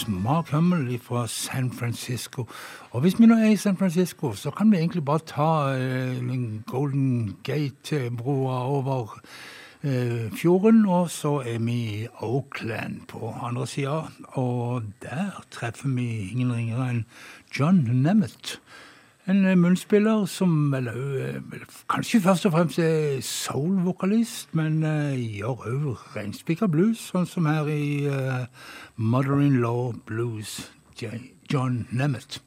Mark 0.08 0.52
Hummel 0.52 0.98
fra 0.98 1.26
San 1.26 1.72
Francisco. 1.72 2.46
Og 2.90 3.00
hvis 3.00 3.18
vi 3.20 3.26
nå 3.26 3.34
er 3.34 3.52
i 3.52 3.56
San 3.56 3.76
Francisco, 3.76 4.32
så 4.32 4.50
kan 4.50 4.70
vi 4.72 4.78
egentlig 4.78 5.04
bare 5.04 5.24
ta 5.26 5.50
eh, 5.74 6.20
Golden 6.66 7.36
Gate-broa 7.44 8.58
over 8.64 9.20
eh, 9.82 10.30
fjorden, 10.32 10.86
og 10.86 11.10
så 11.10 11.42
er 11.46 11.58
vi 11.58 11.78
i 12.02 12.06
Oakland 12.20 13.06
på 13.08 13.34
andre 13.42 13.66
sida. 13.66 14.02
Og 14.38 14.82
der 15.02 15.44
treffer 15.50 15.88
vi 15.88 16.30
ingen 16.30 16.52
ringere 16.52 16.90
enn 16.90 17.04
John 17.58 17.82
Nemeth. 17.90 18.58
En 19.26 19.44
eh, 19.44 19.56
munnspiller 19.58 20.24
som 20.30 20.74
eller, 20.74 20.98
eh, 21.18 21.62
kanskje 21.90 22.20
først 22.20 22.46
og 22.46 22.52
fremst 22.52 22.78
er 22.78 23.18
soul-vokalist, 23.20 24.54
men 24.54 24.84
uh, 24.86 25.18
gjør 25.18 25.66
òg 25.72 26.04
reinspikka 26.14 26.68
blues, 26.70 27.08
sånn 27.10 27.26
som 27.26 27.50
her 27.50 27.66
i 27.66 28.06
uh, 28.06 28.46
Mother-in-law 28.94 29.96
Blues, 30.06 30.60
J. 30.94 31.18
John 31.50 31.88
Nemeth. 31.90 32.38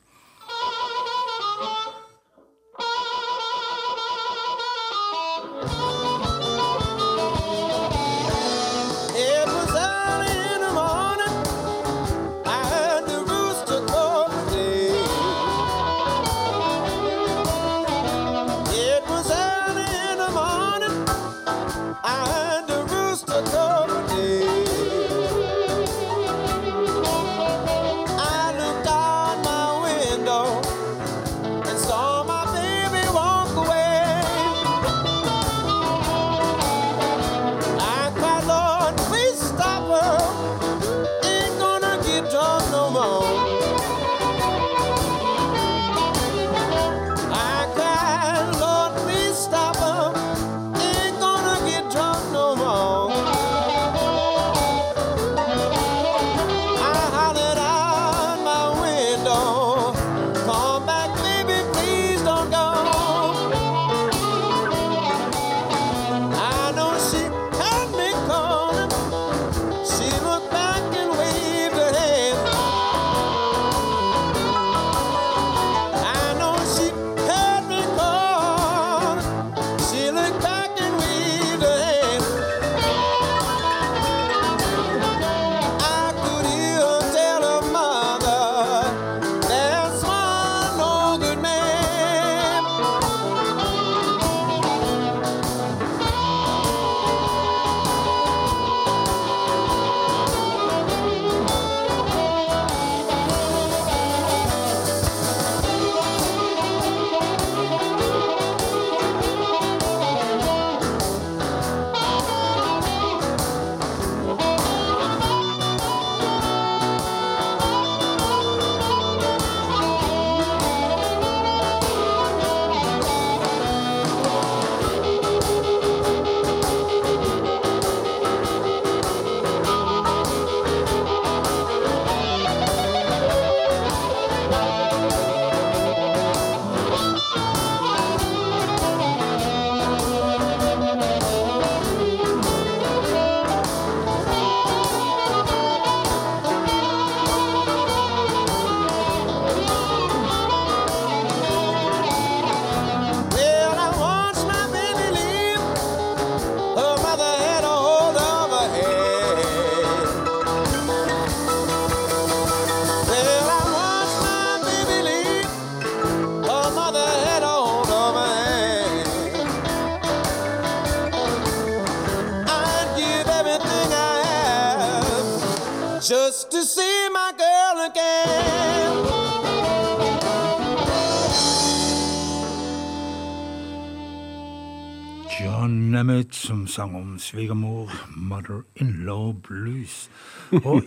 Sang 186.70 186.96
om 186.96 187.20
svigermor, 187.20 187.92
mother-in-law 188.16 189.34
blues. 189.34 190.10
Og 190.66 190.84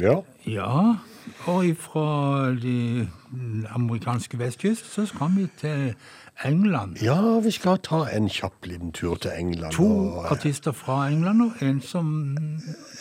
Ja. 0.00 0.20
ja, 0.46 0.94
og 1.46 1.64
fra 1.78 2.50
de 2.54 3.08
amerikanske 3.68 4.38
vestkyst 4.38 4.92
så 4.94 5.06
skal 5.06 5.26
vi 5.36 5.46
til 5.60 5.94
England. 6.44 6.96
ja, 7.02 7.38
vi 7.40 7.50
skal 7.50 7.78
ta 7.78 8.04
en 8.16 8.28
kjapp 8.28 8.66
liten 8.66 8.92
tur 8.92 9.14
til 9.14 9.30
England. 9.38 9.72
To 9.72 9.86
og, 9.86 10.24
eh, 10.24 10.30
artister 10.32 10.72
fra 10.72 11.08
England 11.08 11.42
og 11.42 11.62
en 11.62 11.80
som 11.80 12.36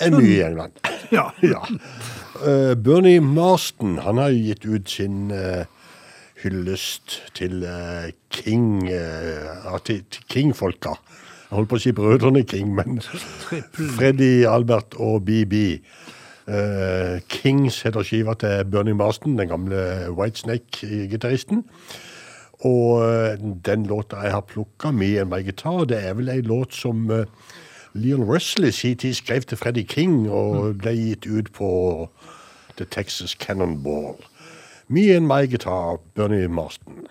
En 0.01 0.13
ny 0.13 0.23
i 0.23 0.41
England. 0.41 0.71
Ja. 1.11 1.29
ja. 1.53 1.61
Uh, 2.35 2.75
Bernie 2.83 3.19
Marston 3.19 3.97
han 3.97 4.17
har 4.17 4.27
jo 4.29 4.43
gitt 4.43 4.65
ut 4.65 4.89
sin 4.89 5.31
uh, 5.31 5.65
hyllest 6.43 7.21
til 7.33 7.63
uh, 7.63 8.09
King 8.31 8.89
uh, 8.89 9.77
til 9.85 10.03
King-folka. 10.29 10.95
Jeg 11.45 11.55
holdt 11.59 11.69
på 11.69 11.77
å 11.77 11.83
si 11.83 11.93
brødrene 11.93 12.41
King, 12.49 12.73
men. 12.75 13.01
Freddy, 13.97 14.45
Albert 14.49 14.97
og 14.97 15.25
BB. 15.27 15.79
Uh, 16.45 17.21
Kings 17.29 17.81
heter 17.85 18.05
skiva 18.05 18.33
til 18.37 18.65
Bernie 18.69 18.97
Marston, 18.97 19.37
den 19.37 19.49
gamle 19.49 20.09
Whitesnake-gitaristen. 20.13 21.63
Og 22.65 23.03
eh, 23.03 23.37
den 23.65 23.85
låta 23.85 24.15
jeg 24.23 24.31
har 24.31 24.41
plukka, 24.41 24.91
'Me 24.91 25.19
and 25.19 25.29
My 25.29 25.43
Guitar', 25.43 25.85
det 25.85 26.05
er 26.05 26.13
vel 26.13 26.29
ei 26.29 26.41
låt 26.41 26.73
som 26.73 27.11
eh, 27.11 27.25
Leon 27.93 28.23
Russell 28.23 28.65
i 28.65 28.71
sin 28.71 28.97
tid 28.97 29.13
skrev 29.13 29.41
til 29.41 29.57
Freddy 29.57 29.83
King, 29.87 30.29
og 30.29 30.77
ble 30.77 30.95
gitt 30.95 31.27
ut 31.27 31.51
på 31.53 31.69
The 32.77 32.85
Texas 32.85 33.31
Cannonball. 33.31 34.15
'Me 34.87 35.15
and 35.15 35.27
My 35.27 35.45
Guitar', 35.45 35.99
Bernie 36.15 36.47
Marston. 36.47 37.07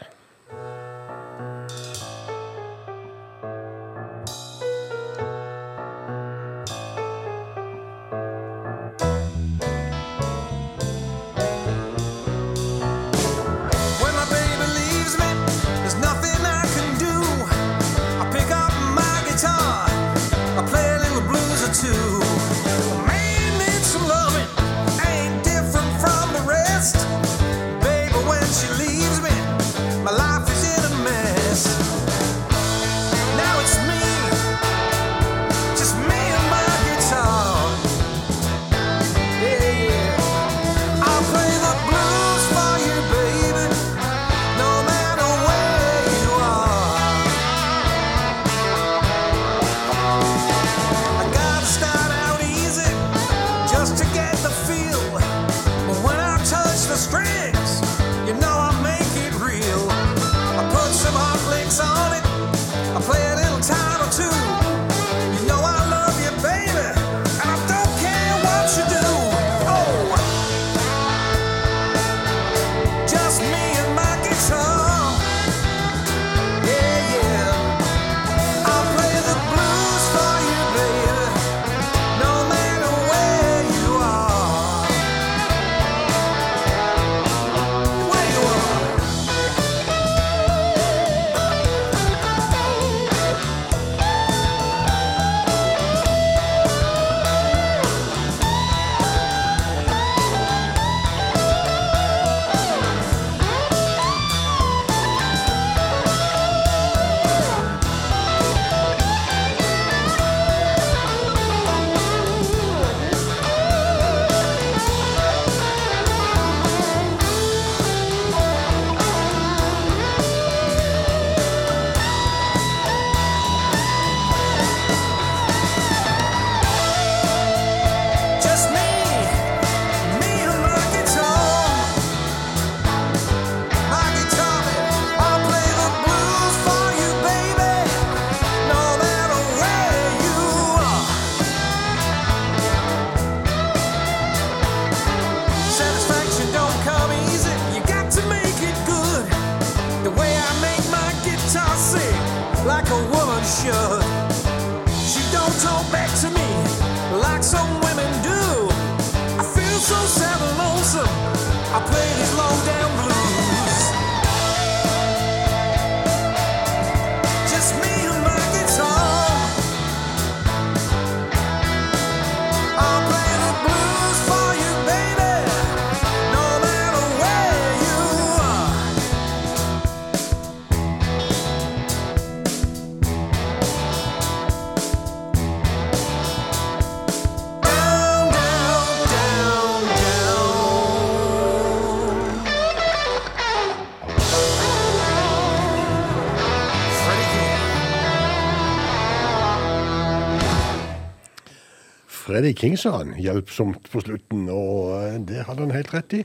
Freddie 202.25 202.55
King, 202.57 202.79
sa 202.81 202.99
han, 203.03 203.13
hjelpsomt 203.21 203.91
på 203.93 204.01
slutten, 204.01 204.47
og 204.49 204.95
eh, 204.97 205.17
det 205.29 205.43
hadde 205.45 205.67
han 205.67 205.75
helt 205.77 205.91
rett 205.93 206.15
i. 206.17 206.23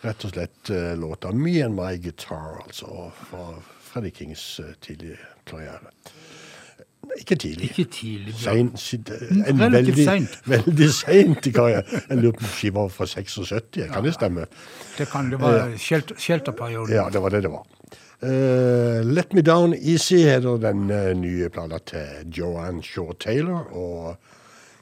Rett 0.00 0.24
og 0.24 0.30
slett 0.32 0.70
eh, 0.72 0.94
låta 0.96 1.32
'Me 1.34 1.58
and 1.66 1.76
My 1.76 1.98
Guitar', 2.00 2.62
altså 2.64 3.10
fra 3.12 3.50
Freddie 3.90 4.14
Kings 4.14 4.60
eh, 4.64 4.72
tidlige 4.80 5.18
karriere. 5.44 5.92
Ikke 7.18 7.36
tidlig. 7.36 7.68
Ikke 7.70 7.84
tidlig. 7.92 8.34
Sein, 8.40 8.70
en 9.48 9.60
veldig, 9.60 9.94
sent. 10.04 10.38
veldig 10.48 10.88
seint 10.92 11.46
i 11.46 11.52
karrieren. 11.52 12.00
Jeg 12.08 12.18
lurer 12.22 12.38
på 12.38 12.44
om 12.46 12.54
skiva 12.54 12.86
var 12.86 12.88
fra 12.88 13.06
76, 13.06 13.78
kan 13.92 14.04
det 14.04 14.14
stemme? 14.16 14.46
Det 14.96 15.08
kan 15.12 15.30
det 15.30 15.40
være 15.40 15.76
shelter- 15.78 16.18
shelterperioden. 16.18 16.94
Ja, 16.94 17.08
det 17.12 17.22
var 17.22 17.28
det 17.28 17.42
det 17.42 17.52
var. 17.52 17.66
Uh, 18.22 19.04
Let 19.04 19.32
Me 19.34 19.42
Down 19.42 19.74
Easy 19.74 20.24
heter 20.24 20.56
den 20.58 20.88
nye 21.20 21.48
plata 21.48 21.78
til 21.86 22.32
Joanne 22.38 22.82
Shaw 22.82 23.12
Taylor. 23.12 23.68
Og 23.76 24.16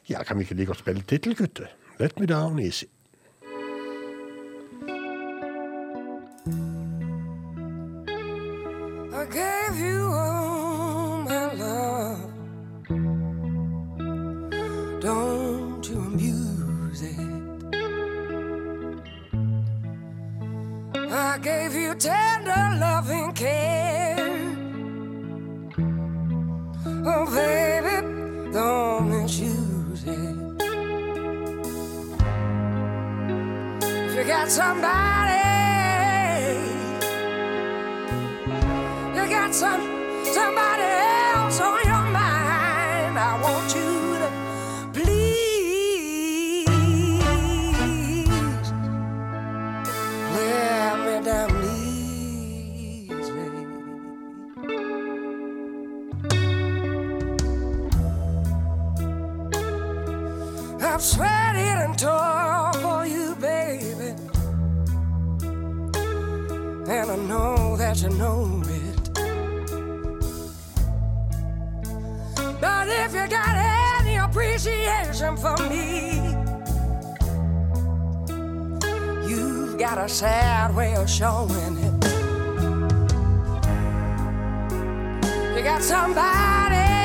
ja, 0.09 0.23
kan 0.23 0.37
vi 0.37 0.43
ikke 0.43 0.55
like 0.55 0.75
spille 0.75 1.03
tittelkuttet? 1.03 1.67
Let 1.99 2.21
me 2.21 2.27
down 2.27 2.59
easy. 2.59 2.87
I 9.13 9.25
gave 9.31 9.81
you 9.81 10.13
all 10.13 11.23
my 11.23 11.55
love. 11.55 12.33
Don't 15.01 15.89
you 15.89 15.99
abuse 16.15 17.03
it. 17.03 17.19
I 21.11 21.39
gave 21.43 21.75
you 21.75 21.95
tender 21.95 22.79
loving 22.79 23.33
care. 23.35 24.17
Oh, 27.09 27.25
baby, 27.35 27.97
don't 28.53 29.16
it. 30.09 30.37
If 34.09 34.17
you 34.17 34.25
got 34.25 34.49
somebody 34.51 35.43
you 39.15 39.29
got 39.29 39.55
some 39.55 39.83
somebody 40.25 41.16
I've 60.97 61.03
sweated 61.03 61.79
and 61.85 61.99
toiled 61.99 62.77
for 62.77 63.05
you, 63.05 63.35
baby. 63.35 64.15
And 66.91 67.11
I 67.11 67.17
know 67.17 67.77
that 67.77 68.01
you 68.01 68.09
know 68.09 68.63
it. 68.65 69.11
But 72.63 72.89
if 72.89 73.13
you 73.13 73.29
got 73.29 74.01
any 74.01 74.17
appreciation 74.17 75.37
for 75.37 75.59
me, 75.69 76.35
you've 79.29 79.79
got 79.79 79.99
a 79.99 80.09
sad 80.09 80.75
way 80.75 80.95
of 80.95 81.11
showing 81.11 81.77
it. 81.77 82.05
You 85.55 85.63
got 85.63 85.83
somebody. 85.83 86.96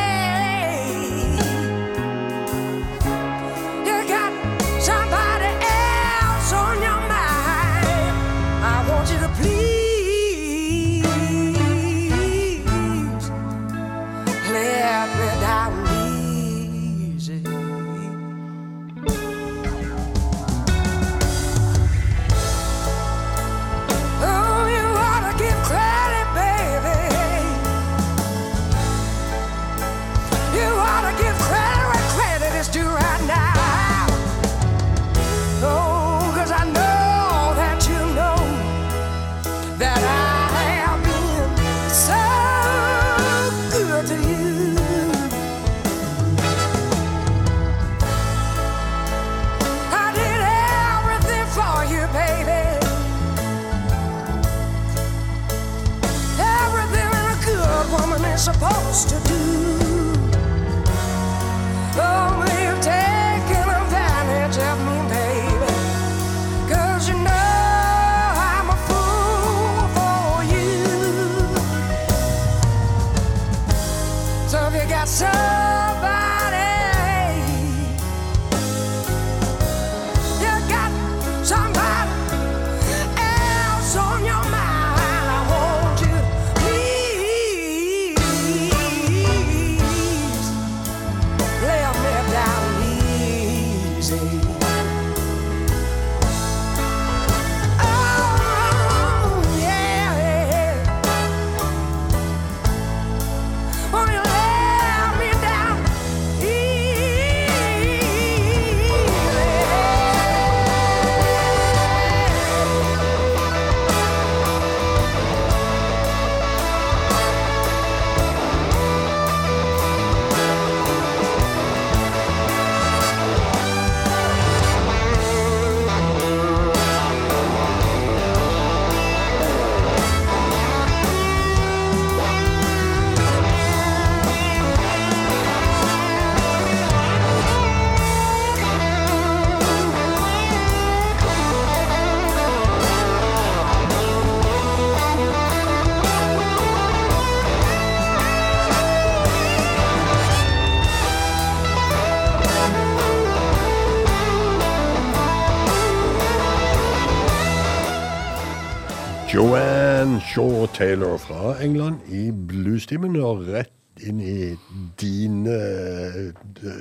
Taylor 160.81 161.17
fra 161.21 161.53
England 161.61 162.01
i 162.09 162.31
bluestimen 162.33 163.13
og 163.21 163.43
rett 163.53 163.69
inn 164.01 164.17
i 164.23 164.55
dine 164.97 165.53
eh, 165.53 166.31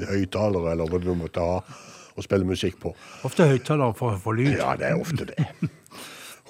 høyttalere, 0.08 0.72
eller 0.72 0.88
hva 0.88 1.00
du 1.02 1.10
måtte 1.18 1.42
ha 1.44 1.58
å 2.16 2.24
spille 2.24 2.46
musikk 2.48 2.78
på. 2.80 2.94
Ofte 3.28 3.44
høyttalere 3.50 3.92
for, 3.98 4.16
for 4.22 4.38
lyd. 4.38 4.54
Ja, 4.56 4.72
det 4.80 4.88
er 4.88 5.00
ofte 5.02 5.26
det. 5.28 5.36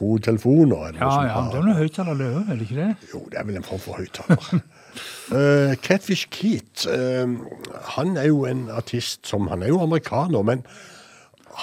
Hodetelefoner 0.01 0.87
er 0.87 0.93
det 0.95 1.01
Ja, 1.03 1.11
ja, 1.27 1.33
har. 1.35 1.49
det 1.53 1.59
er 1.59 1.67
noen 1.67 1.77
høyttaler, 1.77 2.21
er 2.41 2.55
det 2.57 2.69
ikke 2.69 2.79
det? 2.79 3.11
Jo, 3.13 3.25
det 3.33 3.41
er 3.41 3.49
vel 3.51 3.59
en 3.61 3.67
form 3.67 3.83
for 3.85 3.99
høyttaler. 4.01 4.63
uh, 5.35 5.75
Catfish 5.85 6.31
Keat, 6.33 6.87
uh, 6.89 7.35
han 7.99 8.15
er 8.17 8.31
jo 8.31 8.45
en 8.49 8.69
artist 8.73 9.27
som 9.29 9.51
Han 9.53 9.63
er 9.67 9.75
jo 9.75 9.83
amerikaner, 9.85 10.43
men 10.47 10.63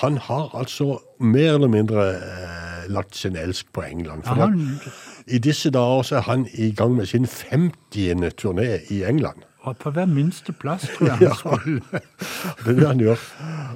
han 0.04 0.20
har 0.28 0.52
altså 0.54 1.00
mer 1.24 1.56
eller 1.56 1.72
mindre 1.74 2.04
uh, 2.20 2.86
lagt 2.94 3.16
sin 3.18 3.36
elsk 3.40 3.72
på 3.74 3.88
England. 3.88 4.28
For 4.28 4.36
Ja, 4.36 4.52
han- 4.52 4.82
I 5.28 5.38
disse 5.44 5.70
dager 5.72 6.16
er 6.16 6.22
han 6.22 6.48
i 6.54 6.72
gang 6.72 6.96
med 6.96 7.06
sin 7.06 7.26
50. 7.26 8.30
turné 8.40 8.80
i 8.90 9.04
England. 9.04 9.44
Og 9.68 9.78
på 9.78 9.92
hver 9.92 10.06
minste 10.06 10.54
plass, 10.54 10.88
tror 10.98 11.08
jeg 11.08 11.22
Ja. 11.28 11.58
Det 12.66 12.76
vil 12.76 12.88
han 12.88 13.00
gjøre. 13.00 13.18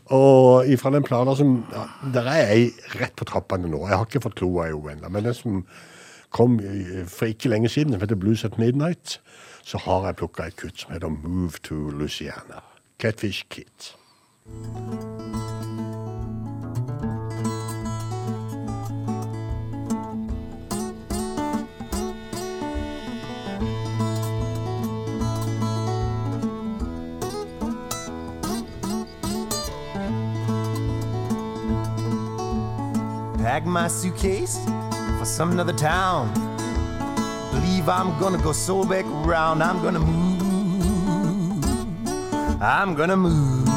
Og 0.05 0.67
ifra 0.67 0.91
den 0.95 1.03
planen 1.03 1.35
som 1.35 1.65
ja, 1.73 1.83
Der 2.13 2.29
er 2.31 2.47
jeg 2.47 2.71
rett 3.01 3.15
på 3.15 3.27
trappene 3.27 3.67
nå. 3.67 3.83
Jeg 3.87 3.97
har 3.97 4.07
ikke 4.07 4.23
fått 4.23 4.39
kloa 4.39 4.69
i 4.69 4.75
henne 4.75 4.93
ennå. 4.95 5.09
Men 5.09 5.27
den 5.27 5.35
som 5.35 5.65
kom 6.31 6.59
for 7.11 7.27
ikke 7.27 7.51
lenge 7.51 7.69
siden, 7.69 7.93
som 7.93 8.01
heter 8.01 8.15
Blues 8.15 8.45
at 8.47 8.57
Midnight, 8.57 9.19
så 9.63 9.77
har 9.77 10.05
jeg 10.07 10.21
plukka 10.23 10.47
et 10.47 10.55
kutt 10.55 10.79
som 10.79 10.95
heter 10.95 11.11
Move 11.11 11.59
to 11.67 11.75
Louisiana. 11.75 12.63
Catfish 12.99 13.43
Kit. 13.49 13.95
Pack 33.41 33.65
my 33.65 33.87
suitcase 33.87 34.59
for 35.17 35.25
some 35.25 35.59
other 35.59 35.73
town. 35.73 36.31
Believe 37.51 37.89
I'm 37.89 38.17
gonna 38.19 38.37
go 38.37 38.51
so 38.51 38.83
back 38.85 39.05
around. 39.05 39.63
I'm 39.63 39.81
gonna 39.81 39.99
move. 39.99 40.41
I'm 42.61 42.93
gonna 42.93 43.17
move. 43.17 43.67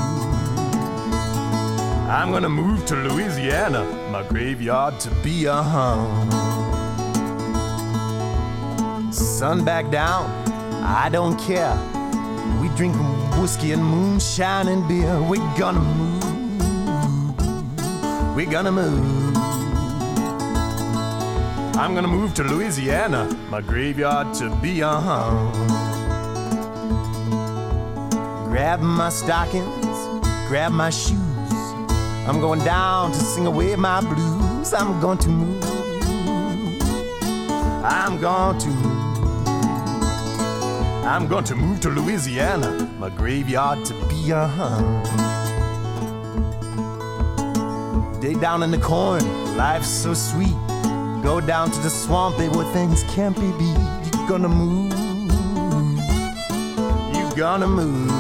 I'm 2.09 2.31
gonna 2.31 2.51
move 2.51 2.85
to 2.87 2.95
Louisiana, 2.95 3.85
my 4.11 4.23
graveyard 4.29 5.01
to 5.01 5.11
be 5.23 5.47
a 5.47 5.63
home. 5.63 6.31
Sun 9.11 9.65
back 9.65 9.91
down, 9.91 10.31
I 10.85 11.09
don't 11.09 11.39
care. 11.41 11.75
We 12.61 12.69
drink 12.77 12.95
whiskey 13.41 13.73
and 13.73 13.83
moonshine 13.83 14.69
and 14.69 14.87
beer. 14.87 15.23
We're 15.23 15.59
gonna 15.59 15.81
move. 15.81 16.25
We're 18.37 18.51
gonna 18.51 18.73
move. 18.73 19.44
I'm 21.77 21.93
gonna 21.93 22.07
move 22.07 22.35
to 22.35 22.45
Louisiana, 22.45 23.27
my 23.51 23.61
graveyard 23.61 24.33
to 24.35 24.49
be 24.63 24.81
a 24.81 24.89
home. 24.89 25.53
Grab 28.49 28.81
my 28.81 29.09
stockings, 29.09 29.97
grab 30.49 30.71
my 30.71 30.91
shoes. 30.91 31.19
I'm 32.29 32.41
going 32.41 32.61
down 32.61 33.11
to 33.11 33.19
sing 33.19 33.47
away 33.47 33.75
my 33.75 34.01
blues. 34.01 34.73
I'm 34.73 35.01
going 35.01 35.19
to 35.19 35.29
move. 35.29 35.65
I'm 37.85 38.21
going 38.21 38.59
to 38.59 38.69
move. 38.69 39.19
I'm 41.05 41.27
going 41.27 41.45
to 41.45 41.57
move 41.57 41.81
to 41.81 41.91
Louisiana, 41.91 42.89
my 43.01 43.11
graveyard 43.11 43.85
to 43.87 43.95
be 44.09 44.31
a 44.31 44.47
home. 44.47 45.03
Dig 48.21 48.41
down 48.41 48.63
in 48.63 48.71
the 48.71 48.79
corn, 48.79 49.57
life's 49.57 49.89
so 49.89 50.15
sweet. 50.15 50.55
Go 51.25 51.41
down 51.41 51.71
to 51.71 51.81
the 51.81 51.89
swamp, 51.89 52.39
eh, 52.39 52.49
where 52.49 52.71
things 52.75 53.03
can't 53.05 53.35
be 53.35 53.51
beat. 53.53 54.15
You're 54.15 54.29
gonna 54.29 54.47
move. 54.47 54.93
You're 57.17 57.35
gonna 57.35 57.67
move. 57.67 58.11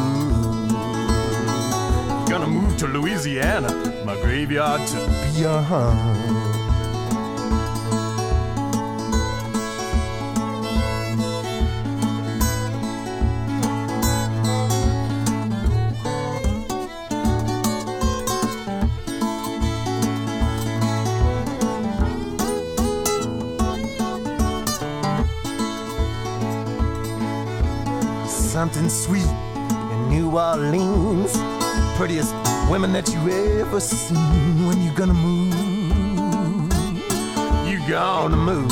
You're 2.20 2.38
gonna 2.38 2.46
move 2.46 2.78
to 2.78 2.86
Louisiana, 2.86 3.70
my 4.06 4.16
graveyard 4.22 4.80
to 4.88 4.96
be 5.36 5.44
a 5.44 5.60
home. 5.60 6.33
Something 28.54 28.88
sweet 28.88 29.26
in 29.26 30.08
New 30.08 30.38
Orleans. 30.38 31.36
Prettiest 31.96 32.32
women 32.70 32.92
that 32.92 33.12
you 33.12 33.58
ever 33.58 33.80
seen. 33.80 34.68
When 34.68 34.80
you 34.80 34.92
gonna 34.92 35.12
move? 35.12 35.52
You 37.68 37.80
gonna 37.88 38.36
move. 38.36 38.70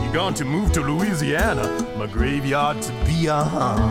You 0.00 0.12
going 0.12 0.34
to 0.34 0.44
move 0.44 0.70
to 0.74 0.80
Louisiana, 0.80 1.66
my 1.98 2.06
graveyard 2.06 2.80
to 2.82 2.92
be 3.04 3.26
a 3.26 3.42
home. 3.42 3.90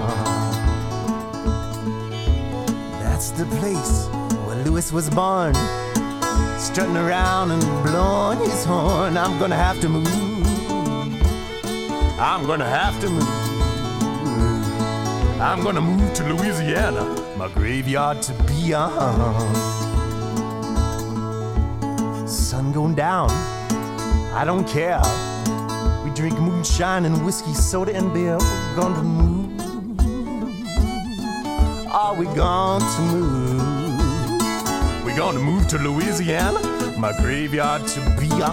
That's 3.04 3.32
the 3.32 3.46
place 3.60 4.08
where 4.46 4.64
Louis 4.64 4.90
was 4.94 5.10
born. 5.10 5.54
Strutting 6.58 6.96
around 6.96 7.52
and 7.52 7.62
blowing 7.84 8.40
his 8.40 8.64
horn. 8.64 9.18
I'm 9.18 9.38
gonna 9.38 9.58
have 9.58 9.82
to 9.82 9.90
move. 9.90 10.08
I'm 12.22 12.48
gonna 12.48 12.70
have 12.70 12.98
to 13.02 13.10
move. 13.10 13.41
I'm 15.42 15.64
gonna 15.64 15.82
move 15.82 16.14
to 16.14 16.24
Louisiana, 16.24 17.04
my 17.36 17.48
graveyard 17.48 18.22
to 18.22 18.34
be 18.44 18.72
home. 18.72 19.56
Sun 22.28 22.72
going 22.72 22.94
down, 22.94 23.32
I 24.36 24.44
don't 24.46 24.68
care. 24.68 25.02
We 26.06 26.12
drink 26.12 26.40
moonshine 26.40 27.06
and 27.06 27.26
whiskey, 27.26 27.56
soda 27.56 27.92
and 27.96 28.14
beer. 28.14 28.38
We're 28.38 28.76
gonna 28.76 29.02
move. 29.02 29.60
Are 31.92 32.14
we 32.14 32.26
going 32.28 32.82
to 32.82 33.02
move? 33.02 34.42
We're 35.04 35.18
gonna 35.18 35.40
move 35.40 35.68
to 35.70 35.80
Louisiana, 35.80 36.60
my 37.00 37.14
graveyard 37.20 37.88
to 37.88 38.00
be 38.20 38.30
a 38.30 38.52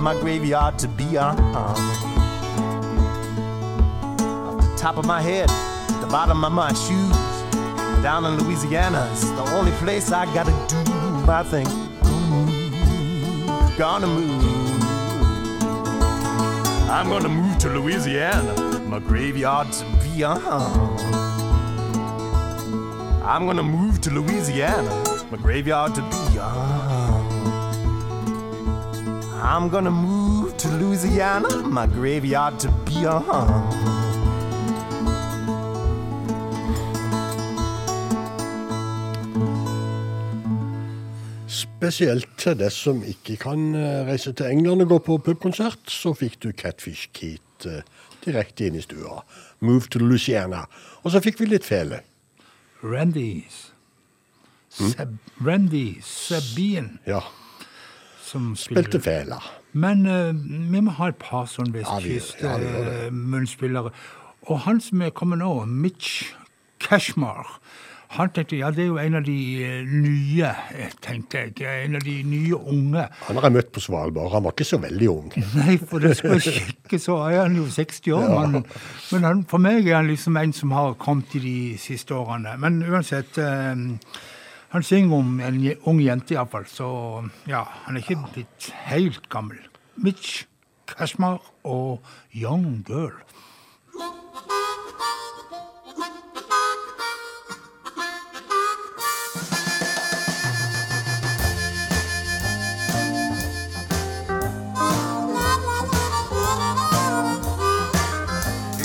my 0.00 0.18
graveyard 0.18 0.78
to 0.78 0.88
be 0.88 1.18
on. 1.18 1.38
Off 1.54 1.76
the 4.62 4.74
top 4.78 4.96
of 4.96 5.04
my 5.04 5.20
head, 5.20 5.48
the 6.00 6.06
bottom 6.10 6.42
of 6.42 6.52
my 6.52 6.72
shoes, 6.72 7.12
down 8.02 8.24
in 8.24 8.42
Louisiana, 8.42 9.06
it's 9.12 9.30
the 9.30 9.42
only 9.56 9.72
place 9.72 10.10
I 10.10 10.24
gotta 10.32 10.52
do 10.68 10.82
my 11.26 11.42
thing. 11.42 11.66
Gonna 13.76 14.06
move. 14.06 14.82
I'm 16.88 17.10
gonna 17.10 17.28
move 17.28 17.58
to 17.58 17.68
Louisiana, 17.68 18.78
my 18.80 19.00
graveyard 19.00 19.70
to 19.72 19.84
be 20.02 20.24
on. 20.24 20.40
I'm 23.22 23.44
gonna 23.44 23.62
move 23.62 24.00
to 24.00 24.10
Louisiana, 24.10 24.90
my 25.30 25.36
graveyard 25.36 25.94
to 25.94 26.02
be 26.02 26.19
I'm 29.52 29.68
gonna 29.68 29.90
move 29.90 30.56
to 30.58 30.68
Louisiana, 30.68 31.48
my 31.66 31.84
graveyard 31.84 32.60
to 32.60 32.68
be 32.86 33.04
a 33.04 33.18
home. 33.18 33.72
Spesielt 41.48 42.28
til 42.38 42.58
det 42.58 42.72
som 42.72 43.02
ikke 43.02 43.36
kan 43.36 43.74
eh, 43.74 44.06
reise 44.06 44.32
til 44.32 44.46
England 44.46 44.82
og 44.82 44.88
gå 44.88 44.98
på 44.98 45.18
pubkonsert, 45.18 45.82
så 45.90 46.14
fikk 46.14 46.38
du 46.42 46.52
Catfish 46.52 47.08
Keat 47.12 47.66
eh, 47.66 47.82
direkte 48.24 48.70
inn 48.70 48.78
i 48.78 48.84
stua. 48.86 49.24
Move 49.60 49.90
to 49.90 49.98
Louisiana. 49.98 50.62
Og 51.02 51.10
så 51.10 51.20
fikk 51.20 51.40
vi 51.40 51.50
litt 51.50 51.66
fele. 51.66 52.04
Randys. 52.84 53.72
Seb 54.70 55.18
Randy 55.42 55.98
Sabine. 56.06 57.00
Ja, 57.06 57.24
som 58.30 58.50
spiller. 58.56 58.86
spilte 58.86 59.02
fela. 59.04 59.40
Men 59.72 60.06
uh, 60.06 60.30
vi 60.72 60.80
må 60.82 60.94
ha 60.98 61.10
et 61.12 61.18
par 61.22 61.46
sånne 61.50 61.82
Ja, 61.82 61.98
vi- 62.02 62.16
ja, 62.42 62.56
vestkyst-munnspillere. 62.58 63.90
og 64.48 64.58
han 64.66 64.80
som 64.80 65.02
er 65.02 65.10
kommet 65.14 65.38
nå, 65.42 65.52
Mitch 65.66 66.32
Cashmore, 66.80 67.46
han 68.10 68.32
tenkte 68.34 68.56
ja, 68.58 68.72
det 68.74 68.82
er 68.82 68.88
jo 68.88 68.96
en 68.98 69.14
av 69.20 69.22
de 69.22 69.34
eh, 69.62 69.84
nye, 69.86 70.48
eh, 70.74 70.90
tenkte 71.04 71.44
jeg. 71.44 71.84
En 71.86 71.94
av 71.94 72.02
de 72.02 72.16
nye 72.26 72.56
unge. 72.58 73.04
Han 73.28 73.36
har 73.38 73.44
jeg 73.46 73.54
møtt 73.54 73.68
på 73.76 73.82
Svalbard. 73.84 74.32
Han 74.32 74.42
var 74.48 74.50
ikke 74.56 74.66
så 74.66 74.80
veldig 74.82 75.10
ung. 75.12 75.28
Nei, 75.60 75.76
for 75.78 76.02
det 76.02 76.16
skal 76.18 76.34
jeg 76.40 76.56
kikke, 76.56 76.98
så 76.98 77.20
er 77.28 77.44
han 77.44 77.54
jo 77.54 77.68
60 77.70 78.10
år. 78.16 78.26
Men, 78.50 78.64
men 79.12 79.28
han, 79.28 79.44
for 79.46 79.62
meg 79.62 79.86
er 79.86 80.00
han 80.00 80.10
liksom 80.10 80.40
en 80.42 80.56
som 80.58 80.74
har 80.74 80.96
kommet 80.98 81.36
i 81.38 81.44
de 81.44 81.54
siste 81.78 82.16
årene. 82.18 82.56
Men 82.58 82.82
uansett 82.82 83.38
eh, 83.38 83.86
Han 84.70 84.82
synger 84.82 85.16
om 85.16 85.40
en 85.40 85.74
ung 85.82 85.98
jente, 86.02 86.34
iallfall. 86.34 86.66
Så 86.70 86.86
ja, 87.50 87.64
han 87.84 87.96
er 87.96 88.04
ikke 88.04 88.22
blitt 88.30 88.70
helt 88.86 89.26
gammel. 89.28 89.58
Mitch 89.96 90.46
Cashmore 90.86 91.38
og 91.64 92.00
Young 92.34 92.84
Girl. 92.86 93.18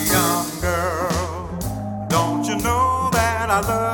Young 0.09 0.49
girl, 0.61 2.09
don't 2.09 2.47
you 2.49 2.57
know 2.57 3.11
that 3.11 3.51
I 3.51 3.61
love 3.61 3.84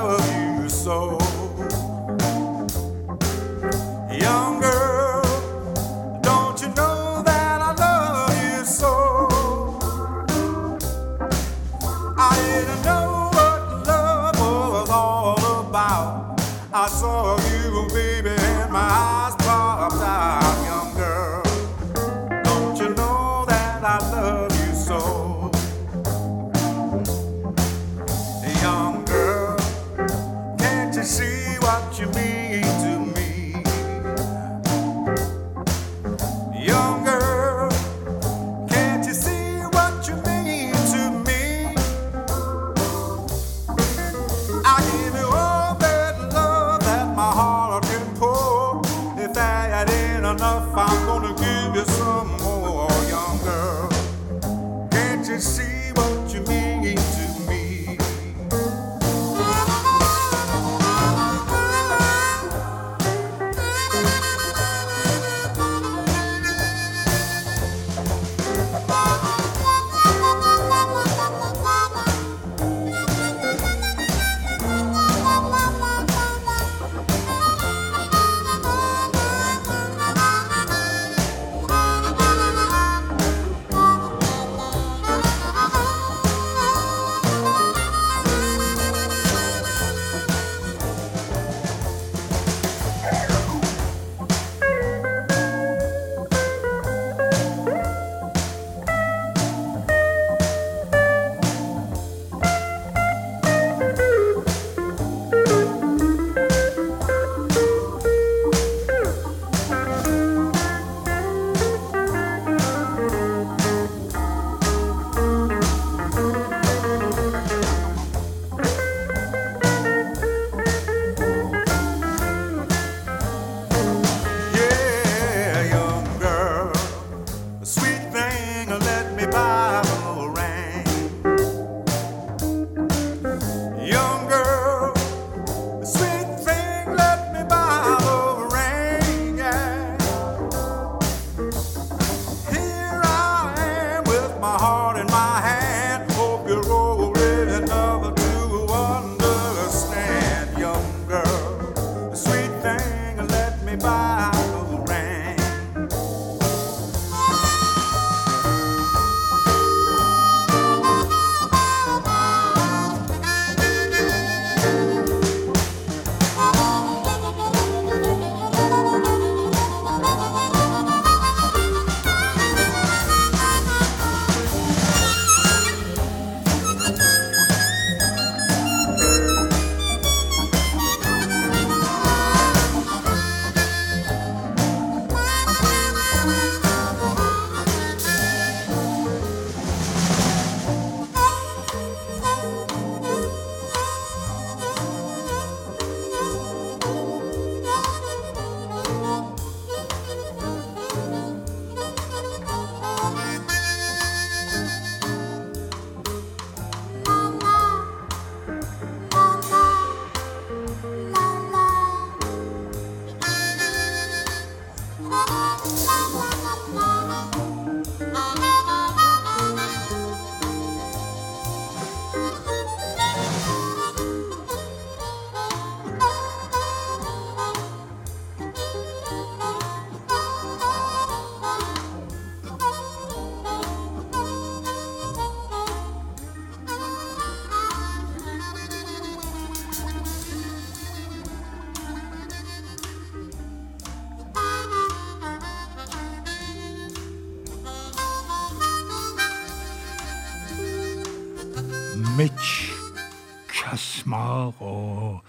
og 254.60 255.22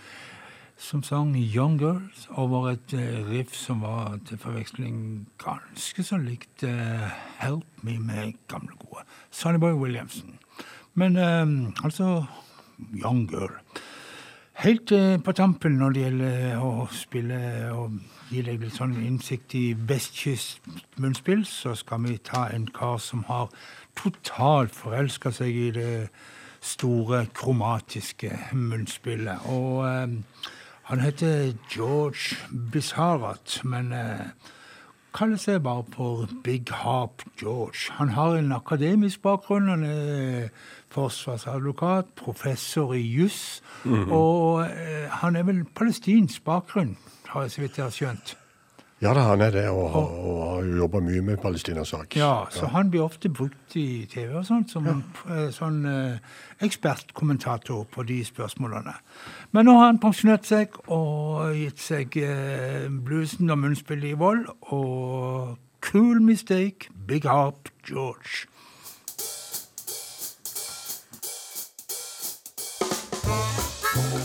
som 0.82 1.02
sang 1.02 1.36
'Young 1.36 1.78
Girls' 1.78 2.26
over 2.30 2.70
et 2.70 2.92
eh, 2.92 3.30
riff 3.30 3.54
som 3.54 3.82
var 3.82 4.18
til 4.26 4.38
forveksling 4.38 5.28
ganske 5.38 6.02
så 6.02 6.16
likt 6.18 6.62
uh, 6.62 7.08
'Help 7.38 7.64
Me' 7.82 7.98
med 7.98 8.32
gamle, 8.48 8.74
gode 8.78 9.04
Sonnyboy 9.30 9.72
Williamson. 9.72 10.38
Men 10.94 11.16
um, 11.16 11.74
altså 11.84 12.24
'Young 12.78 13.30
Girl'. 13.30 13.78
Helt 14.52 14.92
uh, 14.92 15.22
på 15.22 15.32
tampen 15.32 15.72
når 15.72 15.90
det 15.90 16.02
gjelder 16.02 16.58
å 16.58 16.88
spille 16.90 17.38
og 17.72 18.00
gi 18.30 18.42
deg 18.42 18.60
litt 18.60 18.74
sånn 18.74 18.96
innsikt 19.04 19.54
i 19.54 19.72
vestkystmunnspill, 19.76 21.44
så 21.46 21.74
skal 21.74 22.02
vi 22.08 22.18
ta 22.18 22.48
en 22.50 22.66
kar 22.66 22.98
som 22.98 23.24
har 23.28 23.50
totalt 23.96 24.74
forelska 24.74 25.30
seg 25.30 25.56
i 25.56 25.70
det 25.70 26.08
store 26.62 27.26
kromatiske 27.34 28.30
munnspillet. 28.52 29.38
Og 29.50 29.84
eh, 29.88 30.08
han 30.82 31.00
heter 31.00 31.52
George 31.70 32.36
Bizarat, 32.72 33.60
men 33.64 33.92
eh, 33.92 34.26
kaller 35.14 35.40
seg 35.40 35.62
bare 35.62 35.84
for 35.94 36.28
Big 36.44 36.70
Harp 36.70 37.24
George. 37.40 37.92
Han 37.98 38.14
har 38.16 38.36
en 38.36 38.52
akademisk 38.52 39.22
bakgrunn. 39.22 39.68
Han 39.68 39.84
er 39.84 40.48
forsvarsadvokat, 40.92 42.14
professor 42.16 42.94
i 42.94 43.02
juss. 43.02 43.62
Og 44.10 44.62
eh, 44.66 45.08
han 45.22 45.36
er 45.36 45.48
vel 45.48 45.64
palestinsk 45.64 46.44
bakgrunn, 46.44 46.96
har 47.28 47.46
jeg 47.46 47.50
så 47.50 47.60
vidt 47.60 47.78
jeg 47.78 47.84
har 47.84 47.98
skjønt. 47.98 48.36
Ja 49.02 49.10
da, 49.14 49.24
han 49.26 49.40
er 49.42 49.50
det, 49.50 49.64
og, 49.68 49.96
og 49.98 50.36
har 50.46 50.66
jo 50.66 50.76
jobba 50.84 51.00
mye 51.02 51.22
med 51.26 51.40
Palestina-sak. 51.42 52.14
Ja, 52.16 52.44
så 52.54 52.68
han 52.70 52.90
blir 52.90 53.02
ofte 53.02 53.32
brukt 53.34 53.74
i 53.74 54.06
TV 54.06 54.36
og 54.38 54.46
sånt 54.46 54.70
som 54.70 54.86
ja. 54.86 55.48
sånn 55.50 55.80
eh, 55.90 56.36
ekspertkommentator 56.62 57.82
på 57.90 58.04
de 58.06 58.20
spørsmålene. 58.22 58.94
Men 59.50 59.66
nå 59.66 59.74
har 59.80 59.90
han 59.90 59.98
pensjonert 59.98 60.46
seg 60.46 60.78
og 60.86 61.50
gitt 61.58 61.82
seg 61.82 62.14
eh, 62.22 62.86
bluesen 62.86 63.50
og 63.50 63.58
munnspillet 63.64 64.14
i 64.14 64.20
vold. 64.22 64.46
Og 64.70 65.58
cool 65.82 66.22
mistake, 66.22 66.94
Big 66.94 67.26
up, 67.26 67.74
George. 67.82 68.46
Tried 73.92 74.21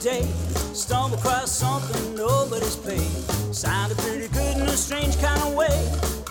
day. 0.00 0.22
Stumbled 0.72 1.18
across 1.18 1.50
something 1.50 2.14
nobody's 2.14 2.76
played. 2.76 3.00
Sounded 3.54 3.98
pretty 3.98 4.28
good 4.28 4.56
in 4.56 4.62
a 4.62 4.76
strange 4.76 5.18
kind 5.20 5.40
of 5.42 5.54
way. 5.54 5.76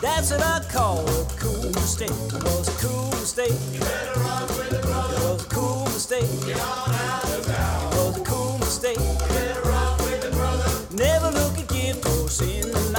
That's 0.02 0.31
what 0.31 0.41
I 0.41 0.64
call 0.72 0.99
a 1.07 1.26
cool 1.38 1.72
mistake. 1.72 2.10
It 2.10 2.44
was 2.44 2.68
a 2.68 2.88
cool 2.88 3.10
mistake. 3.11 3.53
You 3.73 3.80
better 3.80 4.19
run 4.19 4.48
with 4.48 4.73
it, 4.73 4.81
brother. 4.84 5.15
It 5.15 5.23
was 5.23 5.45
a 5.45 5.49
cool 5.49 5.84
mistake. 5.85 6.45
Get 6.45 6.60
on 6.60 6.91
out 6.91 7.23
of 7.26 7.45
town. 7.45 7.94
It 7.94 7.95
was 7.95 8.18
a 8.18 8.23
cool 8.23 8.57
mistake. 8.60 8.99
You 8.99 9.27
better 9.27 9.61
run 9.61 9.98
with 9.99 10.26
it, 10.26 10.34
brother. 10.34 10.69
Never 10.95 11.31
look 11.31 11.57
a 11.57 11.73
gift 11.73 12.06
horse 12.06 12.41
in 12.41 12.72
the 12.72 12.80
mouth. 12.91 12.97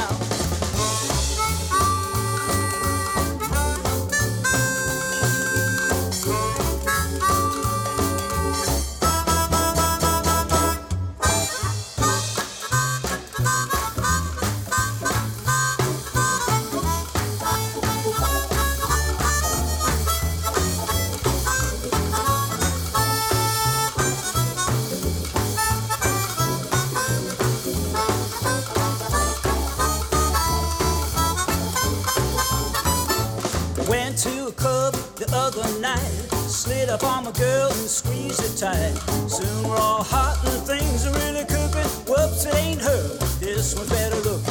Up 36.89 37.05
on 37.05 37.25
my 37.25 37.33
girl 37.33 37.71
and 37.71 37.89
squeezed 37.89 38.41
her 38.41 38.71
tight. 38.71 38.95
Soon 39.29 39.69
we're 39.69 39.77
all 39.77 40.03
hot 40.03 40.41
and 40.47 40.67
things 40.67 41.05
are 41.05 41.13
really 41.13 41.45
cooking. 41.45 41.85
Whoops, 42.09 42.47
it 42.47 42.55
ain't 42.55 42.81
her. 42.81 43.09
This 43.41 43.75
one's 43.75 43.91
better 43.91 44.17
look. 44.17 44.43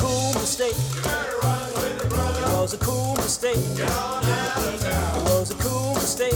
Cool 0.00 0.32
mistake. 0.34 0.74
It 1.94 2.52
was 2.52 2.74
a 2.74 2.78
cool 2.78 3.14
mistake. 3.14 3.58
It 3.78 5.22
was 5.30 5.52
a 5.52 5.54
cool 5.54 5.94
mistake. 5.94 6.34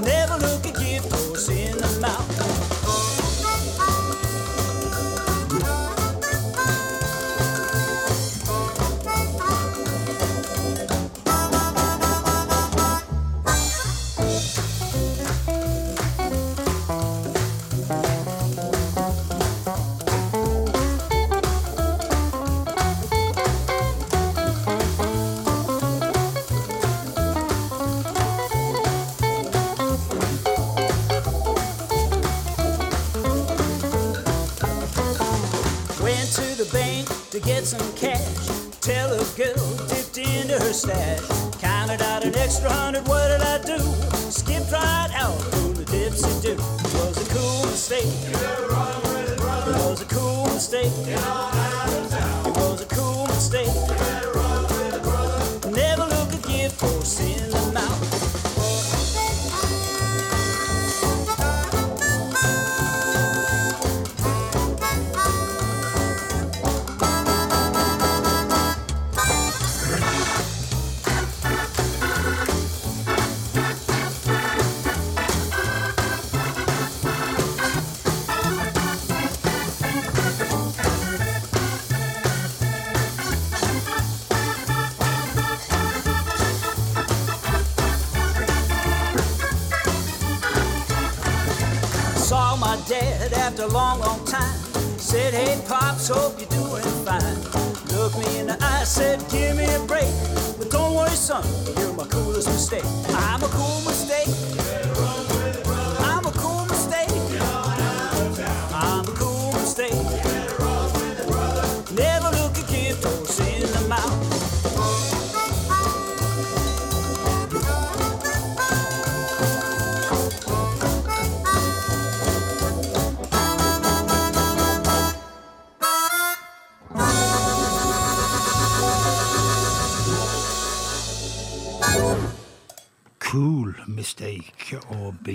Never 0.00 0.38
look 0.38 0.64
a 0.64 0.72
gift 0.80 1.12
horse 1.12 1.50
in 1.50 1.76
the 1.76 1.98
mouth. 2.00 2.59
A 93.60 93.66
long, 93.68 94.00
long 94.00 94.24
time. 94.24 94.56
Said, 94.98 95.34
hey, 95.34 95.60
Pops, 95.68 96.08
hope 96.08 96.38
you're 96.40 96.48
doing 96.48 96.82
fine. 97.04 97.36
Looked 97.94 98.18
me 98.18 98.38
in 98.38 98.46
the 98.46 98.56
eye, 98.60 98.84
said, 98.84 99.18
give 99.30 99.56
me 99.56 99.64
a 99.64 99.80
break. 99.80 100.08
But 100.58 100.70
don't 100.70 100.94
worry, 100.94 101.10
son, 101.10 101.44
you're 101.78 101.92
my 101.92 102.06
coolest 102.06 102.48
mistake. 102.48 102.84
I'm 103.08 103.42
a 103.42 103.48
cool 103.48 103.80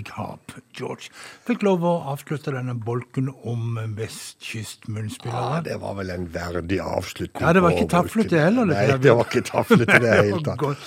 Big 0.05 0.13
Harp. 0.13 0.51
George 0.77 1.09
fikk 1.47 1.63
lov 1.65 1.83
å 1.85 1.93
avslutte 2.11 2.53
denne 2.53 2.75
bolken 2.77 3.31
om 3.43 3.77
vestkystmunnspillere. 3.97 5.55
Ja, 5.57 5.61
det 5.65 5.79
var 5.81 5.95
vel 5.97 6.11
en 6.13 6.27
verdig 6.33 6.79
avslutning. 6.83 7.41
Ja, 7.41 7.53
det 7.53 7.63
var 7.65 7.73
ikke 7.75 7.89
taflete 7.95 8.35
det 8.35 8.43
heller, 8.43 8.69
Nei, 8.69 8.85
det 9.01 9.15
var 9.15 9.25
ikke 9.25 9.45
taflete 9.49 9.97
i 9.97 10.03
det 10.03 10.13
hele 10.19 10.43
tatt. 10.45 10.85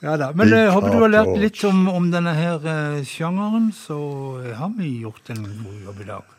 Ja 0.00 0.14
da, 0.16 0.30
Men 0.32 0.52
jeg 0.54 0.70
håper 0.70 0.94
du 0.94 1.00
har 1.02 1.10
lært 1.10 1.36
litt 1.42 1.60
om, 1.66 1.88
om 1.90 2.10
denne 2.12 2.32
her 2.36 2.64
eh, 2.70 3.00
sjangeren, 3.08 3.72
så 3.74 3.98
har 4.56 4.70
vi 4.78 5.00
gjort 5.02 5.32
en 5.34 5.42
god 5.44 5.88
jobb 5.88 6.04
i 6.04 6.10
dag. 6.12 6.34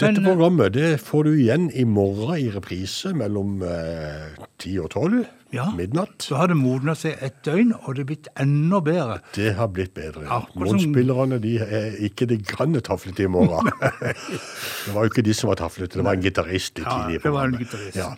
Dette 0.00 0.16
Men, 0.16 0.24
eh, 0.24 0.28
programmet 0.32 0.72
det 0.72 1.00
får 1.04 1.24
du 1.26 1.30
igjen 1.36 1.66
i 1.76 1.84
morgen 1.84 2.38
i 2.40 2.48
reprise 2.54 3.12
mellom 3.16 3.60
eh, 3.62 4.30
10 4.58 4.78
og 4.86 4.90
12 4.94 5.24
Ja. 5.52 5.64
midnatt. 5.74 6.22
Så 6.22 6.36
har 6.38 6.46
det 6.46 6.56
modna 6.56 6.94
seg 6.94 7.16
et 7.20 7.42
døgn, 7.44 7.72
og 7.82 7.94
det 7.96 8.00
er 8.04 8.06
blitt 8.06 8.28
enda 8.38 8.78
bedre. 8.80 9.18
Det 9.34 9.54
har 9.58 9.66
blitt 9.74 9.92
bedre. 9.94 10.22
Ja, 10.24 10.40
Målspillerne 10.54 11.40
de 11.42 11.56
er 11.58 11.90
ikke 12.06 12.26
det 12.30 12.38
granne 12.46 12.80
taflete 12.80 13.22
i 13.26 13.28
morgen. 13.34 13.66
det 14.86 14.94
var 14.94 15.02
jo 15.04 15.08
ikke 15.10 15.22
de 15.26 15.34
som 15.34 15.48
var 15.50 15.56
taflete, 15.58 15.96
det 15.98 16.04
var 16.06 16.12
en 16.16 16.22
gitarist 16.22 16.78
i 16.78 16.82
Ja, 16.86 16.90
tidlig 17.02 17.14
i 17.18 17.22
det 17.24 17.32
var 17.34 17.44
en 17.50 17.58
programmet. 17.58 17.66
gitarist 17.66 17.96
Ja. 17.98 18.14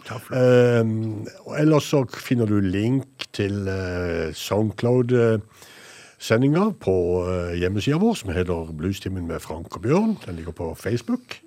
og 1.46 1.56
ellers 1.58 1.88
så 1.90 2.04
finner 2.20 2.46
du 2.46 2.60
link 2.60 3.06
til 3.32 3.64
uh, 3.66 4.30
Soundcloud-sendinga 4.36 6.68
på 6.84 6.94
uh, 7.26 7.54
hjemmesida 7.58 7.96
vår, 8.02 8.14
som 8.20 8.30
heter 8.36 8.72
Bluestimen 8.76 9.24
med 9.26 9.40
Frank 9.42 9.72
og 9.76 9.82
Bjørn. 9.88 10.16
Den 10.26 10.36
ligger 10.36 10.52
på 10.52 10.74
Facebook. 10.78 11.40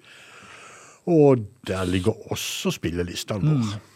Og 1.06 1.46
der 1.68 1.86
ligger 1.86 2.32
også 2.32 2.74
spillelistene 2.76 3.60
Mm. 3.60 3.92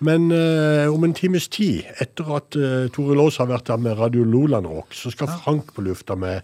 Men 0.00 0.30
eh, 0.32 0.88
om 0.88 1.04
en 1.04 1.12
times 1.12 1.48
tid, 1.48 1.84
etter 2.00 2.24
at 2.32 2.56
uh, 2.56 2.88
Tore 2.88 3.16
Laas 3.18 3.36
har 3.36 3.50
vært 3.50 3.66
der 3.68 3.76
med 3.76 3.98
Radio 3.98 4.24
Loland 4.24 4.66
Rock, 4.66 4.94
så 4.96 5.12
skal 5.12 5.28
Frank 5.28 5.74
på 5.76 5.84
lufta 5.84 6.16
med 6.16 6.40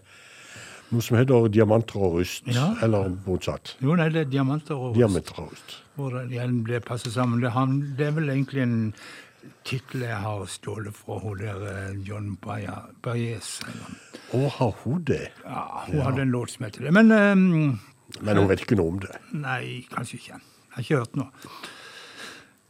noe 0.93 1.03
som 1.03 1.17
heter 1.19 1.49
Diamanter 1.49 2.03
og 2.05 2.19
rust. 2.19 2.47
Ja. 2.53 2.75
Eller 2.85 3.09
motsatt. 3.27 3.77
Jo, 3.81 3.97
nei, 3.99 4.11
det 4.13 4.27
er 4.27 4.31
diamanter 4.31 4.77
og 4.77 4.95
Diamanter 4.99 5.41
og 5.41 5.55
rust. 5.55 5.79
Hvordan 5.97 6.29
igjen 6.35 6.61
det 6.69 6.83
passer 6.85 7.15
sammen. 7.15 7.41
Det, 7.43 7.55
han, 7.57 7.79
det 7.99 8.11
er 8.11 8.19
vel 8.19 8.29
egentlig 8.35 8.67
en 8.67 8.79
tittel 9.67 10.05
jeg 10.07 10.21
har 10.23 10.47
stjålet 10.51 10.95
fra 10.95 11.19
hun 11.23 11.41
der 11.41 11.67
eh, 11.71 11.99
John 12.07 12.35
Baez. 12.43 13.57
Å, 14.35 14.41
har 14.59 14.73
hun 14.85 15.05
det? 15.09 15.25
Ja, 15.45 15.67
hun 15.89 16.01
hadde 16.05 16.27
en 16.27 16.35
låt 16.35 16.55
som 16.55 16.67
heter 16.69 16.87
det. 16.87 16.95
Men 16.95 17.15
ehm, 17.15 17.79
Men 18.23 18.41
hun 18.41 18.49
vet 18.51 18.65
ikke 18.65 18.79
noe 18.79 18.95
om 18.95 19.01
det. 19.03 19.17
nei, 19.33 19.87
kanskje 19.93 20.21
ikke. 20.21 20.37
Jeg 20.37 20.77
har 20.77 20.87
ikke 20.87 21.03
hørt 21.03 21.17
noe. 21.17 21.49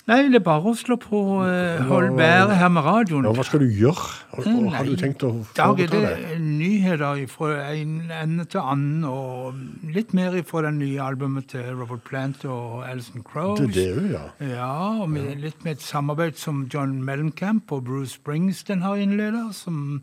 Nei, 0.06 0.20
det 0.30 0.38
er 0.38 0.42
bare 0.46 0.70
å 0.70 0.72
slå 0.78 0.94
på 1.02 1.20
uh, 1.42 1.80
Hold 1.88 2.12
været 2.14 2.52
her 2.60 2.68
med 2.70 2.84
radioen. 2.86 3.24
Ja, 3.26 3.32
hva 3.34 3.42
skal 3.42 3.64
du 3.64 3.72
gjøre? 3.74 4.04
Har, 4.36 4.44
Nei, 4.46 4.68
har 4.76 4.86
du 4.86 4.92
tenkt 5.00 5.24
å 5.26 5.32
I 5.42 5.56
dag 5.58 5.80
er 5.82 5.90
det 5.90 6.36
nyheter 6.44 7.24
fra 7.32 7.48
en 7.72 7.96
ende 8.14 8.46
til 8.46 8.62
annen, 8.62 9.02
og 9.10 9.58
litt 9.96 10.14
mer 10.14 10.36
fra 10.46 10.62
det 10.68 10.76
nye 10.76 11.02
albumet 11.02 11.50
til 11.50 11.66
Robert 11.72 12.06
Plant 12.06 12.46
og 12.46 12.84
Alison 12.86 13.26
Crowes. 13.26 13.64
Det 13.74 13.88
er 13.88 13.98
det 13.98 14.12
ja. 14.12 14.22
Ja, 14.52 14.70
og 15.02 15.10
med, 15.10 15.40
litt 15.42 15.66
med 15.66 15.80
et 15.80 15.82
samarbeid 15.82 16.38
som 16.38 16.68
John 16.70 17.00
Mellencamp 17.02 17.74
og 17.74 17.88
Bruce 17.90 18.14
Springsteen 18.14 18.86
har 18.86 19.02
innleda, 19.02 19.48
som 19.58 19.98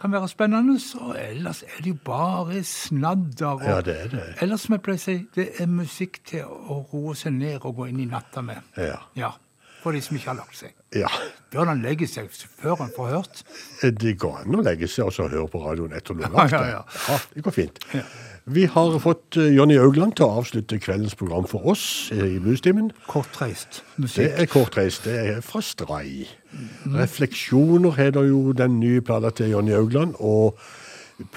kan 0.00 0.12
være 0.12 0.28
spennende. 0.32 0.78
Og 1.00 1.14
ellers 1.20 1.62
er 1.66 1.82
det 1.84 1.92
jo 1.92 1.98
bare 2.04 2.62
snadder. 2.64 3.46
Og, 3.58 3.62
Ja, 3.68 3.80
det 3.84 3.96
er 4.00 4.08
det. 4.14 4.24
Ellers, 4.42 4.64
som 4.66 4.74
jeg 4.78 4.82
pleier 4.86 4.98
å 4.98 5.04
si, 5.04 5.18
det 5.36 5.48
er 5.60 5.66
musikk 5.70 6.20
til 6.26 6.44
å 6.48 6.80
roe 6.92 7.14
seg 7.14 7.32
ned 7.36 7.60
og 7.68 7.76
gå 7.76 7.88
inn 7.92 8.00
i 8.00 8.08
natta 8.10 8.42
med. 8.42 8.60
Ja. 8.76 8.98
Ja, 9.16 9.32
For 9.82 9.92
de 9.96 10.00
som 10.04 10.16
ikke 10.16 10.28
har 10.32 10.36
lagt 10.42 10.56
seg. 10.58 10.74
ja. 10.92 11.08
Bør 11.50 11.66
han 11.66 11.80
legge 11.82 12.06
seg 12.06 12.28
før 12.30 12.76
han 12.78 12.90
får 12.94 13.08
hørt? 13.10 13.40
Det 13.98 14.12
går 14.22 14.42
an 14.44 14.54
å 14.54 14.62
legge 14.62 14.86
seg 14.86 15.06
og 15.08 15.12
så 15.16 15.24
høre 15.26 15.48
på 15.50 15.58
radioen 15.64 15.92
etter 15.96 16.14
du 16.14 16.20
har 16.22 16.30
Ja, 16.30 16.36
lagt 16.44 16.52
ja, 16.52 16.60
det. 16.60 16.70
ja. 16.70 16.82
Ja, 17.08 17.16
det 17.34 17.42
går 17.42 17.54
fint. 17.56 17.80
Vi 18.44 18.64
har 18.64 18.98
fått 18.98 19.36
eh, 19.36 19.52
Jonny 19.54 19.76
Augland 19.78 20.16
til 20.16 20.26
å 20.26 20.40
avslutte 20.40 20.78
kveldens 20.80 21.14
program 21.18 21.46
for 21.48 21.66
oss 21.72 21.84
eh, 22.14 22.36
i 22.36 22.38
Bluestimen. 22.40 22.90
Kortreist 23.06 23.82
musikk. 23.96 24.22
Det 24.22 24.44
er 24.44 24.48
kortreist. 24.50 25.04
Det 25.04 25.16
er 25.20 25.40
fra 25.44 25.60
Stray. 25.64 26.24
Refleksjoner 26.88 27.98
heter 27.98 28.30
jo 28.30 28.54
den 28.56 28.78
nye 28.80 29.02
plata 29.04 29.30
til 29.36 29.52
Jonny 29.52 29.74
Augland. 29.76 30.16
Og 30.18 30.58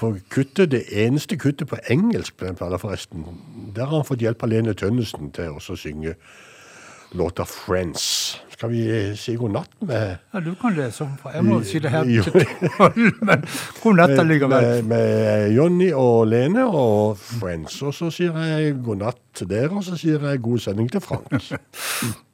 på 0.00 0.14
kuttet, 0.32 0.72
det 0.72 0.86
eneste 0.90 1.36
kuttet 1.36 1.68
på 1.68 1.78
engelsk 1.92 2.38
på 2.38 2.48
den 2.48 2.56
plata, 2.56 2.80
forresten, 2.80 3.26
der 3.76 3.84
har 3.84 4.00
han 4.00 4.08
fått 4.08 4.24
hjelp 4.24 4.42
av 4.42 4.54
Lene 4.54 4.74
Tønnesen 4.74 5.30
til 5.36 5.58
å 5.58 5.76
synge 5.76 6.16
låta 7.12 7.44
'Friends'. 7.44 8.40
Skal 8.54 8.70
vi 8.70 8.82
eh, 8.86 9.14
si 9.18 9.34
god 9.38 9.50
natt 9.56 9.72
med 9.82 10.12
Ja, 10.32 10.40
du 10.40 10.52
kan 10.60 10.76
lese 10.76 11.08
for 11.18 11.34
jeg 11.34 11.42
må 11.46 11.56
si 11.66 11.80
det 11.82 11.90
her 11.90 12.06
til 12.06 12.46
tolv, 12.76 13.08
men 13.28 13.42
god 13.82 13.98
natt 13.98 14.12
med, 14.14 14.20
allikevel. 14.22 14.84
med 14.92 15.48
Jonny 15.56 15.90
og 15.92 16.28
Lene 16.30 16.66
og 16.68 17.18
Friends. 17.18 17.80
Og 17.82 17.96
så 17.96 18.12
sier 18.14 18.38
jeg 18.46 18.76
god 18.84 19.02
natt 19.02 19.18
til 19.34 19.50
dere, 19.50 19.72
og 19.74 19.82
så 19.86 19.98
sier 19.98 20.22
jeg 20.30 20.42
god 20.44 20.62
sending 20.68 20.92
til 20.92 21.02
Frank. 21.02 21.34